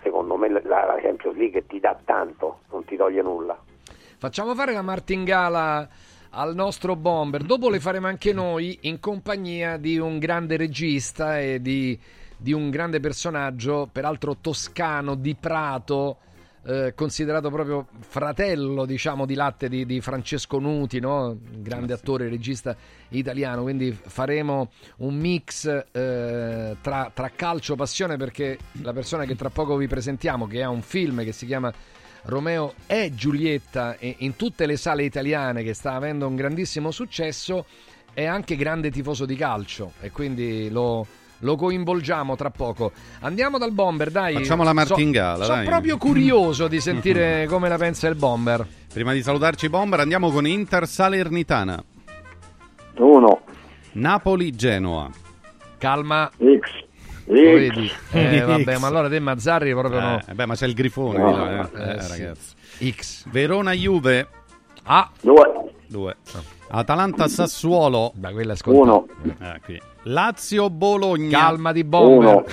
[0.00, 3.58] secondo me la, la Champions League ti dà tanto, non ti toglie nulla.
[4.22, 5.88] Facciamo fare la martingala
[6.30, 7.42] al nostro bomber.
[7.42, 11.98] Dopo le faremo anche noi in compagnia di un grande regista e di,
[12.36, 16.18] di un grande personaggio, peraltro toscano, di Prato.
[16.64, 21.36] eh, considerato proprio fratello, diciamo, di latte di, di Francesco Nuti, no?
[21.56, 22.76] grande attore e regista
[23.08, 23.62] italiano.
[23.62, 29.50] Quindi faremo un mix eh, tra, tra calcio e passione perché la persona che tra
[29.50, 31.72] poco vi presentiamo, che ha un film che si chiama
[32.24, 37.66] Romeo e Giulietta e in tutte le sale italiane che sta avendo un grandissimo successo
[38.14, 41.06] è anche grande tifoso di calcio e quindi lo,
[41.40, 42.92] lo coinvolgiamo tra poco.
[43.20, 44.34] Andiamo dal bomber, dai.
[44.34, 45.66] Facciamo la martingala, Sono dai.
[45.66, 48.66] proprio curioso di sentire come la pensa il bomber.
[48.92, 51.82] Prima di salutarci Bomber andiamo con Inter Salernitana.
[52.96, 53.40] 1.
[53.92, 55.10] Napoli-Genoa.
[55.78, 56.30] Calma.
[56.36, 56.90] X.
[57.24, 57.90] Vedi?
[58.12, 60.20] Eh, vabbè, ma allora te Mazzarri proprio no.
[60.26, 61.30] Eh, beh, ma c'è il grifone No.
[61.32, 61.90] di là, eh.
[61.90, 62.08] Eh, Eh, sì.
[62.10, 62.54] ragazzi.
[62.90, 63.26] X.
[63.30, 64.28] Verona-Juve.
[64.84, 65.10] A.
[65.20, 65.52] 2.
[65.88, 66.16] 2.
[66.68, 68.12] Atalanta-Sassuolo.
[68.14, 69.06] Da quella Uno.
[69.40, 69.80] Eh, qui.
[70.04, 71.38] Lazio-Bologna.
[71.38, 72.44] Calma di bomber.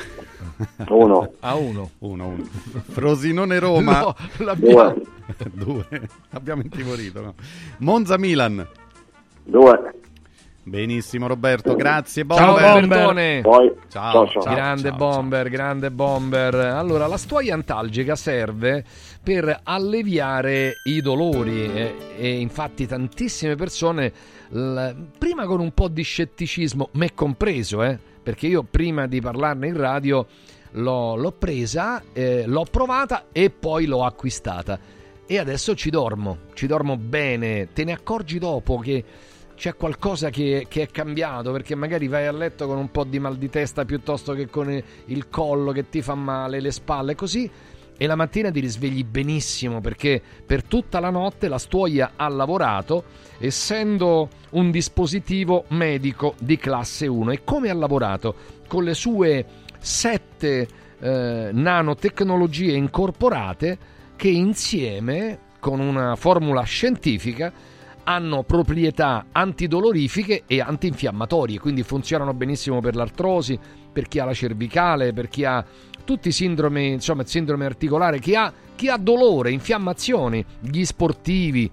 [0.90, 1.32] Uno.
[1.40, 1.92] A uno.
[2.00, 2.36] 1
[2.92, 4.00] Frosinone-Roma.
[4.02, 4.16] No,
[4.46, 4.94] l'abbiamo-
[5.54, 5.86] Due.
[6.32, 7.22] Abbiamo intimorito.
[7.22, 7.34] No?
[7.80, 8.68] Monza-Milan.
[9.46, 9.94] 2.
[10.70, 12.80] Benissimo Roberto, grazie Ciao Bomber.
[12.80, 13.42] Bombertone.
[13.42, 13.74] Poi.
[13.90, 14.54] Ciao, ciao, ciao.
[14.54, 16.54] grande ciao, bomber, grande bomber.
[16.54, 18.86] Allora, la stuoia antalgica serve
[19.24, 24.14] per alleviare i dolori e, e infatti tantissime persone,
[24.50, 29.68] l- prima con un po' di scetticismo, me compreso, eh, perché io prima di parlarne
[29.68, 30.28] in radio
[30.74, 34.80] l'ho, l'ho presa, eh, l'ho provata e poi l'ho acquistata.
[35.26, 39.04] E adesso ci dormo, ci dormo bene, te ne accorgi dopo che
[39.60, 43.20] c'è qualcosa che, che è cambiato perché magari vai a letto con un po' di
[43.20, 47.52] mal di testa piuttosto che con il collo che ti fa male, le spalle, così.
[47.98, 53.04] E la mattina ti risvegli benissimo perché per tutta la notte la stuoia ha lavorato
[53.38, 57.32] essendo un dispositivo medico di classe 1.
[57.32, 58.34] E come ha lavorato?
[58.66, 59.46] Con le sue
[59.78, 60.68] sette
[61.00, 63.78] eh, nanotecnologie incorporate
[64.16, 67.52] che insieme con una formula scientifica
[68.10, 73.58] hanno proprietà antidolorifiche e antinfiammatorie, quindi funzionano benissimo per l'artrosi,
[73.94, 75.64] per chi ha la cervicale, per chi ha
[76.04, 81.70] tutti i sindromi, insomma, sindrome articolare, chi ha, chi ha dolore, infiammazioni, gli sportivi.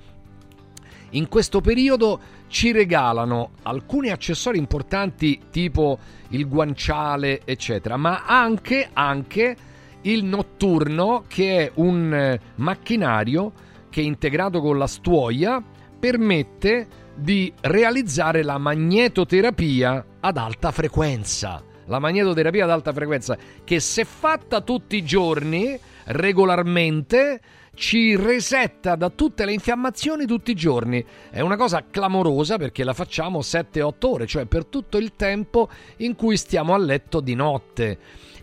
[1.13, 5.99] In questo periodo ci regalano alcuni accessori importanti tipo
[6.29, 9.57] il guanciale, eccetera, ma anche, anche
[10.03, 13.53] il notturno che è un eh, macchinario
[13.89, 15.65] che integrato con la stuoia
[15.99, 21.63] permette di realizzare la magnetoterapia ad alta frequenza.
[21.87, 27.41] La magnetoterapia ad alta frequenza che se fatta tutti i giorni, regolarmente,
[27.75, 31.05] ci resetta da tutte le infiammazioni tutti i giorni.
[31.31, 35.69] È una cosa clamorosa perché la facciamo 7-8 ore, cioè per tutto il tempo
[35.99, 37.99] in cui stiamo a letto di notte.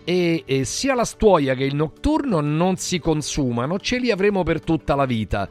[0.06, 4.62] E, e sia la stuoia che il notturno non si consumano, ce li avremo per
[4.62, 5.50] tutta la vita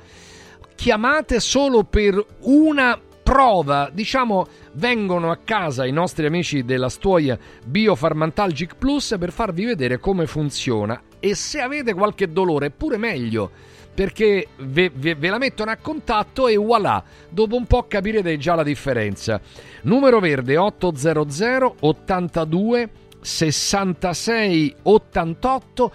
[0.75, 8.77] chiamate solo per una prova, diciamo, vengono a casa i nostri amici della Stuoia Biofarmantalgic
[8.77, 13.51] Plus per farvi vedere come funziona e se avete qualche dolore pure meglio
[13.95, 18.55] perché ve, ve- ve la mettono a contatto e voilà, dopo un po' capirete già
[18.55, 19.41] la differenza.
[19.83, 22.91] Numero verde 800 82
[23.21, 25.93] 66 88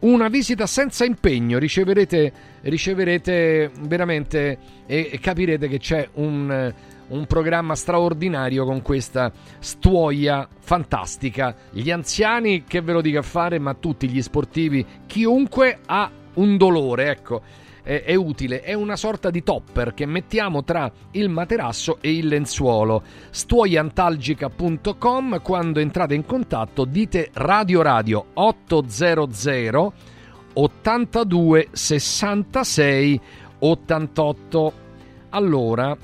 [0.00, 6.72] una visita senza impegno, riceverete, riceverete veramente e, capirete che c'è un,
[7.08, 11.54] un programma straordinario con questa stuoia fantastica.
[11.70, 16.56] Gli anziani, che ve lo dica a fare, ma tutti gli sportivi, chiunque ha un
[16.56, 17.42] dolore, ecco,
[17.88, 22.26] è, è utile, è una sorta di topper che mettiamo tra il materasso e il
[22.26, 23.02] lenzuolo.
[23.30, 29.92] Stuoiantalgica.com, quando entrate in contatto dite Radio Radio 800
[30.52, 33.20] 82 66
[33.60, 34.72] 88.
[35.30, 35.96] Allora,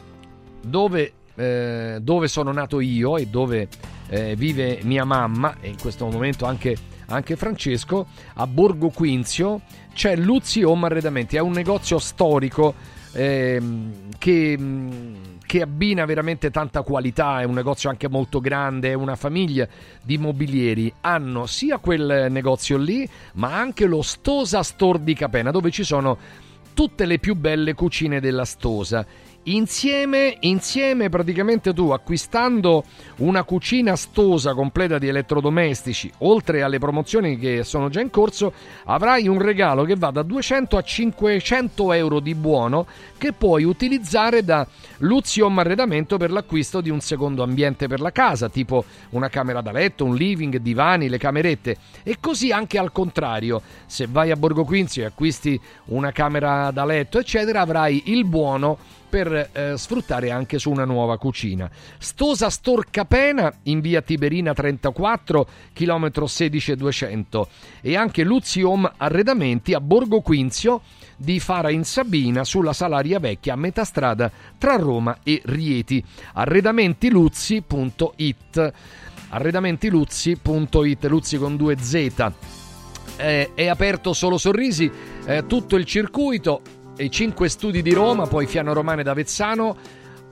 [0.63, 3.69] dove, eh, dove sono nato io e dove
[4.09, 6.75] eh, vive mia mamma, e in questo momento anche,
[7.07, 9.61] anche Francesco, a Borgo Quinzio
[9.93, 12.75] c'è Luzzi Home Arredamenti, è un negozio storico
[13.13, 18.95] ehm, che, mh, che abbina veramente tanta qualità, è un negozio anche molto grande, è
[18.95, 19.67] una famiglia
[20.03, 20.93] di mobilieri.
[21.01, 26.19] Hanno sia quel negozio lì, ma anche lo Stosa Store di Capena, dove ci sono
[26.75, 29.07] tutte le più belle cucine della Stosa.
[29.47, 32.83] Insieme, insieme praticamente tu acquistando
[33.17, 38.55] una cucina stosa completa di elettrodomestici, oltre alle promozioni che sono già in corso,
[38.85, 42.87] avrai un regalo che va da 200 a 500 euro di buono
[43.19, 44.67] che puoi utilizzare da
[44.99, 49.73] Luziom Arredamento per l'acquisto di un secondo ambiente per la casa, tipo una camera da
[49.73, 51.77] letto, un living, divani, le camerette.
[52.03, 56.87] E così anche al contrario, se vai a Borgo Quinzi e acquisti una camera da
[56.87, 58.79] letto, eccetera, avrai il buono
[59.15, 61.71] per eh, sfruttare anche su una nuova cucina.
[61.99, 67.49] Stosa Store Capena in via Tiberina 34, chilometro 16200
[67.81, 70.81] e anche Luziom Arredamenti a Borgo Quinzio
[71.17, 74.29] di Fara in Sabina sulla Salaria Vecchia a metà strada
[74.59, 76.05] tra Roma e Rieti.
[76.33, 78.73] Arredamentiluzzi.it
[79.29, 82.33] Arredamentiluzzi.it Luzzi con due Z
[83.17, 84.91] eh, è aperto solo sorrisi
[85.25, 89.77] eh, tutto il circuito i 5 studi di Roma, poi Fiano Romane d'Avezzano.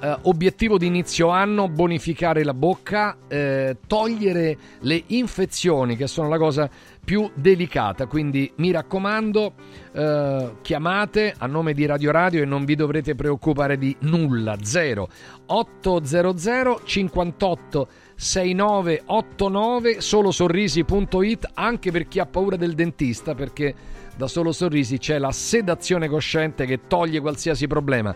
[0.01, 6.39] Eh, obiettivo di inizio anno: bonificare la bocca, eh, togliere le infezioni, che sono la
[6.39, 6.68] cosa
[7.05, 8.06] più delicata.
[8.06, 9.55] Quindi mi raccomando,
[9.93, 14.56] eh, chiamate a nome di Radio Radio e non vi dovrete preoccupare di nulla.
[14.60, 15.09] 0
[15.47, 23.74] 800 58 6989 solosorrisi.it anche per chi ha paura del dentista perché
[24.16, 28.14] da solo sorrisi c'è la sedazione cosciente che toglie qualsiasi problema.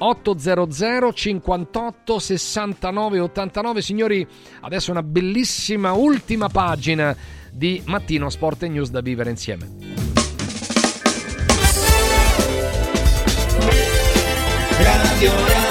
[0.00, 4.26] 800 58 69 89 signori
[4.60, 7.16] adesso una bellissima ultima pagina
[7.50, 9.68] di Mattino Sport e News da vivere insieme.
[14.78, 15.67] Radio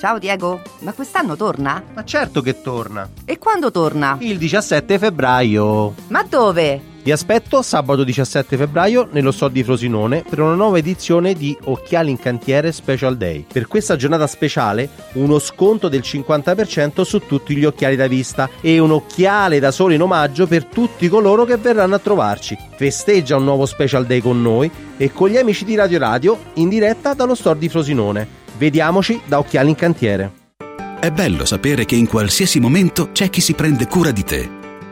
[0.00, 1.82] Ciao Diego, ma quest'anno torna?
[1.92, 3.06] Ma certo che torna.
[3.26, 4.16] E quando torna?
[4.20, 5.92] Il 17 febbraio.
[6.08, 6.80] Ma dove?
[7.02, 12.08] Vi aspetto sabato 17 febbraio nello store di Frosinone per una nuova edizione di Occhiali
[12.10, 13.44] in Cantiere Special Day.
[13.52, 18.78] Per questa giornata speciale uno sconto del 50% su tutti gli occhiali da vista e
[18.78, 22.56] un occhiale da sole in omaggio per tutti coloro che verranno a trovarci.
[22.74, 26.70] Festeggia un nuovo Special Day con noi e con gli amici di Radio Radio in
[26.70, 28.39] diretta dallo store di Frosinone.
[28.60, 30.32] Vediamoci da Occhiali in Cantiere.
[31.00, 34.59] È bello sapere che in qualsiasi momento c'è chi si prende cura di te.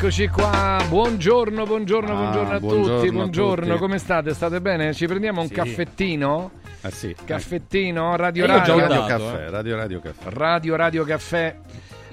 [0.00, 3.78] Eccoci qua, buongiorno, buongiorno, Ah, buongiorno a buongiorno tutti, a buongiorno, tutti.
[3.80, 4.32] come state?
[4.32, 4.94] State bene?
[4.94, 5.54] Ci prendiamo un Sì.
[5.54, 6.52] caffettino?
[6.82, 7.16] Eh sì.
[7.24, 10.30] Caffettino, radio Eh, io ho già radio, Radio Caffè, Radio Radio Caffè.
[10.30, 11.56] radio radio caffè.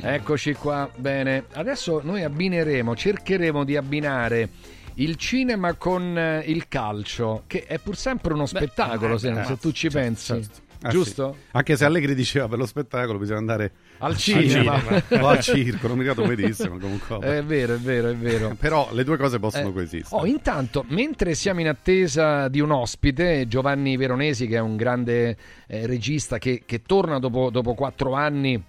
[0.02, 1.44] Eccoci qua, bene.
[1.54, 4.50] Adesso noi abbineremo, cercheremo di abbinare
[4.96, 9.60] il cinema con eh, il calcio, che è pur sempre uno spettacolo, se, eh, se
[9.60, 10.26] tu ci certo, pensi.
[10.34, 10.64] certo.
[10.86, 11.36] Ah, Giusto?
[11.38, 11.48] sì.
[11.54, 14.76] Anche se Allegri diceva per lo spettacolo bisogna andare Al cinema.
[15.10, 17.18] o al circo, non mi ricordo come disse, ma comunque.
[17.20, 18.56] È vero, è vero, è vero.
[18.60, 20.22] Però le due cose possono Eh, coesistere.
[20.22, 25.36] Oh, intanto, mentre siamo in attesa di un ospite, Giovanni Veronesi, che è un grande
[25.68, 28.62] eh, regista che, che torna dopo, dopo quattro anni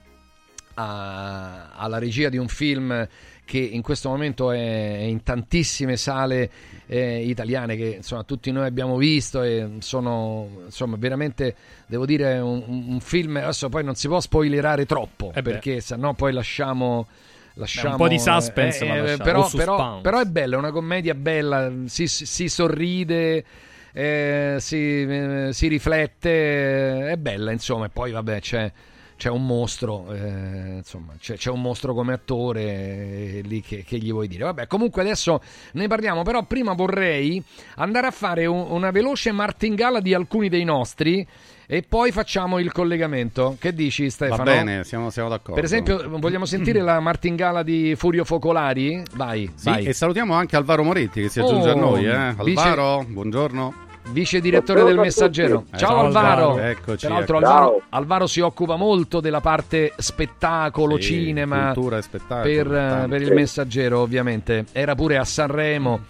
[0.74, 3.06] a- alla regia di un film
[3.47, 6.51] che in questo momento è, in tantissime sale
[6.86, 11.55] eh, italiane che insomma tutti noi abbiamo visto e sono insomma veramente
[11.86, 15.51] devo dire un, un film adesso poi non si può spoilerare troppo Eh beh.
[15.51, 17.06] perché sennò poi lasciamo
[17.55, 19.23] lasciamo un po' di suspense, eh, ma eh, lasciamo.
[19.23, 23.44] però, però, però è bella è una commedia bella si, si sorride
[23.93, 28.73] eh, si, eh, si riflette è bella insomma e poi vabbè c'è
[29.16, 33.97] c'è un mostro, eh, insomma, c'è, c'è un mostro come attore eh, lì che, che
[33.98, 34.44] gli vuoi dire.
[34.44, 35.40] Vabbè, comunque adesso
[35.72, 37.43] ne parliamo, però prima vorrei
[37.76, 41.26] andare a fare un- una veloce martingala di alcuni dei nostri
[41.68, 43.56] e poi facciamo il collegamento.
[43.59, 44.44] Che dici Stefano?
[44.44, 45.55] Va bene, siamo, siamo d'accordo.
[45.55, 49.02] Per esempio, vogliamo sentire la martingala di Furio Focolari?
[49.14, 49.84] Vai, Sì, vai.
[49.86, 52.05] e salutiamo anche Alvaro Moretti che si aggiunge Oh, a noi.
[52.05, 52.34] Eh.
[52.36, 53.84] Alvaro, buongiorno.
[54.09, 55.65] Vice direttore del Messaggero.
[55.73, 56.49] Eh, Ciao, ciao, Alvaro.
[56.51, 56.59] Alvaro.
[56.69, 57.47] Eccoci, Tra l'altro ecco.
[57.47, 57.83] Alvaro.
[57.91, 63.23] Alvaro si occupa molto della parte spettacolo, Sì, cinema cultura e spettacolo, per, eh, per
[63.23, 63.33] il.
[63.35, 64.65] Messaggero ovviamente.
[64.73, 66.01] Era pure a Sanremo.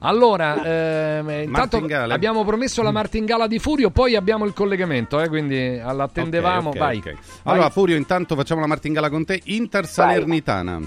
[0.00, 2.12] Allora, ehm, intanto Martingale.
[2.12, 6.68] abbiamo promesso la martingala di Furio, poi abbiamo il collegamento, eh, quindi l'attendevamo.
[6.68, 6.96] Ok, ok, Vai.
[6.98, 7.04] ok.
[7.04, 7.16] Vai.
[7.44, 9.40] Allora, Furio, intanto facciamo la martingala con te.
[9.44, 10.80] Inter Salernitana.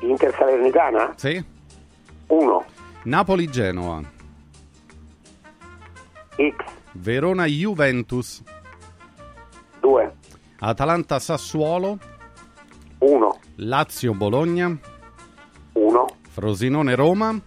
[0.00, 1.12] Inter Salernitana?
[1.16, 1.42] Sì.
[2.26, 2.64] 1.
[3.04, 4.02] Napoli Genoa.
[6.40, 6.64] X.
[6.92, 8.42] Verona Juventus.
[9.80, 10.12] 2.
[10.60, 11.98] Atalanta Sassuolo.
[12.98, 13.38] 1.
[13.56, 14.74] Lazio Bologna.
[15.74, 16.06] 1.
[16.30, 17.38] Frosinone Roma.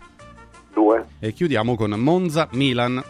[0.74, 1.06] 2.
[1.20, 3.04] E chiudiamo con Monza Milan.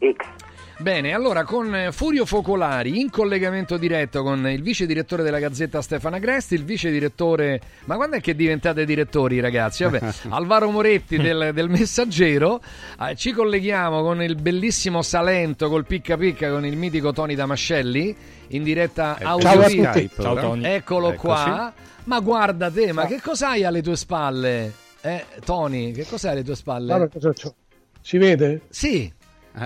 [0.00, 0.41] X.
[0.78, 5.80] Bene, allora con eh, Furio Focolari in collegamento diretto con il vice direttore della Gazzetta
[5.80, 9.84] Stefano Agresti, il vice direttore, ma quando è che diventate direttori ragazzi?
[9.84, 10.00] Vabbè,
[10.30, 12.60] Alvaro Moretti del, del Messaggero,
[13.00, 18.16] Eh, ci colleghiamo con il bellissimo Salento col picca picca con il mitico Tony Damascelli
[18.48, 20.10] in diretta Eh, audio ciao a tutti.
[20.20, 20.64] Ciao, Tony.
[20.64, 21.20] Eccolo Eccoci.
[21.44, 21.72] qua.
[22.04, 24.72] Ma guarda te, ma che cos'hai alle tue spalle?
[25.00, 26.86] Eh, Tony, che cos'hai alle tue spalle?
[26.86, 27.54] Guarda cosa c'ho.
[28.00, 28.62] Si vede?
[28.68, 29.12] Sì.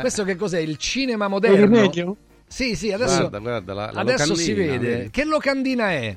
[0.00, 0.58] Questo che cos'è?
[0.58, 1.66] Il cinema moderno?
[1.68, 2.16] meglio?
[2.46, 4.78] Sì, sì, adesso, Guarda, guarda, la- la adesso si vede.
[4.78, 5.10] vedi?
[5.10, 6.16] Che locandina è?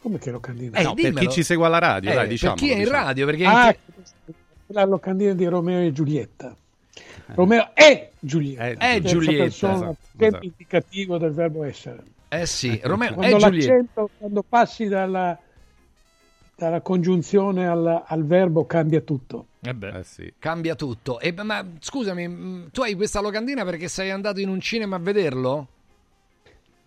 [0.00, 0.78] Come che locandina?
[0.78, 2.60] Eh, No, per chi ci segue alla radio, Eh, dai, per diciamolo.
[2.60, 3.04] chi è in diciamo.
[3.04, 3.68] radio, perché Ah,
[4.26, 4.34] in
[4.68, 6.54] la locandina di Romeo e Giulietta.
[7.34, 8.64] Romeo è Giulietta.
[8.64, 10.44] È Terza Giulietta, persona, esatto, tempo esatto.
[10.44, 12.02] indicativo del verbo essere.
[12.28, 14.06] Eh sì, Romeo Quando è Giulietta.
[14.18, 15.36] quando passi dalla,
[16.54, 19.46] dalla congiunzione al, al verbo cambia tutto.
[19.70, 20.32] Eh sì.
[20.38, 21.18] Cambia tutto.
[21.20, 25.00] E, ma scusami, mh, tu hai questa locandina perché sei andato in un cinema a
[25.00, 25.68] vederlo?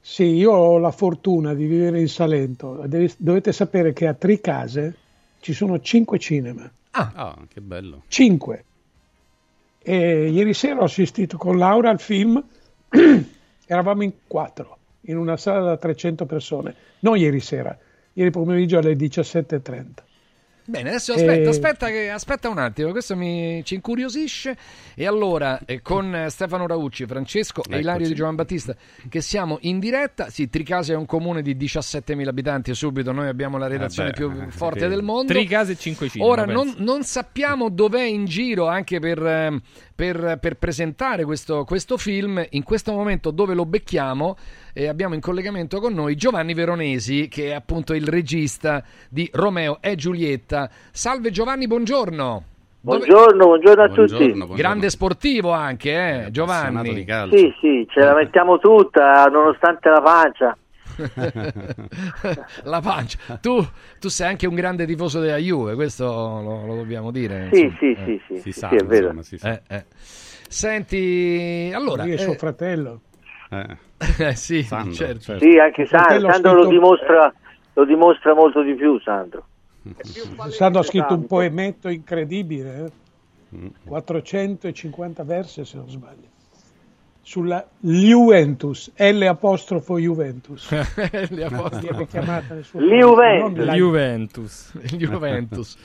[0.01, 2.84] Sì, io ho la fortuna di vivere in Salento.
[2.85, 4.95] Devi- dovete sapere che a Tricase
[5.39, 6.69] ci sono cinque cinema.
[6.91, 8.03] Ah, che bello.
[8.07, 8.64] Cinque.
[9.81, 12.43] E ieri sera ho assistito con Laura al film,
[13.65, 17.77] eravamo in quattro, in una sala da 300 persone, non ieri sera,
[18.14, 19.85] ieri pomeriggio alle 17.30.
[20.69, 24.55] Bene, adesso aspetta, Eh, aspetta, che- aspetta un attimo, questo mi, ci incuriosisce.
[24.93, 27.79] E allora, eh, con eh, Stefano Raucci, Francesco e.
[27.79, 28.75] Ilario di Giovan Battista,
[29.09, 30.29] che siamo in diretta.
[30.29, 34.15] Sì, Tricase è un comune di 17.000 abitanti e subito noi abbiamo la redazione beh,
[34.15, 35.33] più eh, forte che- del mondo.
[35.33, 36.23] Tricase e Cinquecino.
[36.23, 39.59] Ora la non, non sappiamo dov'è in giro anche per, ehm,
[39.95, 42.45] per- per presentare questo, questo film.
[42.51, 44.37] In questo momento dove lo becchiamo
[44.80, 49.80] e abbiamo in collegamento con noi Giovanni Veronesi che è appunto il regista di Romeo
[49.81, 50.69] e Giulietta.
[50.91, 52.43] Salve Giovanni, buongiorno.
[52.80, 54.45] Buongiorno, buongiorno a tutti.
[54.56, 57.06] Grande sportivo anche, eh, Giovanni.
[57.30, 60.57] Sì, sì, ce la mettiamo tutta nonostante la pancia.
[62.64, 63.38] La pancia.
[63.41, 63.61] Tu,
[63.99, 67.49] tu sei anche un grande tifoso della Juve, questo lo, lo dobbiamo dire.
[67.51, 68.03] Sì, sì, Eh.
[68.06, 69.03] sì, sì, Si sì, sa, sì, è vero.
[69.07, 69.49] insomma, si sa.
[69.49, 69.85] Eh, eh.
[70.47, 72.03] Senti, allora...
[72.03, 73.01] Lui è suo eh, fratello.
[73.49, 73.88] eh,
[74.34, 75.19] sì, Sandro, certo.
[75.19, 75.43] certo.
[75.43, 77.34] Sì, anche Sa- Fratello Sandro lo dimostra,
[77.73, 79.45] lo dimostra molto di più, Sandro.
[80.49, 82.91] Sandro ha scritto un poemetto incredibile, eh?
[83.85, 86.27] 450 versi se non sbaglio,
[87.21, 90.69] sulla Juventus, L apostrofo Juventus.
[91.30, 92.05] Le apostrofo.
[92.05, 93.65] Chiamata Juventus.
[93.73, 94.77] Juventus.
[94.95, 95.77] Juventus.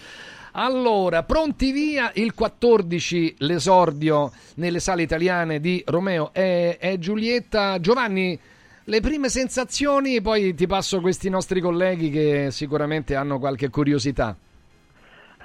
[0.56, 7.81] Allora, pronti via il 14 l'esordio nelle sale italiane di Romeo e, e Giulietta.
[7.81, 8.39] Giovanni,
[8.85, 14.36] le prime sensazioni, poi ti passo questi nostri colleghi che sicuramente hanno qualche curiosità.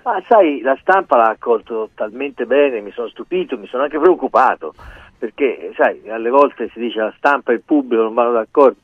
[0.03, 4.75] Ma sai, la stampa l'ha accolto talmente bene, mi sono stupito, mi sono anche preoccupato,
[5.17, 8.77] perché sai, alle volte si dice la stampa e il pubblico non vanno d'accordo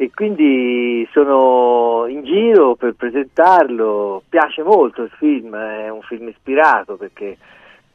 [0.00, 6.94] e quindi sono in giro per presentarlo, piace molto il film, è un film ispirato
[6.94, 7.36] perché,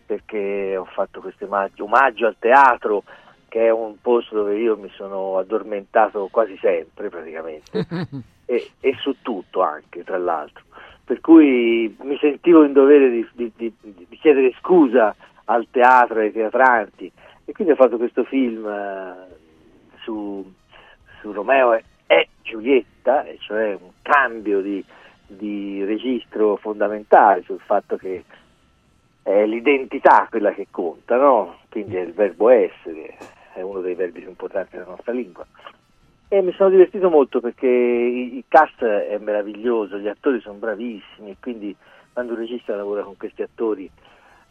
[0.05, 3.03] perché ho fatto questo omaggio, omaggio al teatro
[3.47, 7.87] che è un posto dove io mi sono addormentato quasi sempre praticamente.
[8.45, 10.63] E, e su tutto anche tra l'altro.
[11.05, 15.15] Per cui mi sentivo in dovere di, di- di- di chiedere scusa
[15.45, 17.09] al teatro e ai teatranti.
[17.45, 19.13] E quindi ho fatto questo film eh,
[20.03, 20.45] su,
[21.21, 21.83] su Romeo e,
[22.53, 24.83] Giulietta, cioè un cambio di,
[25.25, 28.23] di registro fondamentale sul fatto che
[29.23, 31.61] è l'identità quella che conta, no?
[31.69, 33.17] quindi è il verbo essere,
[33.53, 35.43] è uno dei verbi più importanti della nostra lingua.
[36.27, 41.75] E mi sono divertito molto perché il cast è meraviglioso, gli attori sono bravissimi quindi
[42.11, 43.89] quando un regista lavora con questi attori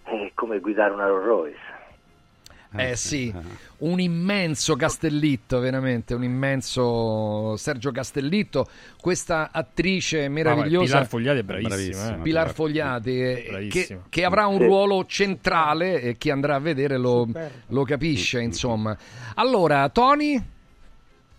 [0.02, 1.81] è come guidare una Rolls Royce.
[2.74, 3.32] Eh sì,
[3.78, 8.66] un immenso Castellitto, veramente, un immenso Sergio Castellitto,
[9.00, 10.84] questa attrice meravigliosa.
[10.94, 12.16] Pilar Fogliati è bravissima.
[12.16, 12.18] eh.
[12.20, 14.00] Pilar Fogliati, eh, che, Bravissima.
[14.08, 17.28] che avrà un ruolo centrale e chi andrà a vedere lo,
[17.66, 18.96] lo capisce, insomma.
[19.34, 20.42] Allora, Tony?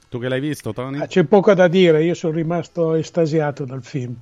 [0.10, 0.99] Tu che l'hai visto, Tony?
[0.99, 4.15] Ah, C'è poco da dire, io sono rimasto estasiato dal film.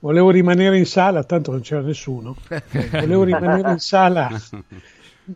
[0.00, 2.36] Volevo rimanere in sala, tanto non c'era nessuno.
[2.90, 4.30] Volevo rimanere in sala.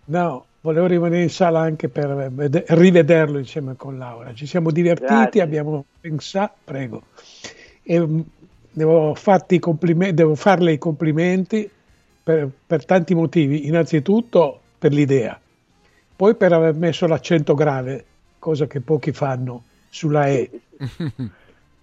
[0.05, 4.35] No, volevo rimanere in sala anche per vede- rivederlo insieme con Laura.
[4.35, 5.43] Ci siamo divertiti, Grazie.
[5.43, 7.03] abbiamo pensato, prego.
[7.82, 8.24] E, mh,
[8.73, 11.69] devo, farti i complime- devo farle i complimenti
[12.23, 13.66] per, per tanti motivi.
[13.66, 15.39] Innanzitutto per l'idea,
[16.16, 18.05] poi per aver messo l'accento grave,
[18.39, 20.51] cosa che pochi fanno sulla E.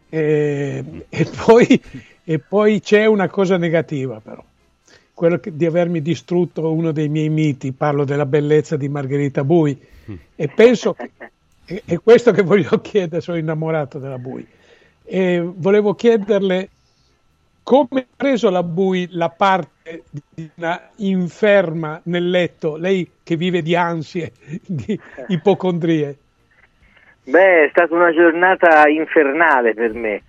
[0.10, 1.82] E, e poi,
[2.24, 4.42] e poi c'è una cosa negativa però,
[5.18, 9.76] quello che- di avermi distrutto uno dei miei miti, parlo della bellezza di Margherita Bui.
[10.36, 11.10] E penso che
[11.66, 14.46] è, è questo che voglio chiedere, sono innamorato della Bui.
[15.04, 16.70] E volevo chiederle
[17.64, 20.04] come ha preso la Bui la parte
[20.36, 24.34] di una inferma nel letto, lei che vive di ansie,
[24.68, 25.00] di
[25.30, 26.16] ipocondrie.
[27.24, 30.22] Beh, è stata una giornata infernale per me,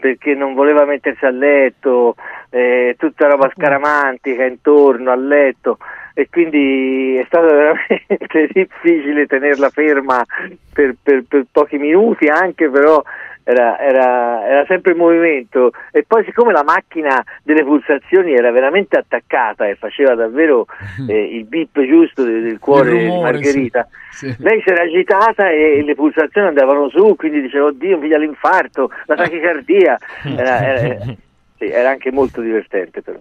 [0.00, 2.16] perché non voleva mettersi a letto,
[2.50, 5.78] eh, tutta roba scaramantica intorno al letto
[6.14, 10.24] e quindi è stato veramente difficile tenerla ferma
[10.72, 13.02] per, per- per pochi minuti anche, però
[13.42, 18.96] era, era- era sempre in movimento e poi siccome la macchina delle pulsazioni era veramente
[18.98, 20.66] attaccata e faceva davvero
[21.08, 24.28] eh, il beep giusto del, del cuore Il di rumore, Margherita, sì.
[24.30, 24.36] Sì.
[24.42, 28.90] lei si era agitata e le pulsazioni andavano su, quindi dicevo, oddio, mi piglia l'infarto,
[29.06, 29.98] la tachicardia.
[30.24, 31.04] Era, era-
[31.58, 33.18] sì, era anche molto divertente però.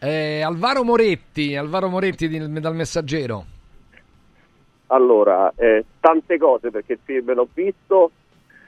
[0.00, 3.44] Eh, Alvaro Moretti, Alvaro Moretti di- dal Messaggero.
[4.88, 8.10] Allora, eh, tante cose perché il film l'ho visto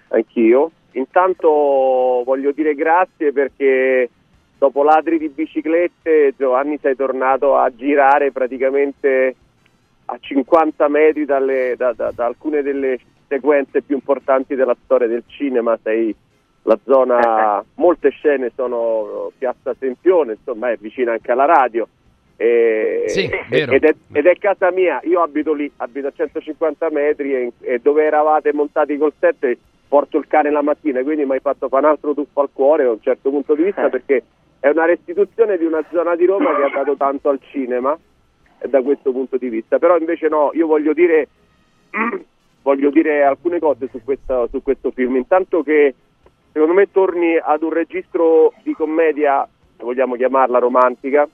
[0.09, 0.70] anch'io.
[0.93, 1.48] Intanto
[2.24, 4.09] voglio dire grazie perché
[4.59, 9.35] dopo ladri di biciclette Giovanni sei tornato a girare praticamente
[10.06, 15.24] a 50 metri dalle- da, da- da alcune delle sequenze più importanti della storia del
[15.26, 16.14] cinema, sei
[16.62, 21.89] la zona, molte scene sono Piazza Sempione, insomma è vicino anche alla radio.
[22.36, 23.72] E- Sì, vero.
[23.72, 27.78] ed, è, ed è casa mia, io abito lì, abito a 150 metri e, e
[27.81, 29.56] dove eravate montati col set
[29.95, 32.83] porto il cane la mattina, quindi mi hai fatto fare un altro tuffo al cuore
[32.83, 34.25] da un certo punto di vista perché
[34.59, 37.97] è una restituzione di una zona di Roma che ha dato tanto al cinema
[38.59, 41.29] eh, da questo punto di vista, però invece no, io voglio dire
[42.62, 45.15] voglio dire alcune cose su, questa- su questo film.
[45.15, 45.95] Intanto che
[46.51, 51.29] secondo me torni ad un registro di commedia, vogliamo chiamarla romantica,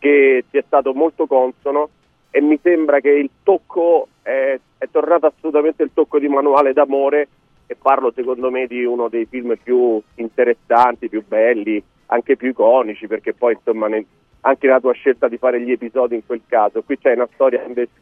[0.00, 1.90] che ti è stato molto consono
[2.32, 7.28] e mi sembra che il tocco è, è tornato assolutamente il tocco di manuale d'amore
[7.70, 13.06] e parlo secondo me di uno dei film più interessanti, più belli, anche più iconici
[13.06, 14.04] perché poi insomma ne-
[14.40, 17.62] anche la tua scelta di fare gli episodi in quel caso, qui c'è una storia
[17.64, 17.92] invece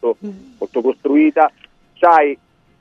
[0.00, 0.16] molto,
[0.58, 1.48] molto costruita,
[1.94, 2.36] c'hai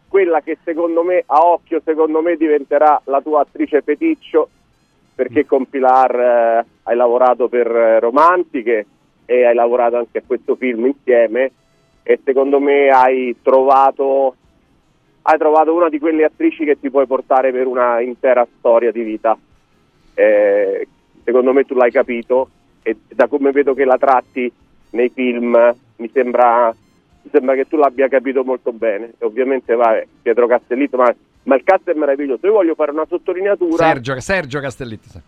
[0.08, 4.50] quella che secondo me a occhio secondo me diventerà la tua attrice feticcio
[5.14, 8.88] perché con Pilar eh, hai lavorato per eh, Romantiche
[9.26, 11.52] e hai lavorato anche a questo film insieme
[12.02, 14.36] e secondo me hai trovato
[15.28, 19.02] hai trovato una di quelle attrici che ti puoi portare per una intera storia di
[19.02, 19.38] vita
[20.14, 20.88] Eh,
[21.24, 22.50] secondo me tu l'hai capito
[22.82, 24.52] e da come vedo che la tratti
[24.92, 30.02] nei film mi sembra, mi sembra che tu l'abbia capito molto bene e ovviamente va
[30.22, 34.60] Pietro Castellitto ma, ma il cast è meraviglioso io voglio fare una sottolineatura Sergio, Sergio
[34.60, 35.10] Castellitti.
[35.10, 35.22] sì.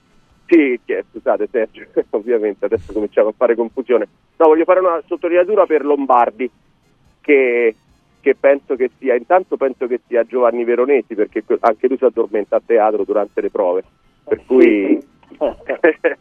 [1.12, 4.08] scusate Sergio, ovviamente adesso cominciamo a fare confusione.
[4.38, 6.50] No, voglio fare una sottolineatura per Lombardi,
[7.20, 7.76] che,
[8.20, 12.58] che penso che sia, intanto penso che sia Giovanni Veronesi, perché anche lui si addormenta
[12.58, 13.84] a teatro durante le prove,
[14.24, 15.00] per cui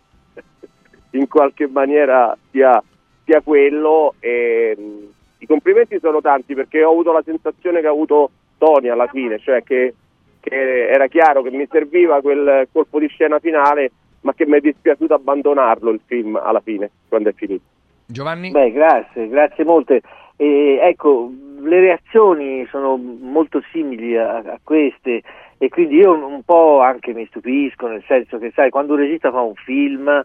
[1.10, 2.82] in qualche maniera sia,
[3.24, 4.14] sia quello.
[4.20, 8.88] E, mh, I complimenti sono tanti perché ho avuto la sensazione che ha avuto Tony
[8.88, 9.94] alla fine, cioè che,
[10.40, 13.90] che era chiaro che mi serviva quel colpo di scena finale,
[14.22, 17.75] ma che mi è dispiaciuto abbandonarlo il film alla fine, quando è finito.
[18.06, 18.50] Giovanni?
[18.50, 20.00] Beh, grazie, grazie molte.
[20.36, 21.30] E, ecco,
[21.60, 25.22] le reazioni sono molto simili a, a queste
[25.58, 29.30] e quindi io un po' anche mi stupisco, nel senso che sai, quando un regista
[29.30, 30.22] fa un film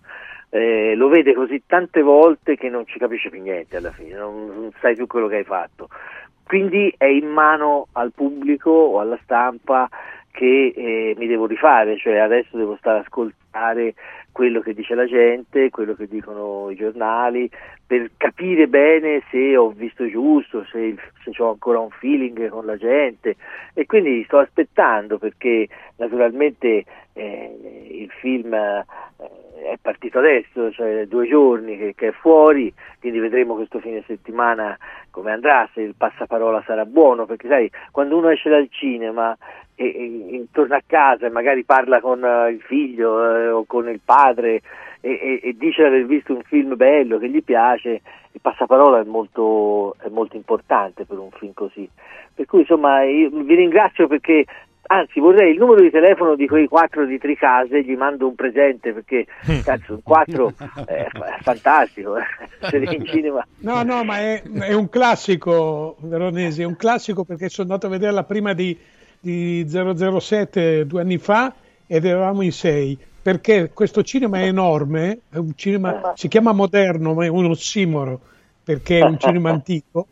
[0.50, 4.48] eh, lo vede così tante volte che non ci capisce più niente alla fine, non,
[4.48, 5.88] non sai più quello che hai fatto.
[6.44, 9.88] Quindi è in mano al pubblico o alla stampa
[10.32, 13.94] che eh, mi devo rifare, cioè adesso devo stare a ascoltare
[14.32, 17.50] quello che dice la gente, quello che dicono i giornali,
[17.86, 22.78] per capire bene se ho visto giusto, se, se ho ancora un feeling con la
[22.78, 23.36] gente.
[23.74, 25.68] E quindi sto aspettando perché
[25.98, 28.86] naturalmente eh, il film eh,
[29.64, 34.78] è partito adesso, cioè due giorni che, che è fuori, quindi vedremo questo fine settimana
[35.12, 39.38] come andrà, se il passaparola sarà buono, perché sai, quando uno esce dal cinema
[39.82, 43.90] e, e- torna a casa e magari parla con eh, il figlio eh, o con
[43.90, 44.62] il padre
[45.02, 48.02] e, e- dice di aver visto un film bello che gli piace,
[48.32, 51.90] il passaparola è molto, è molto importante per un film così.
[52.34, 54.46] Per cui insomma vi ringrazio perché
[54.84, 58.94] anzi vorrei il numero di telefono di quei quattro di Tricase, gli mando un presente
[58.94, 59.26] perché
[59.64, 60.54] cazzo un quattro
[60.86, 61.08] è, è
[61.42, 62.24] fantastico, eh.
[62.62, 63.46] essere in cinema.
[63.60, 67.90] No, no, ma è, è un classico, Veronesi, è un classico perché sono andato a
[67.98, 68.78] vederla prima di,
[69.22, 71.54] di 007 due anni fa
[71.88, 72.98] ed eravamo in sei.
[73.22, 78.22] Perché questo cinema è enorme, è un cinema, si chiama moderno, ma è un ossimoro
[78.64, 80.08] perché è un cinema antico.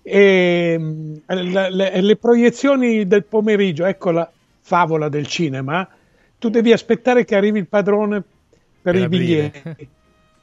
[0.00, 4.30] E mm, le, le- le proiezioni del pomeriggio, ecco la
[4.60, 5.88] favola del cinema,
[6.38, 8.22] tu devi aspettare che arrivi il padrone
[8.80, 9.88] per, Per i biglietti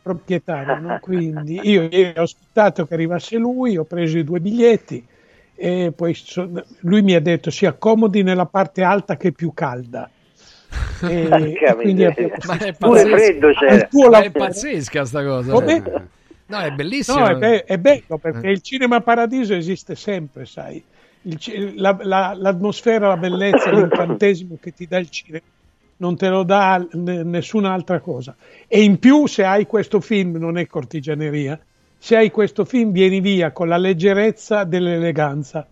[0.01, 0.97] proprietario, no?
[0.99, 5.05] quindi io ieri ho aspettato che arrivasse lui, ho preso i due biglietti
[5.59, 6.15] e poi
[6.79, 10.09] lui mi ha detto si accomodi nella parte alta che è più calda.
[11.01, 13.15] E, e quindi abbiamo Ma è Pure pazzesco.
[13.17, 13.89] freddo c'era.
[14.09, 15.51] Ma è pazzesca sta cosa.
[15.51, 16.07] Come?
[16.45, 17.19] No, è bellissimo.
[17.19, 20.81] No, è, be- è bello perché il cinema paradiso esiste sempre, sai.
[21.23, 25.43] Il ci- la- la- l'atmosfera, la bellezza, l'incantesimo che ti dà il cinema
[25.97, 28.33] non te lo dà ne- nessun'altra cosa.
[28.67, 31.59] E in più, se hai questo film, non è cortigianeria,
[32.01, 35.67] se hai questo film vieni via con la leggerezza dell'eleganza,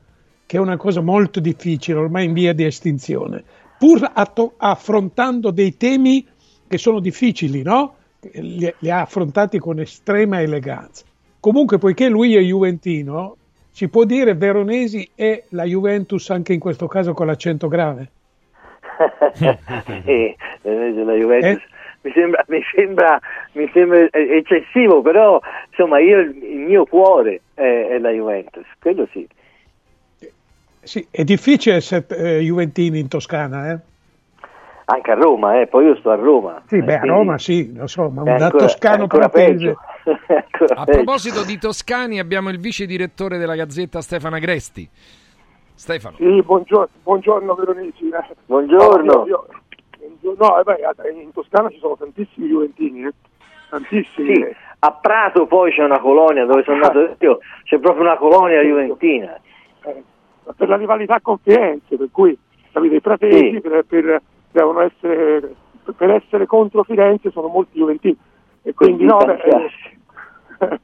[0.46, 3.44] che è una cosa molto difficile, ormai in via di estinzione,
[3.80, 6.28] pur atto- affrontando dei temi
[6.68, 7.96] che sono difficili, no?
[8.34, 11.06] Li, li ha affrontati con estrema eleganza.
[11.40, 13.38] Comunque, poiché lui è juventino,
[13.72, 18.12] si può dire Veronesi è la Juventus anche in questo caso con l'accento grave.
[20.06, 21.77] Eh, la Juventus Eh?
[22.08, 23.20] Mi sembra, mi sembra,
[23.54, 25.40] mi sembra eccessivo, però
[25.70, 29.28] insomma io, il mio cuore è, è la Juventus, quello sì.
[30.82, 33.80] Sì, è difficile essere eh, Juventini in Toscana, eh?
[34.86, 36.64] Anche a Roma, eh, poi io sto a Roma.
[36.68, 39.76] Sì, eh, beh, a Roma sì, lo so, ma da ancora- toscano è ancora peggio.
[40.76, 44.90] A proposito di Toscani, abbiamo il vice direttore della Gazzetta Stefano Agresti.
[45.76, 46.16] Stefano.
[46.18, 48.08] Sì, buongiorno, buongiorno Veronesi.
[48.08, 48.36] eh.
[48.46, 49.26] Buongiorno.
[50.38, 53.14] No, eh, beh, in Toscana ci sono tantissimi Juventini, eh.
[53.70, 54.34] tantissimi.
[54.36, 54.46] Sì,
[54.80, 59.40] a Prato poi c'è una colonia dove sono nato io, c'è proprio una colonia juventina.
[59.84, 60.04] Eh,
[60.56, 62.38] per la rivalità con Firenze, per cui
[62.72, 63.62] capite, i pratesi Sì.
[63.62, 64.22] per, per-
[64.52, 65.56] devono essere,
[65.96, 68.18] per essere contro Firenze sono molti Juventini.
[68.64, 69.42] E quindi no, beh,
[70.60, 70.80] eh,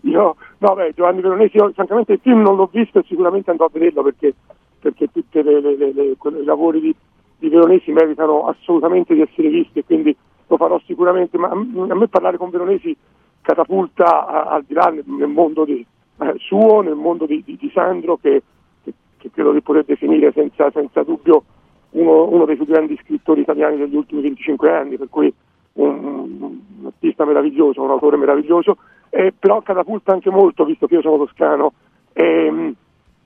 [0.02, 3.66] io, no, beh, Giovanni Veronesi, io francamente il film non l'ho visto e sicuramente andrò
[3.66, 4.34] a vederlo perché,
[4.80, 6.94] perché tutti i lavori di,
[7.38, 10.14] di Veronesi meritano assolutamente di essere visti e quindi
[10.46, 12.96] lo farò sicuramente, ma a a me parlare con Veronesi
[13.40, 15.84] catapulta al di là nel mondo di,
[16.20, 18.42] eh, suo, nel mondo di, di- di Sandro che,
[18.82, 21.44] che- che credo di poter definire senza, senza dubbio
[21.90, 25.32] uno, uno dei più grandi scrittori italiani degli ultimi 25 anni, per cui
[25.74, 26.04] un,
[26.40, 28.76] un artista meraviglioso, un autore meraviglioso,
[29.10, 31.72] eh, però catapulta anche molto, visto che io sono toscano,
[32.12, 32.74] ehm,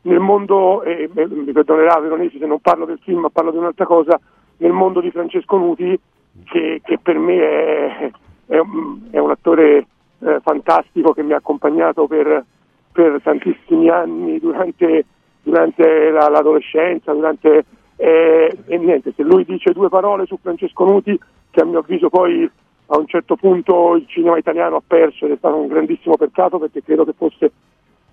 [0.02, 3.86] nel mondo, eh, mi perdonerà Veronesi se non parlo del film ma parlo di un'altra
[3.86, 4.18] cosa,
[4.58, 5.98] nel mondo di Francesco Nuti
[6.44, 8.10] che, che per me è,
[8.46, 9.86] è un, è un attore
[10.20, 12.44] eh, fantastico che mi ha accompagnato per,
[12.92, 15.04] per tantissimi anni durante,
[15.42, 17.64] durante la- l'adolescenza, durante,
[17.96, 21.18] eh, e niente, se lui dice due parole su Francesco Nuti,
[21.50, 22.48] che a mio avviso poi
[22.86, 26.58] a un certo punto il cinema italiano ha perso ed è stato un grandissimo peccato
[26.58, 27.52] perché credo che fosse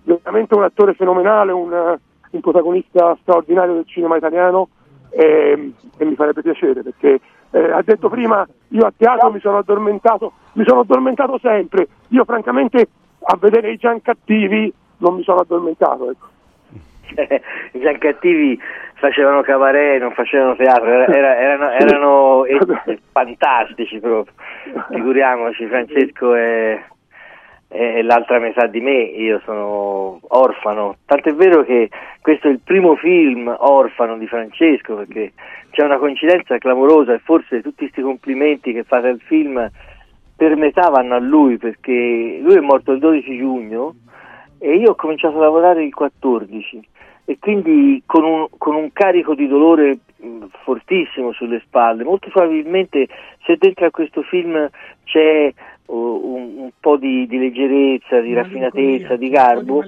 [0.04, 1.96] veramente un attore fenomenale, un,
[2.30, 4.68] un protagonista straordinario del cinema italiano
[5.10, 7.20] e, e mi farebbe piacere perché
[7.50, 12.24] eh, ha detto prima io a teatro mi sono addormentato, mi sono addormentato sempre, io
[12.24, 12.88] francamente
[13.22, 16.10] a vedere i Gian Cattivi non mi sono addormentato.
[16.10, 16.28] Ecco.
[17.72, 18.58] I Giancattivi
[18.94, 24.32] facevano cabaret, non facevano teatro, era- era- erano, erano eh, fantastici proprio.
[24.90, 26.80] Figuriamoci, Francesco è,
[27.70, 30.96] è l'altra metà di me, io sono orfano.
[31.06, 31.88] Tant'è vero che
[32.20, 35.32] questo è il primo film orfano di Francesco, perché
[35.70, 39.70] c'è una coincidenza clamorosa e forse tutti questi complimenti che fate al film
[40.34, 43.94] per metà vanno a lui, perché lui è morto il 12 giugno
[44.58, 46.88] e io ho cominciato a lavorare il 14
[47.26, 49.98] e quindi con un, con un carico di dolore
[50.64, 52.02] fortissimo sulle spalle.
[52.02, 53.06] Molto probabilmente
[53.44, 54.68] se dentro a questo film
[55.04, 55.52] c'è
[55.94, 59.82] un, un po' di, di leggerezza, di raffinatezza, di garbo.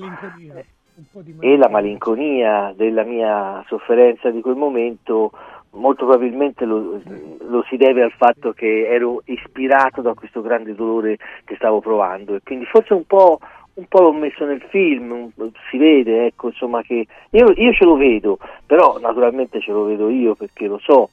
[1.40, 2.72] e la malinconia.
[2.76, 5.30] della mia sofferenza di quel momento
[5.72, 7.00] molto probabilmente lo,
[7.48, 12.34] lo si deve al fatto che ero ispirato da questo grande dolore che stavo provando.
[12.34, 13.38] E quindi forse un po',
[13.74, 15.30] un po' l'ho messo nel film,
[15.70, 20.10] si vede, ecco, insomma che io, io ce lo vedo, però naturalmente ce lo vedo
[20.10, 21.08] io perché lo so,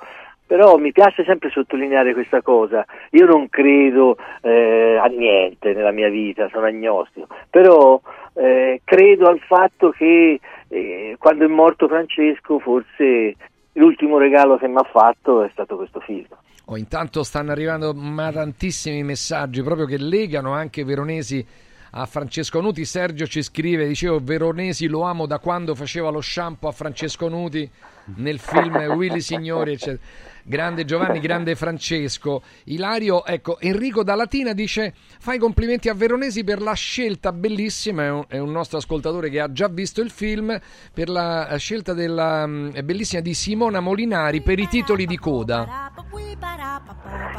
[0.50, 6.10] però mi piace sempre sottolineare questa cosa, io non credo eh, a niente nella mia
[6.10, 8.02] vita, sono agnostico, però
[8.34, 10.40] eh, credo al fatto che
[10.70, 13.36] eh, quando è morto Francesco forse
[13.74, 16.26] l'ultimo regalo che mi ha fatto è stato questo film.
[16.66, 21.46] Oh, intanto stanno arrivando ma tantissimi messaggi proprio che legano anche Veronesi
[21.92, 22.86] a Francesco Nuti.
[22.86, 27.70] Sergio ci scrive, dicevo, Veronesi lo amo da quando faceva lo shampoo a Francesco Nuti
[28.18, 30.28] nel film Willy Signori, eccetera.
[30.44, 32.42] Grande Giovanni, grande Francesco.
[32.66, 38.06] Ilario, ecco, Enrico da Latina dice: Fai complimenti a Veronesi per la scelta bellissima.
[38.06, 40.58] È un, è un nostro ascoltatore che ha già visto il film.
[40.92, 45.92] Per la scelta della mm, bellissima di Simona Molinari per i titoli di coda.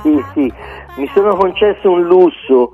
[0.02, 0.52] Sì, sì,
[1.00, 2.70] mi sono concesso un lusso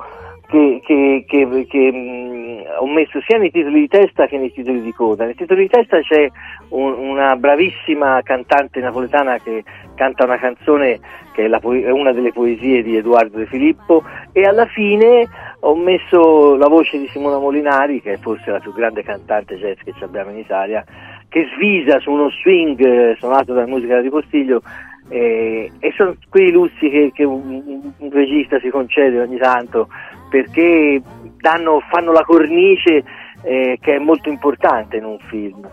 [0.48, 2.45] che, che- che- che, mh,
[2.78, 5.24] ho messo sia nei titoli di testa che nei titoli di coda.
[5.24, 6.28] Nei titoli di testa c'è
[6.70, 9.64] un- una bravissima cantante napoletana che
[9.94, 10.98] canta una canzone
[11.32, 14.02] che è, poe- è una delle poesie di Edoardo De Filippo
[14.32, 15.28] e alla fine
[15.60, 19.78] ho messo la voce di Simona Molinari, che è forse la più grande cantante jazz
[19.84, 20.84] che abbiamo in Italia,
[21.28, 24.62] che svisa su uno swing eh, suonato dalla musica di Postiglio
[25.08, 29.88] eh, e sono quei lussi che, che un, un regista si concede ogni tanto
[30.28, 31.00] perché
[31.40, 33.04] danno- fanno la cornice
[33.42, 35.68] eh, che è molto importante in un film.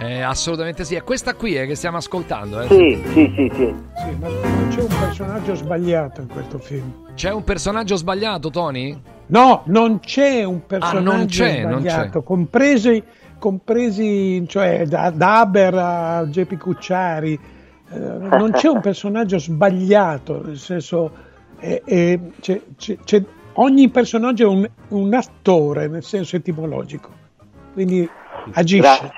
[0.00, 2.60] Eh, assolutamente sì, è questa qui eh, che stiamo ascoltando.
[2.62, 2.66] eh.
[2.68, 3.74] Sì, sì, sì, sì.
[3.94, 7.10] Sì, ma non c'è un personaggio sbagliato in questo film.
[7.14, 8.98] C'è un personaggio sbagliato, Tony?
[9.26, 12.24] No, non c'è un personaggio Ah, non c'è, non sbagliato, c'è.
[12.24, 13.02] compresi,
[13.38, 17.38] compresi cioè, da, da Haber a Geppi Cucciari.
[17.92, 21.12] eh, non c'è un personaggio sbagliato, nel senso
[21.60, 23.22] c'è- c'è- c'è-
[23.54, 27.10] ogni personaggio è un, un attore nel senso etimologico,
[27.72, 28.08] quindi
[28.52, 29.10] agisce.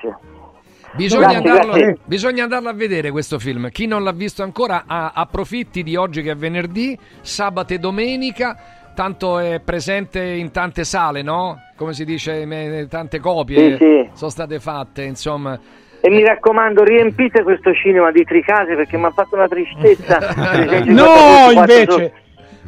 [0.95, 1.97] Bisogna, Grazie, andarlo, grazie.
[2.05, 3.69] bisogna andarlo a vedere questo film.
[3.69, 8.57] Chi non l'ha visto ancora approfitti di oggi che è venerdì, sabato e domenica.
[8.95, 11.59] Tanto è presente in tante sale, no?
[11.75, 12.47] Come si dice,
[12.89, 14.09] tante copie Sì, sì.
[14.13, 15.59] sono state fatte, insomma.
[15.99, 20.19] E mi raccomando, riempite questo cinema di tricase perché mi ha fatto una tristezza.
[20.85, 22.13] No, invece.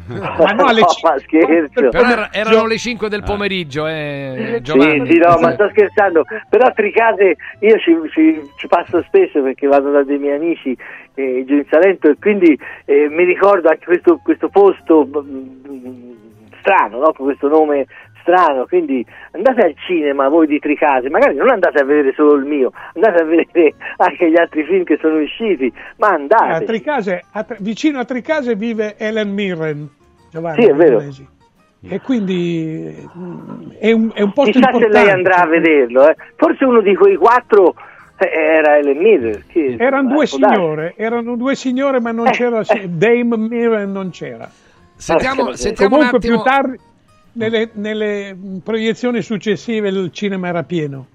[0.08, 1.88] Ma no, alle ma scherzo.
[1.90, 5.10] Però era- erano le 5 del pomeriggio, eh, Sì, Giovanni.
[5.10, 6.24] sì, no, ma sto scherzando.
[6.48, 10.76] Però Tricase io ci, ci- ci passo spesso perché vado da dei miei amici
[11.14, 16.12] eh, giù in Salento e quindi eh, mi ricordo anche questo, questo posto mm,
[16.60, 17.12] strano, no?
[17.12, 17.86] con questo nome
[18.22, 18.66] strano.
[18.66, 22.72] Quindi andate al cinema voi di Tricase, magari non andate a vedere solo il mio,
[22.94, 26.64] andate a vedere anche gli altri film che sono usciti, ma A andate.
[26.66, 29.88] Tricase, a vicino a Tricase vive Ellen Mirren,
[30.30, 30.96] Giovanni Sì, è vero.
[30.96, 31.26] Milanesi.
[31.80, 35.04] E quindi mm, è un, è un posto Chissà se importante.
[35.04, 36.08] lei andrà a vederlo.
[36.08, 36.16] eh.
[36.36, 37.74] Forse uno di quei quattro
[38.18, 39.44] eh, era Ellen Mirren.
[39.46, 40.34] Chi- Erano due darsi.
[40.34, 44.50] signore, erano due signore, ma non Eh, c'era Dame Mirren non c'era.
[44.96, 46.42] Sentiamo, sentiamo un Comunque attimo.
[46.42, 46.78] più tardi
[47.34, 51.06] nelle, nelle proiezioni successive il cinema era pieno.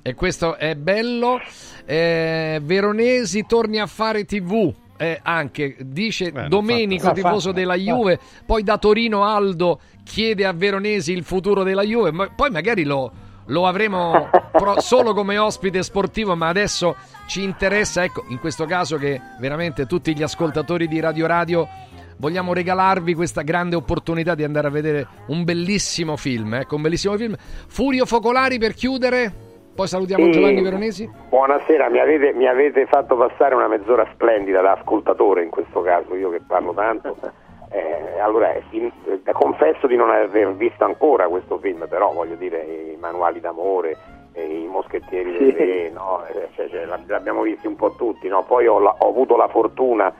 [0.00, 1.40] E questo è bello.
[1.86, 4.72] Eh, Veronesi torni a fare TV.
[4.96, 8.18] Eh, anche dice non Domenico, fa- tifoso fa- della Juve.
[8.46, 12.12] Poi da Torino Aldo chiede a Veronesi il futuro della Juve.
[12.12, 13.12] Ma poi magari lo,
[13.46, 16.36] lo avremo pro- solo come ospite sportivo.
[16.36, 16.96] Ma adesso
[17.26, 21.68] ci interessa, ecco, in questo caso, che veramente tutti gli ascoltatori di Radio Radio
[22.16, 26.54] vogliamo regalarvi questa grande opportunità di andare a vedere un bellissimo film.
[26.54, 27.34] Ecco, un bellissimo film.
[27.66, 29.43] Furio Focolari per chiudere.
[29.74, 30.30] Poi salutiamo Sì.
[30.30, 31.10] Giovanni Veronesi.
[31.28, 36.14] Buonasera, mi avete, mi avete fatto passare una mezz'ora splendida da ascoltatore in questo caso,
[36.14, 37.16] io che parlo tanto.
[37.74, 42.36] Eh, allora, eh, sì, eh, confesso di non aver visto ancora questo film, però voglio
[42.36, 43.96] dire, i manuali d'amore,
[44.32, 45.56] eh, i moschettieri del Sì.
[45.56, 46.22] re, no?
[46.32, 48.44] Eh, cioè, cioè, l'ab- l'abbiamo visti un po' tutti, no?
[48.44, 50.12] poi ho, ho avuto la fortuna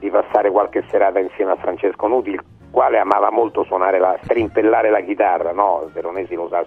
[0.00, 2.42] di passare qualche serata insieme a Francesco Nuti, il
[2.72, 5.88] quale amava molto suonare la, strimpellare la chitarra, no?
[5.92, 6.64] Veronesi lo sa,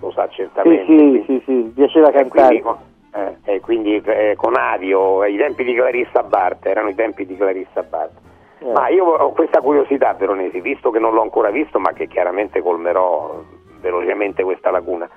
[0.00, 0.84] lo sa Sì, certamente.
[0.86, 2.60] sì, sì, sì, piaceva E quindi, cantare.
[2.60, 2.76] con,
[3.14, 7.36] eh, e quindi eh, con Avio, ai tempi di Clarissa Bart, erano i tempi di
[7.36, 8.12] Clarissa Bart.
[8.58, 8.72] Eh.
[8.72, 12.60] Ma io ho questa curiosità, Veronesi, visto che non l'ho ancora visto, ma che chiaramente
[12.62, 13.42] colmerò
[13.80, 15.08] velocemente questa lacuna.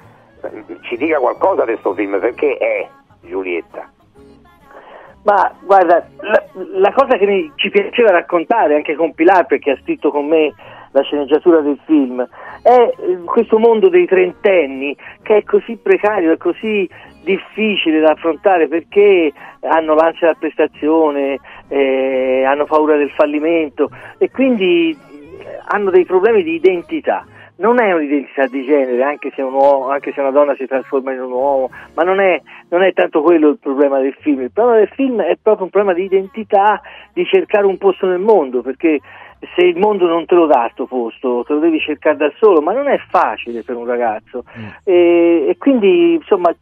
[0.44, 2.88] eh, Ci dica qualcosa di questo film, perché è
[3.22, 3.90] Giulietta?
[5.24, 9.78] Ma guarda, la, la cosa che mi, ci piaceva raccontare anche con Pilar, perché ha
[9.82, 10.54] scritto con me
[10.92, 12.26] la sceneggiatura del film,
[12.62, 16.88] è eh, questo mondo dei trentenni che è così precario, è così
[17.24, 19.32] difficile da affrontare perché
[19.62, 26.44] hanno l'ansia della prestazione, eh, hanno paura del fallimento e quindi eh, hanno dei problemi
[26.44, 27.26] di identità.
[27.58, 31.20] Non è un'identità di genere, anche se, uomo- anche se una donna si trasforma in
[31.20, 34.44] un uomo, ma non è, non è tanto quello il problema del film.
[34.44, 36.80] Il problema del film è proprio un problema di identità,
[37.12, 39.02] di cercare un posto nel mondo, perché
[39.56, 42.62] se il mondo non te lo dà sto posto, te lo devi cercare da solo,
[42.62, 44.44] ma non è facile per un ragazzo.
[44.84, 46.54] E, e quindi insomma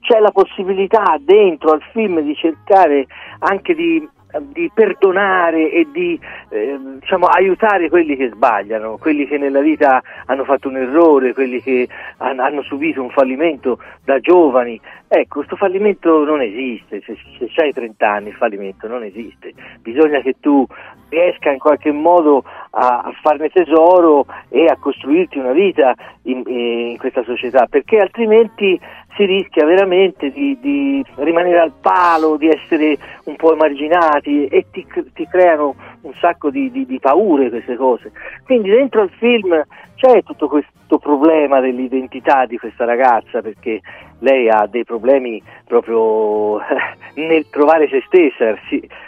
[0.00, 3.06] c'è la possibilità dentro al film di cercare
[3.40, 4.08] anche di,
[4.38, 6.18] di perdonare e di
[6.50, 11.60] eh, diciamo, aiutare quelli che sbagliano, quelli che nella vita hanno fatto un errore, quelli
[11.62, 11.88] che
[12.18, 14.80] han- hanno subito un fallimento da giovani.
[15.08, 20.20] Ecco, questo fallimento non esiste, se, se hai 30 anni il fallimento non esiste, bisogna
[20.20, 20.64] che tu
[21.08, 26.96] riesca in qualche modo a, a farne tesoro e a costruirti una vita in, in
[26.98, 28.80] questa società, perché altrimenti
[29.16, 34.86] si rischia veramente di, di rimanere al palo, di essere un po' emarginati e ti,
[35.12, 38.12] ti creano un sacco di, di- di paure queste cose.
[38.44, 39.62] Quindi dentro al film
[39.96, 43.80] c'è tutto questo problema dell'identità di questa ragazza perché
[44.20, 46.58] lei ha dei problemi proprio
[47.14, 48.56] nel trovare se stessa,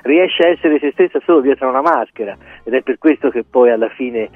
[0.03, 3.71] riesce a essere se stessa solo dietro una maschera ed è per questo che poi
[3.71, 4.29] alla fine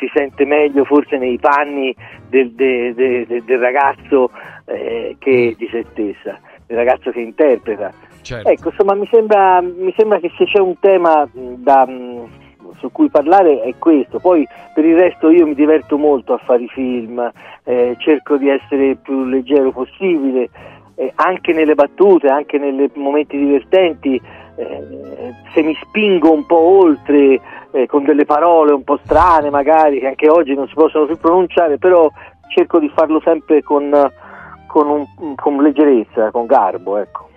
[0.00, 1.94] si sente meglio forse nei panni
[2.28, 4.30] del, de- de- de- del ragazzo
[4.64, 7.92] eh, che di se stessa, del ragazzo che interpreta.
[8.22, 8.48] Certo.
[8.48, 11.86] Ecco, insomma, mi sembra, mi sembra che se c'è un tema da,
[12.78, 14.18] su cui parlare è questo.
[14.18, 17.30] Poi per il resto io mi diverto molto a fare i film,
[17.64, 20.48] eh, cerco di essere il più leggero possibile,
[20.96, 24.20] eh, anche nelle battute, anche nei momenti divertenti.
[24.56, 25.08] eh,
[25.54, 27.40] se mi spingo un po' oltre
[27.72, 31.16] eh, con delle parole un po' strane magari che anche oggi non si possono più
[31.18, 32.10] pronunciare però
[32.54, 33.90] cerco di farlo sempre con,
[34.66, 37.28] con, un- con leggerezza, con garbo ecco.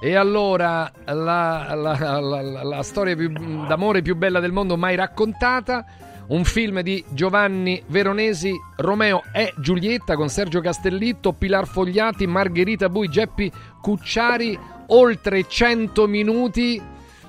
[0.00, 3.32] E allora la, la- la- la- storia più-
[3.66, 5.84] d'amore più bella del mondo mai raccontata.
[6.26, 13.08] Un film di Giovanni Veronesi, Romeo e Giulietta con Sergio Castellitto, Pilar Fogliati, Margherita Bui,
[13.08, 13.50] Geppi
[13.82, 16.80] Cucciari, oltre 100 minuti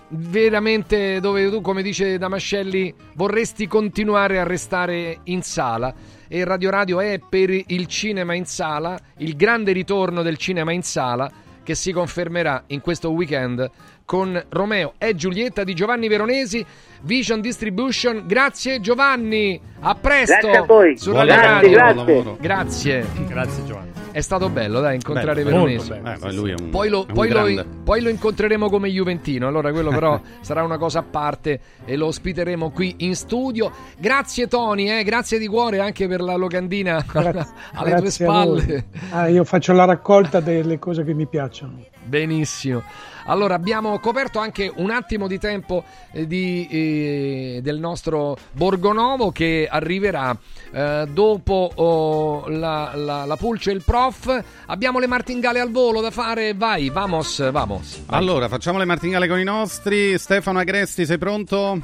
[0.09, 5.93] veramente dove tu, come dice Damascelli, vorresti continuare a restare in sala.
[6.27, 10.81] E Radio Radio è per il cinema in sala, il grande ritorno del cinema in
[10.81, 11.31] sala
[11.63, 13.69] che si confermerà in questo weekend
[14.05, 16.63] con Romeo e Giulietta di Giovanni Veronesi,
[17.01, 18.23] Vision Distribution.
[18.27, 20.97] Grazie Giovanni, a presto Grazie a voi.
[20.97, 21.93] su Buon Radio lavoro, Radio.
[21.93, 22.37] buon lavoro.
[22.39, 23.05] Grazie.
[23.27, 23.94] Grazie Giovanni.
[24.15, 25.89] È stato bello, dai, incontrare Bello, Veronesi.
[25.89, 26.09] bello.
[26.13, 28.87] Eh, poi lui è un- poi, lo, è un poi lo- poi lo incontreremo come
[28.87, 33.69] Juventino, allora quello però sarà una cosa a parte e lo ospiteremo qui in studio.
[33.97, 38.59] Grazie Tony, eh, grazie di cuore anche per la locandina alle tue Grazie voi.
[38.61, 38.85] spalle.
[39.09, 41.83] Ah, io faccio la raccolta delle cose che mi piacciono.
[42.01, 42.83] Benissimo.
[43.25, 49.67] Allora abbiamo coperto anche un attimo di tempo eh, di, eh, del nostro Borgonovo che
[49.69, 50.35] arriverà
[50.71, 54.43] eh, dopo oh, la, la, la Pulce e il Prof.
[54.67, 56.53] Abbiamo le martingale al volo da fare.
[56.53, 58.03] Vai, vamos, vamos.
[58.05, 58.19] Vai.
[58.19, 60.17] Allora, facciamo le martingale con i nostri.
[60.17, 61.79] Stefano Agresti, sei pronto?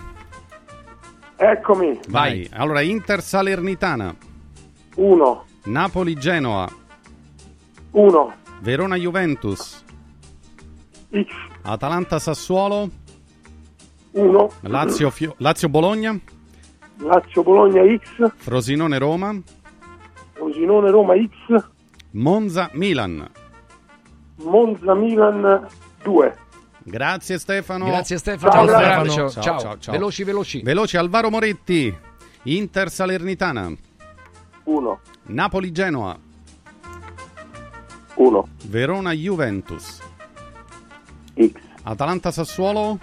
[1.38, 2.00] Eccomi.
[2.08, 2.48] Vai.
[2.54, 4.16] Allora, Inter Salernitana.
[4.96, 5.46] 1.
[5.64, 6.70] Napoli Genoa.
[7.92, 8.34] 1.
[8.60, 9.84] Verona Juventus.
[11.12, 11.32] X.
[11.64, 12.90] Atalanta Sassuolo.
[14.12, 14.50] 1.
[14.62, 16.20] Lazio, Fio- Lazio Bologna.
[16.98, 18.32] Lazio Bologna X.
[18.38, 19.40] Frosinone Roma.
[20.34, 21.66] Rosinone Roma X.
[22.12, 23.30] Monza Milan.
[24.44, 25.68] Monza Milan
[26.04, 26.38] 2.
[26.84, 27.86] Grazie Stefano.
[27.86, 28.52] Grazie Stefano.
[28.52, 29.10] Ciao, Stefano.
[29.10, 29.60] Ciao, Ciao.
[29.60, 29.94] ciao, ciao.
[29.94, 30.62] Veloci, veloci.
[30.62, 31.96] Veloci Alvaro Moretti.
[32.44, 33.72] Inter Salernitana.
[34.64, 35.00] 1.
[35.28, 36.18] Napoli Genoa.
[38.16, 38.48] 1.
[38.68, 40.02] Verona Juventus.
[41.36, 41.52] X.
[41.84, 43.00] Atalanta Sassuolo.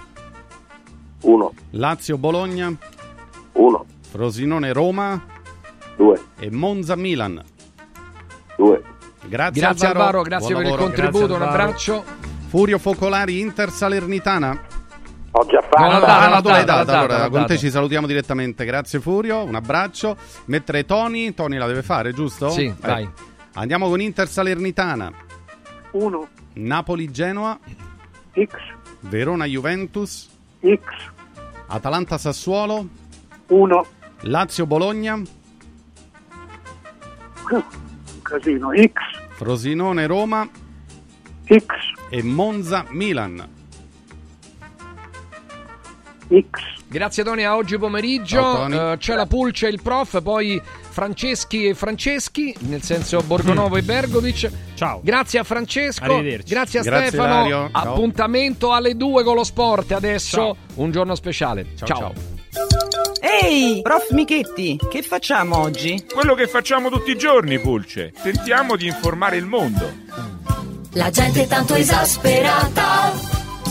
[1.23, 1.53] 1.
[1.71, 2.73] Lazio Bologna.
[3.53, 3.85] 1.
[4.11, 5.21] Frosinone Roma.
[5.97, 6.21] 2.
[6.39, 7.43] E Monza Milan.
[8.57, 8.83] 2.
[9.29, 10.83] Grazie, Grazie Alvaro, grazie Buon per il lavoro.
[10.95, 11.63] contributo, Grazie, un Alvaro.
[11.65, 12.05] abbraccio.
[12.49, 14.63] Furio Focolari Inter Salernitana.
[15.33, 15.83] Ho già fatto.
[15.83, 16.99] No, no, Ah, no, tu l'hai data.
[16.99, 17.31] Allora, dato.
[17.31, 18.65] con te ci salutiamo direttamente.
[18.65, 20.17] Grazie Furio, un abbraccio.
[20.47, 22.49] Mettere Tony, Tony la deve fare, giusto?
[22.49, 22.75] Sì, Eh.
[22.81, 23.09] vai.
[23.55, 25.13] Andiamo con Inter Salernitana.
[25.91, 26.29] 1.
[26.55, 27.59] Napoli Genoa.
[28.39, 28.55] X.
[29.01, 30.31] Verona Juventus.
[30.63, 30.83] X.
[31.69, 32.89] Atalanta Sassuolo.
[33.49, 33.83] 1.
[34.23, 35.23] Lazio Bologna.
[38.23, 38.73] Casino.
[38.73, 38.95] X.
[39.37, 40.49] Frosinone Roma.
[41.47, 41.67] X.
[42.11, 43.49] E Monza Milan.
[46.29, 46.78] X.
[46.91, 48.93] Grazie Tony, a oggi pomeriggio Ciao.
[48.93, 53.83] Eh, c'è la Pulce e il Prof, poi Franceschi e Franceschi, nel senso Borgonovo e
[53.83, 54.51] Bergovic.
[54.75, 55.01] Ciao.
[55.03, 56.53] Grazie a Francesco, Arrivederci.
[56.55, 57.49] grazie a Grazie, Stefano.
[57.49, 57.69] Ciao.
[57.73, 59.93] Appuntamento alle 2 con lo sport.
[59.93, 60.57] Adesso Ciao.
[60.77, 61.67] un giorno speciale.
[61.77, 61.99] Ciao, ciao.
[61.99, 62.13] ciao.
[63.21, 66.03] Ehi, prof Michetti, che facciamo oggi?
[66.11, 68.13] Quello che facciamo tutti i giorni, Pulce.
[68.23, 69.93] Tentiamo di informare il mondo.
[70.93, 73.13] La gente è tanto esasperata,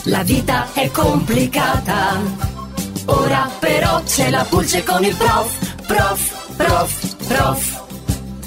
[0.03, 2.66] la vita è complicata.
[3.07, 7.85] Ora però c'è la pulce con il prof, prof, prof, prof.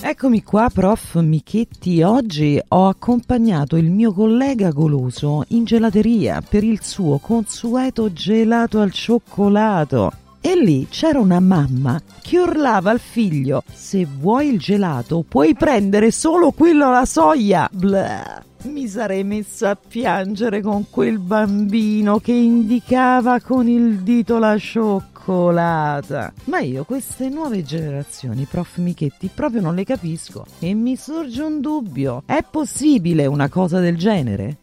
[0.03, 2.03] Eccomi qua, prof Michetti.
[2.03, 8.93] Oggi ho accompagnato il mio collega goloso in gelateria per il suo consueto gelato al
[8.93, 10.13] cioccolato.
[10.43, 16.11] E lì c'era una mamma che urlava al figlio: Se vuoi il gelato, puoi prendere
[16.11, 17.69] solo quello alla soia.
[17.71, 18.45] Blah.
[18.63, 26.33] Mi sarei messa a piangere con quel bambino che indicava con il dito la cioccolata.
[26.45, 30.45] Ma io queste nuove generazioni, prof Michetti, proprio non le capisco.
[30.59, 32.23] E mi sorge un dubbio.
[32.27, 34.59] È possibile una cosa del genere?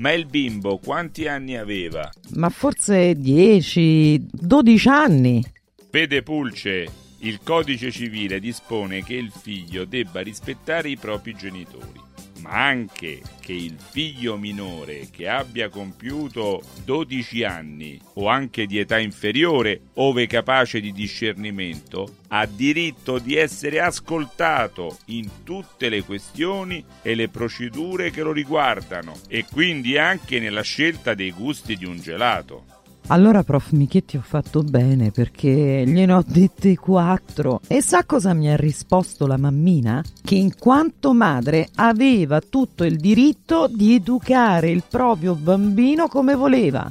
[0.00, 2.10] Ma il bimbo quanti anni aveva?
[2.36, 5.44] Ma forse 10, 12 anni.
[5.90, 11.99] Vede Pulce, il codice civile dispone che il figlio debba rispettare i propri genitori,
[12.40, 18.98] ma anche che il figlio minore che abbia compiuto 12 anni o anche di età
[18.98, 27.14] inferiore, ove capace di discernimento, ha diritto di essere ascoltato in tutte le questioni e
[27.14, 32.78] le procedure che lo riguardano e quindi anche nella scelta dei gusti di un gelato.
[33.10, 37.60] Allora, prof Michetti, ho fatto bene perché gliene ho dette quattro.
[37.66, 40.00] E sa cosa mi ha risposto la mammina?
[40.22, 46.88] Che in quanto madre aveva tutto il diritto di educare il proprio bambino come voleva.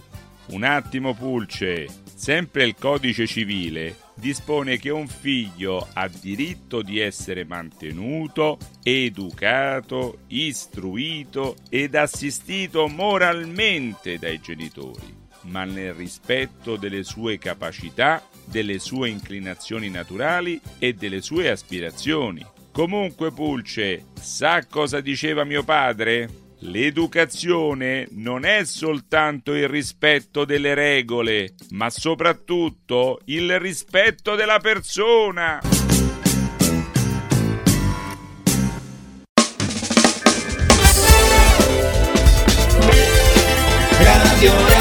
[0.47, 7.45] Un attimo Pulce, sempre il codice civile dispone che un figlio ha diritto di essere
[7.45, 15.18] mantenuto, educato, istruito ed assistito moralmente dai genitori,
[15.49, 22.45] ma nel rispetto delle sue capacità, delle sue inclinazioni naturali e delle sue aspirazioni.
[22.71, 26.47] Comunque Pulce, sa cosa diceva mio padre?
[26.63, 35.61] L'educazione non è soltanto il rispetto delle regole, ma soprattutto il rispetto della persona.
[44.01, 44.78] Radio